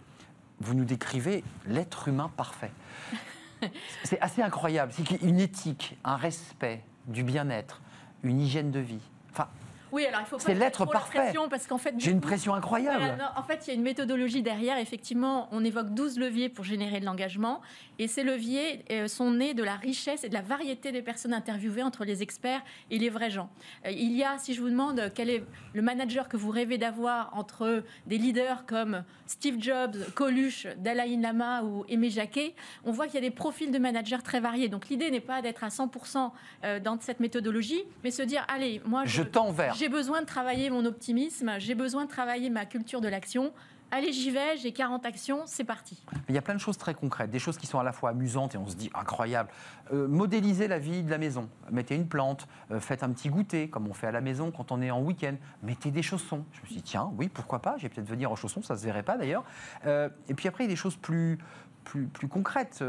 vous 0.63 0.75
nous 0.75 0.85
décrivez 0.85 1.45
l'être 1.67 2.09
humain 2.09 2.31
parfait. 2.37 2.71
c'est 4.05 4.21
assez 4.21 4.43
incroyable. 4.43 4.93
C'est 4.95 5.23
une 5.23 5.41
éthique, 5.41 5.97
un 6.05 6.17
respect 6.17 6.83
du 7.07 7.23
bien-être, 7.23 7.81
une 8.23 8.41
hygiène 8.41 8.71
de 8.71 8.81
vie. 8.81 9.01
Enfin, 9.33 9.49
oui, 9.93 10.07
alors 10.07 10.21
il 10.21 10.27
faut 10.27 10.39
C'est 10.39 10.55
l'être 10.55 10.87
parfait. 10.87 11.35
parce 11.51 11.67
qu'en 11.67 11.77
fait, 11.77 11.95
j'ai 11.99 12.11
une 12.11 12.23
pression 12.23 12.55
incroyable. 12.55 13.23
en 13.37 13.43
fait, 13.43 13.67
il 13.67 13.69
y 13.69 13.71
a 13.73 13.75
une 13.75 13.83
méthodologie 13.83 14.43
derrière. 14.43 14.79
Effectivement, 14.79 15.49
on 15.53 15.63
évoque 15.65 15.93
12 15.93 16.19
leviers 16.19 16.49
pour 16.49 16.65
générer 16.65 16.99
de 16.99 17.05
l'engagement, 17.05 17.61
et 17.99 18.09
ces 18.09 18.23
leviers 18.23 18.85
euh, 18.91 19.09
sont 19.09 19.31
nés 19.33 19.55
de 19.55 19.63
la 19.63 19.77
richesse 19.77 20.25
et 20.25 20.29
de 20.29 20.35
la 20.35 20.43
variété 20.43 20.93
des 20.93 21.03
personnes 21.03 21.35
interviewées 21.35 21.83
entre 21.83 22.05
les 22.05 22.23
experts 22.23 22.63
et 22.91 22.99
les 22.99 23.11
vrais 23.11 23.31
gens. 23.31 23.51
Euh, 23.87 23.91
il 23.91 24.13
y 24.13 24.25
a, 24.25 24.39
si 24.39 24.55
je 24.55 24.61
vous 24.61 24.71
demande 24.71 25.13
quel 25.15 25.31
est 25.31 25.45
le 25.75 25.83
manager 25.83 26.29
que 26.29 26.37
vous 26.37 26.51
rêvez 26.51 26.79
d'avoir 26.79 27.37
entre 27.37 27.85
des 28.07 28.19
leaders 28.19 28.65
comme 28.67 29.05
Steve 29.27 29.57
Jobs, 29.59 29.97
Coluche, 30.15 30.67
Dalai 30.79 31.17
Lama 31.17 31.63
ou 31.63 31.85
Aimé 31.89 32.11
Jacquet, 32.11 32.55
on 32.85 32.93
voit 32.93 33.07
qu'il 33.07 33.15
y 33.17 33.19
a 33.19 33.29
des 33.29 33.35
profils 33.35 33.71
de 33.71 33.79
managers 33.79 34.23
très 34.25 34.41
variés. 34.41 34.69
Donc 34.69 34.89
l'idée 34.89 35.11
n'est 35.11 35.21
pas 35.21 35.43
d'être 35.43 35.65
à 35.65 35.69
100% 35.69 36.31
euh, 36.65 36.81
dans 36.81 36.99
cette 37.01 37.21
méthodologie, 37.21 37.85
mais 38.05 38.11
se 38.11 38.23
dire 38.23 38.45
allez, 38.49 38.81
moi 38.85 39.05
je, 39.05 39.23
je 39.23 39.23
j'ai 39.77 39.89
besoin 39.89 40.21
de 40.21 40.27
travailler 40.27 40.71
mon 40.71 40.85
optimisme, 40.85 41.53
j'ai 41.59 41.75
besoin 41.75 42.05
de 42.05 42.11
travailler 42.11 42.51
ma 42.51 42.67
culture 42.67 43.01
de 43.01 43.09
l'action. 43.09 43.53
Allez, 43.95 44.11
j'y 44.11 44.31
vais, 44.31 44.57
j'ai 44.57 44.73
40 44.73 45.05
actions, 45.05 45.43
c'est 45.45 45.65
parti. 45.65 46.03
Il 46.31 46.35
y 46.35 46.39
a 46.39 46.41
plein 46.41 46.55
de 46.55 46.59
choses 46.61 46.79
très 46.79 46.95
concrètes, 46.95 47.31
des 47.31 47.39
choses 47.39 47.59
qui 47.59 47.67
sont 47.67 47.79
à 47.79 47.83
la 47.83 47.93
fois 47.93 48.09
amusantes 48.09 48.55
et 48.55 48.59
on 48.59 48.67
se 48.67 48.75
dit 48.75 48.89
incroyable. 48.95 49.51
Euh, 49.93 50.09
modélisez 50.09 50.67
la 50.67 50.79
vie 50.79 51.03
de 51.03 51.11
la 51.11 51.19
maison. 51.19 51.51
Mettez 51.71 51.95
une 51.95 52.09
plante, 52.09 52.49
euh, 52.71 52.81
faites 52.81 53.03
un 53.03 53.11
petit 53.11 53.29
goûter, 53.29 53.69
comme 53.69 53.87
on 53.87 53.93
fait 53.93 54.07
à 54.07 54.11
la 54.11 54.23
maison 54.23 54.51
quand 54.51 54.73
on 54.73 54.81
est 54.81 54.91
en 54.91 55.03
week-end. 55.03 55.35
Mettez 55.63 55.91
des 55.91 56.01
chaussons. 56.01 56.47
Je 56.53 56.63
me 56.63 56.67
suis 56.69 56.77
dit, 56.77 56.83
tiens, 56.83 57.13
oui, 57.19 57.29
pourquoi 57.29 57.59
pas 57.59 57.75
J'ai 57.77 57.91
peut-être 57.91 58.09
venir 58.09 58.33
en 58.33 58.35
chaussons, 58.35 58.63
ça 58.63 58.79
se 58.79 58.85
verrait 58.87 59.03
pas 59.03 59.19
d'ailleurs. 59.19 59.45
Euh, 59.85 60.09
et 60.27 60.33
puis 60.33 60.49
après, 60.49 60.65
il 60.65 60.69
y 60.69 60.71
a 60.71 60.73
des 60.73 60.77
choses 60.77 60.97
plus, 60.97 61.37
plus, 61.85 62.07
plus 62.07 62.29
concrètes. 62.29 62.83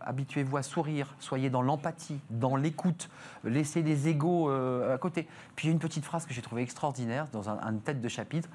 Habituez-vous 0.00 0.56
à 0.56 0.62
sourire, 0.62 1.16
soyez 1.18 1.50
dans 1.50 1.60
l'empathie, 1.60 2.18
dans 2.30 2.56
l'écoute, 2.56 3.10
laissez 3.44 3.82
des 3.82 4.08
égaux 4.08 4.48
à 4.48 4.96
côté. 4.96 5.28
Puis 5.54 5.66
il 5.66 5.68
y 5.68 5.72
a 5.72 5.74
une 5.74 5.80
petite 5.80 6.06
phrase 6.06 6.24
que 6.24 6.32
j'ai 6.32 6.40
trouvée 6.40 6.62
extraordinaire 6.62 7.26
dans 7.30 7.50
un, 7.50 7.74
tête 7.74 8.00
de 8.00 8.08
chapitre. 8.08 8.48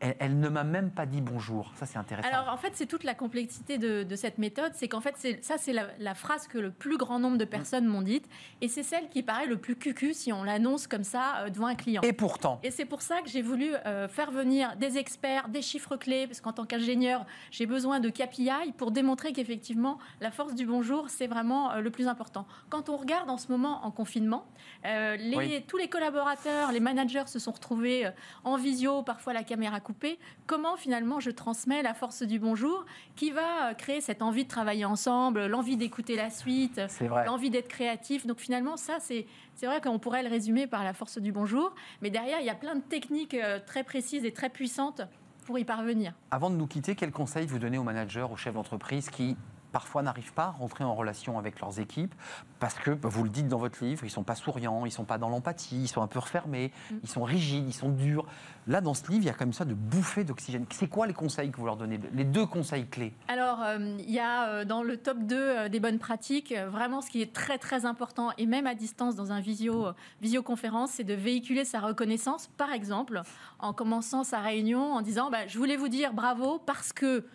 Elle, 0.00 0.38
ne 0.38 0.48
m'a 0.48 0.64
même 0.64 0.90
pas 0.90 1.06
dit 1.06 1.20
bonjour. 1.20 1.72
Ça, 1.76 1.86
c'est 1.86 1.98
intéressant. 1.98 2.28
Alors, 2.28 2.52
en 2.52 2.56
fait, 2.58 2.72
c'est 2.74 2.86
toute 2.86 3.04
la 3.04 3.14
complexité 3.14 3.78
de, 3.78 4.16
cette 4.16 4.38
méthode. 4.38 4.72
C'est 4.74 4.88
qu'en 4.88 5.00
fait, 5.00 5.16
ça, 5.42 5.56
c'est 5.58 5.72
la, 5.72 6.14
phrase 6.14 6.46
que 6.48 6.58
le 6.58 6.70
plus 6.70 6.96
grand 6.96 7.18
nombre 7.18 7.38
de 7.38 7.44
personnes 7.44 7.86
m'ont 7.86 8.02
dite. 8.02 8.28
Et 8.60 8.68
c'est 8.68 8.82
celle 8.82 9.08
qui 9.08 9.22
paraît 9.22 9.46
le 9.46 9.56
plus 9.56 9.76
cucu 9.76 10.14
si 10.14 10.32
on 10.32 10.44
l'annonce 10.44 10.86
comme 10.86 11.04
ça 11.04 11.38
euh, 11.38 11.50
devant 11.50 11.66
un 11.66 11.74
client. 11.74 12.02
Et 12.02 12.12
pourtant. 12.12 12.60
Et 12.62 12.70
c'est 12.70 12.84
pour 12.84 13.02
ça 13.02 13.20
que 13.22 13.28
j'ai 13.28 13.42
voulu 13.42 13.74
euh, 13.74 14.08
faire 14.08 14.30
venir 14.30 14.76
des 14.76 14.98
experts, 14.98 15.48
des 15.48 15.62
chiffres 15.62 15.96
clés, 15.96 16.26
parce 16.26 16.40
qu'en 16.40 16.52
tant 16.52 16.64
qu'ingénieur, 16.64 17.26
j'ai 17.50 17.66
besoin 17.66 18.00
de 18.00 18.08
KPI 18.08 18.72
pour 18.76 18.90
démontrer 18.90 19.32
qu'effectivement, 19.32 19.98
la 20.20 20.30
force 20.30 20.54
du 20.54 20.66
bonjour, 20.66 21.08
c'est 21.08 21.26
vraiment 21.26 21.72
euh, 21.72 21.80
le 21.80 21.90
plus 21.90 22.08
important. 22.08 22.46
Quand 22.68 22.88
on 22.88 22.96
regarde 22.96 23.30
en 23.30 23.38
ce 23.38 23.50
moment 23.50 23.84
en 23.84 23.90
confinement, 23.90 24.46
les, 24.84 25.64
tous 25.66 25.76
les 25.76 25.88
collaborateurs, 25.88 26.70
les 26.72 26.80
managers 26.80 27.26
se 27.26 27.38
sont 27.38 27.50
retrouvés 27.50 28.08
en 28.44 28.56
visio, 28.56 29.02
parfois 29.02 29.32
la 29.32 29.42
caméra 29.42 29.80
coupée. 29.86 30.18
Comment 30.48 30.76
finalement 30.76 31.20
je 31.20 31.30
transmets 31.30 31.80
la 31.80 31.94
force 31.94 32.24
du 32.24 32.40
bonjour 32.40 32.84
qui 33.14 33.30
va 33.30 33.72
créer 33.74 34.00
cette 34.00 34.20
envie 34.20 34.42
de 34.42 34.48
travailler 34.48 34.84
ensemble, 34.84 35.46
l'envie 35.46 35.76
d'écouter 35.76 36.16
la 36.16 36.28
suite, 36.28 36.80
l'envie 37.24 37.50
d'être 37.50 37.68
créatif. 37.68 38.26
Donc 38.26 38.40
finalement, 38.40 38.76
ça, 38.76 38.98
c'est 38.98 39.26
vrai 39.62 39.80
qu'on 39.80 40.00
pourrait 40.00 40.24
le 40.24 40.28
résumer 40.28 40.66
par 40.66 40.82
la 40.82 40.92
force 40.92 41.18
du 41.18 41.30
bonjour. 41.30 41.72
Mais 42.02 42.10
derrière, 42.10 42.40
il 42.40 42.46
y 42.46 42.50
a 42.50 42.56
plein 42.56 42.74
de 42.74 42.80
techniques 42.80 43.34
euh, 43.34 43.60
très 43.64 43.84
précises 43.84 44.24
et 44.24 44.32
très 44.32 44.50
puissantes 44.50 45.02
pour 45.44 45.56
y 45.56 45.64
parvenir. 45.64 46.14
Avant 46.32 46.50
de 46.50 46.56
nous 46.56 46.66
quitter, 46.66 46.96
quel 46.96 47.12
conseil 47.12 47.46
vous 47.46 47.60
donnez 47.60 47.78
aux 47.78 47.84
managers, 47.84 48.26
aux 48.28 48.36
chefs 48.36 48.54
d'entreprise 48.54 49.08
qui 49.08 49.36
parfois 49.76 50.00
n'arrivent 50.00 50.32
pas 50.32 50.44
à 50.44 50.50
rentrer 50.52 50.84
en 50.84 50.94
relation 50.94 51.38
avec 51.38 51.60
leurs 51.60 51.80
équipes 51.80 52.14
parce 52.60 52.76
que, 52.76 52.92
bah, 52.92 53.10
vous 53.10 53.24
le 53.24 53.28
dites 53.28 53.46
dans 53.46 53.58
votre 53.58 53.84
livre, 53.84 54.04
ils 54.04 54.06
ne 54.06 54.10
sont 54.10 54.22
pas 54.22 54.34
souriants, 54.34 54.86
ils 54.86 54.88
ne 54.88 54.94
sont 54.94 55.04
pas 55.04 55.18
dans 55.18 55.28
l'empathie, 55.28 55.82
ils 55.82 55.88
sont 55.88 56.00
un 56.00 56.06
peu 56.06 56.18
refermés, 56.18 56.72
mm. 56.90 56.94
ils 57.02 57.08
sont 57.10 57.24
rigides, 57.24 57.68
ils 57.68 57.74
sont 57.74 57.90
durs. 57.90 58.24
Là, 58.66 58.80
dans 58.80 58.94
ce 58.94 59.02
livre, 59.10 59.24
il 59.24 59.26
y 59.26 59.30
a 59.30 59.34
comme 59.34 59.52
ça 59.52 59.66
de 59.66 59.74
bouffées 59.74 60.24
d'oxygène. 60.24 60.64
C'est 60.70 60.88
quoi 60.88 61.06
les 61.06 61.12
conseils 61.12 61.50
que 61.50 61.58
vous 61.58 61.66
leur 61.66 61.76
donnez 61.76 62.00
Les 62.14 62.24
deux 62.24 62.46
conseils 62.46 62.86
clés? 62.86 63.12
Alors, 63.28 63.62
euh, 63.62 63.98
il 63.98 64.10
y 64.10 64.18
a 64.18 64.48
euh, 64.48 64.64
dans 64.64 64.82
le 64.82 64.96
top 64.96 65.18
2 65.18 65.36
euh, 65.36 65.68
des 65.68 65.78
bonnes 65.78 65.98
pratiques, 65.98 66.54
vraiment 66.54 67.02
ce 67.02 67.10
qui 67.10 67.20
est 67.20 67.34
très 67.34 67.58
très 67.58 67.84
important, 67.84 68.30
et 68.38 68.46
même 68.46 68.66
à 68.66 68.74
distance 68.74 69.14
dans 69.14 69.30
un 69.30 69.40
visio, 69.40 69.88
visioconférence, 70.22 70.92
c'est 70.92 71.04
de 71.04 71.12
véhiculer 71.12 71.66
sa 71.66 71.80
reconnaissance, 71.80 72.46
par 72.56 72.72
exemple, 72.72 73.20
en 73.58 73.74
commençant 73.74 74.24
sa 74.24 74.38
réunion 74.38 74.94
en 74.94 75.02
disant 75.02 75.28
bah, 75.28 75.46
Je 75.46 75.58
voulais 75.58 75.76
vous 75.76 75.88
dire 75.88 76.14
bravo 76.14 76.58
parce 76.64 76.94
que 76.94 77.26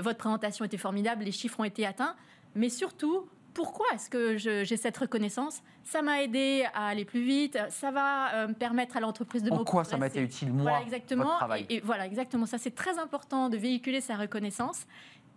votre 0.00 0.18
présentation 0.18 0.64
était 0.64 0.76
formidable, 0.76 1.24
les 1.24 1.32
chiffres 1.32 1.60
ont 1.60 1.64
été 1.64 1.86
atteints, 1.86 2.14
mais 2.54 2.68
surtout, 2.68 3.26
pourquoi 3.54 3.86
est-ce 3.94 4.08
que 4.08 4.36
j'ai 4.36 4.76
cette 4.76 4.96
reconnaissance? 4.96 5.62
Ça 5.84 6.00
m'a 6.00 6.22
aidé 6.22 6.64
à 6.74 6.86
aller 6.86 7.04
plus 7.04 7.22
vite, 7.22 7.58
ça 7.70 7.90
va 7.90 8.34
euh, 8.34 8.48
permettre 8.48 8.96
à 8.96 9.00
l'entreprise 9.00 9.42
de 9.42 9.50
En 9.50 9.64
quoi 9.64 9.84
ça 9.84 9.96
m'a 9.96 10.06
été 10.06 10.20
utile, 10.20 10.52
moi, 10.52 10.62
voilà, 10.62 10.82
exactement. 10.82 11.38
et, 11.68 11.80
voilà, 11.80 12.06
exactement. 12.06 12.46
Ça, 12.46 12.58
c'est 12.58 12.74
très 12.74 12.98
important 12.98 13.48
de 13.48 13.56
véhiculer 13.56 14.00
sa 14.00 14.16
reconnaissance. 14.16 14.86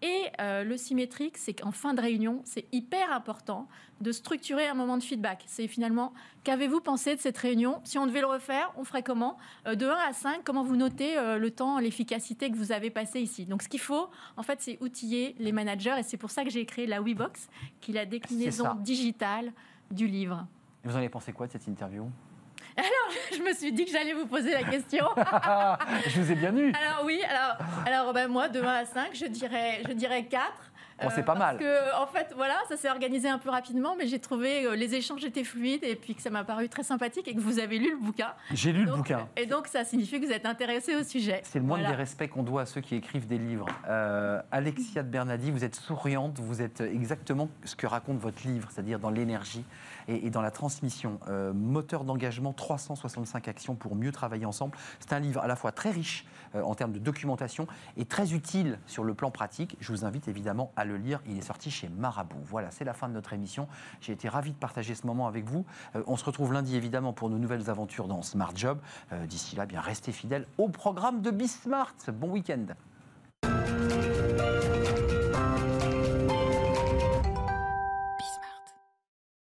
Et 0.01 0.25
euh, 0.39 0.63
le 0.63 0.77
symétrique, 0.77 1.37
c'est 1.37 1.53
qu'en 1.53 1.71
fin 1.71 1.93
de 1.93 2.01
réunion, 2.01 2.41
c'est 2.43 2.65
hyper 2.71 3.11
important 3.11 3.67
de 4.01 4.11
structurer 4.11 4.67
un 4.67 4.73
moment 4.73 4.97
de 4.97 5.03
feedback. 5.03 5.43
C'est 5.47 5.67
finalement, 5.67 6.13
qu'avez-vous 6.43 6.81
pensé 6.81 7.15
de 7.15 7.21
cette 7.21 7.37
réunion? 7.37 7.79
Si 7.85 7.97
on 7.97 8.05
devait 8.05 8.19
le 8.19 8.27
refaire, 8.27 8.71
on 8.77 8.83
ferait 8.83 9.03
comment? 9.03 9.37
Euh, 9.67 9.75
De 9.75 9.87
1 9.87 9.95
à 10.09 10.13
5, 10.13 10.43
comment 10.43 10.63
vous 10.63 10.75
notez 10.75 11.17
euh, 11.17 11.37
le 11.37 11.49
temps, 11.51 11.79
l'efficacité 11.79 12.51
que 12.51 12.57
vous 12.57 12.71
avez 12.71 12.89
passé 12.89 13.21
ici? 13.21 13.45
Donc 13.45 13.61
ce 13.61 13.69
qu'il 13.69 13.79
faut, 13.79 14.09
en 14.37 14.43
fait, 14.43 14.61
c'est 14.61 14.77
outiller 14.81 15.35
les 15.39 15.51
managers. 15.51 15.95
Et 15.97 16.03
c'est 16.03 16.17
pour 16.17 16.29
ça 16.29 16.43
que 16.43 16.49
j'ai 16.49 16.65
créé 16.65 16.87
la 16.87 17.01
WeBox, 17.01 17.47
qui 17.79 17.91
est 17.91 17.95
la 17.95 18.05
déclinaison 18.05 18.75
digitale 18.75 19.53
du 19.91 20.07
livre. 20.07 20.45
vous 20.83 20.93
en 20.93 20.97
avez 20.97 21.09
pensé 21.09 21.31
quoi 21.31 21.47
de 21.47 21.51
cette 21.53 21.67
interview? 21.67 22.09
Alors, 22.77 23.17
je 23.31 23.41
me 23.41 23.53
suis 23.53 23.71
dit 23.71 23.85
que 23.85 23.91
j'allais 23.91 24.13
vous 24.13 24.27
poser 24.27 24.51
la 24.51 24.63
question. 24.63 25.05
je 26.07 26.21
vous 26.21 26.31
ai 26.31 26.35
bien 26.35 26.55
eu. 26.55 26.73
Alors 26.73 27.05
oui, 27.05 27.21
alors, 27.29 27.57
alors 27.85 28.13
ben, 28.13 28.27
moi, 28.27 28.49
de 28.49 28.61
1 28.61 28.67
à 28.67 28.85
5, 28.85 29.09
je 29.13 29.25
dirais, 29.25 29.81
je 29.87 29.93
dirais 29.93 30.25
4. 30.25 30.51
Bon, 31.01 31.09
c'est 31.13 31.23
pas 31.23 31.35
mal. 31.35 31.57
Parce 31.57 31.69
que, 31.69 32.01
en 32.01 32.07
fait, 32.07 32.33
voilà, 32.35 32.55
ça 32.69 32.77
s'est 32.77 32.89
organisé 32.89 33.27
un 33.27 33.37
peu 33.37 33.49
rapidement, 33.49 33.95
mais 33.97 34.07
j'ai 34.07 34.19
trouvé 34.19 34.63
que 34.63 34.69
les 34.69 34.95
échanges 34.95 35.25
étaient 35.25 35.43
fluides 35.43 35.83
et 35.83 35.95
puis 35.95 36.15
que 36.15 36.21
ça 36.21 36.29
m'a 36.29 36.45
paru 36.45 36.69
très 36.69 36.83
sympathique 36.83 37.27
et 37.27 37.35
que 37.35 37.41
vous 37.41 37.59
avez 37.59 37.79
lu 37.79 37.91
le 37.91 37.97
bouquin. 37.97 38.33
J'ai 38.53 38.71
lu 38.71 38.85
le 38.85 38.93
bouquin. 38.93 39.27
Et 39.35 39.45
donc, 39.45 39.67
ça 39.67 39.83
signifie 39.83 40.21
que 40.21 40.25
vous 40.25 40.31
êtes 40.31 40.45
intéressé 40.45 40.95
au 40.95 41.03
sujet. 41.03 41.41
C'est 41.43 41.59
le 41.59 41.65
moindre 41.65 41.87
des 41.87 41.95
respects 41.95 42.29
qu'on 42.29 42.43
doit 42.43 42.61
à 42.61 42.65
ceux 42.65 42.79
qui 42.79 42.95
écrivent 42.95 43.27
des 43.27 43.37
livres. 43.37 43.65
Euh, 43.89 44.41
Alexia 44.51 45.03
de 45.03 45.09
Bernadi, 45.09 45.51
vous 45.51 45.65
êtes 45.65 45.75
souriante, 45.75 46.39
vous 46.39 46.61
êtes 46.61 46.79
exactement 46.79 47.49
ce 47.65 47.75
que 47.75 47.87
raconte 47.87 48.19
votre 48.19 48.47
livre, 48.47 48.69
c'est-à-dire 48.71 48.99
dans 48.99 49.09
l'énergie 49.09 49.65
et, 50.07 50.29
dans 50.29 50.41
la 50.41 50.51
transmission. 50.51 51.19
Euh, 51.27 51.53
moteur 51.53 52.03
d'engagement, 52.03 52.53
365 52.53 53.47
actions 53.47 53.75
pour 53.75 53.95
mieux 53.95 54.11
travailler 54.11 54.45
ensemble. 54.45 54.77
C'est 54.99 55.13
un 55.13 55.19
livre 55.19 55.41
à 55.41 55.47
la 55.47 55.55
fois 55.55 55.71
très 55.71 55.91
riche 55.91 56.25
euh, 56.55 56.61
en 56.61 56.75
termes 56.75 56.91
de 56.91 56.99
documentation 56.99 57.67
et 57.97 58.05
très 58.05 58.33
utile 58.33 58.79
sur 58.87 59.03
le 59.03 59.13
plan 59.13 59.31
pratique. 59.31 59.77
Je 59.79 59.91
vous 59.91 60.05
invite 60.05 60.27
évidemment 60.27 60.71
à 60.75 60.85
le 60.85 60.97
lire. 60.97 61.21
Il 61.27 61.37
est 61.37 61.41
sorti 61.41 61.71
chez 61.71 61.89
Marabout. 61.89 62.41
Voilà, 62.45 62.71
c'est 62.71 62.85
la 62.85 62.93
fin 62.93 63.07
de 63.07 63.13
notre 63.13 63.33
émission. 63.33 63.67
J'ai 64.01 64.13
été 64.13 64.29
ravi 64.29 64.51
de 64.51 64.57
partager 64.57 64.95
ce 64.95 65.07
moment 65.07 65.27
avec 65.27 65.45
vous. 65.45 65.65
Euh, 65.95 66.03
on 66.07 66.17
se 66.17 66.25
retrouve 66.25 66.53
lundi 66.53 66.75
évidemment 66.75 67.13
pour 67.13 67.29
nos 67.29 67.37
nouvelles 67.37 67.69
aventures 67.69 68.07
dans 68.07 68.21
Smart 68.21 68.53
Job. 68.55 68.79
D'ici 69.27 69.55
là, 69.55 69.65
bien 69.65 69.81
restez 69.81 70.11
fidèles 70.11 70.47
au 70.57 70.69
programme 70.69 71.21
de 71.21 71.31
Bismart. 71.31 71.95
Bon 72.13 72.31
week-end. 72.31 72.65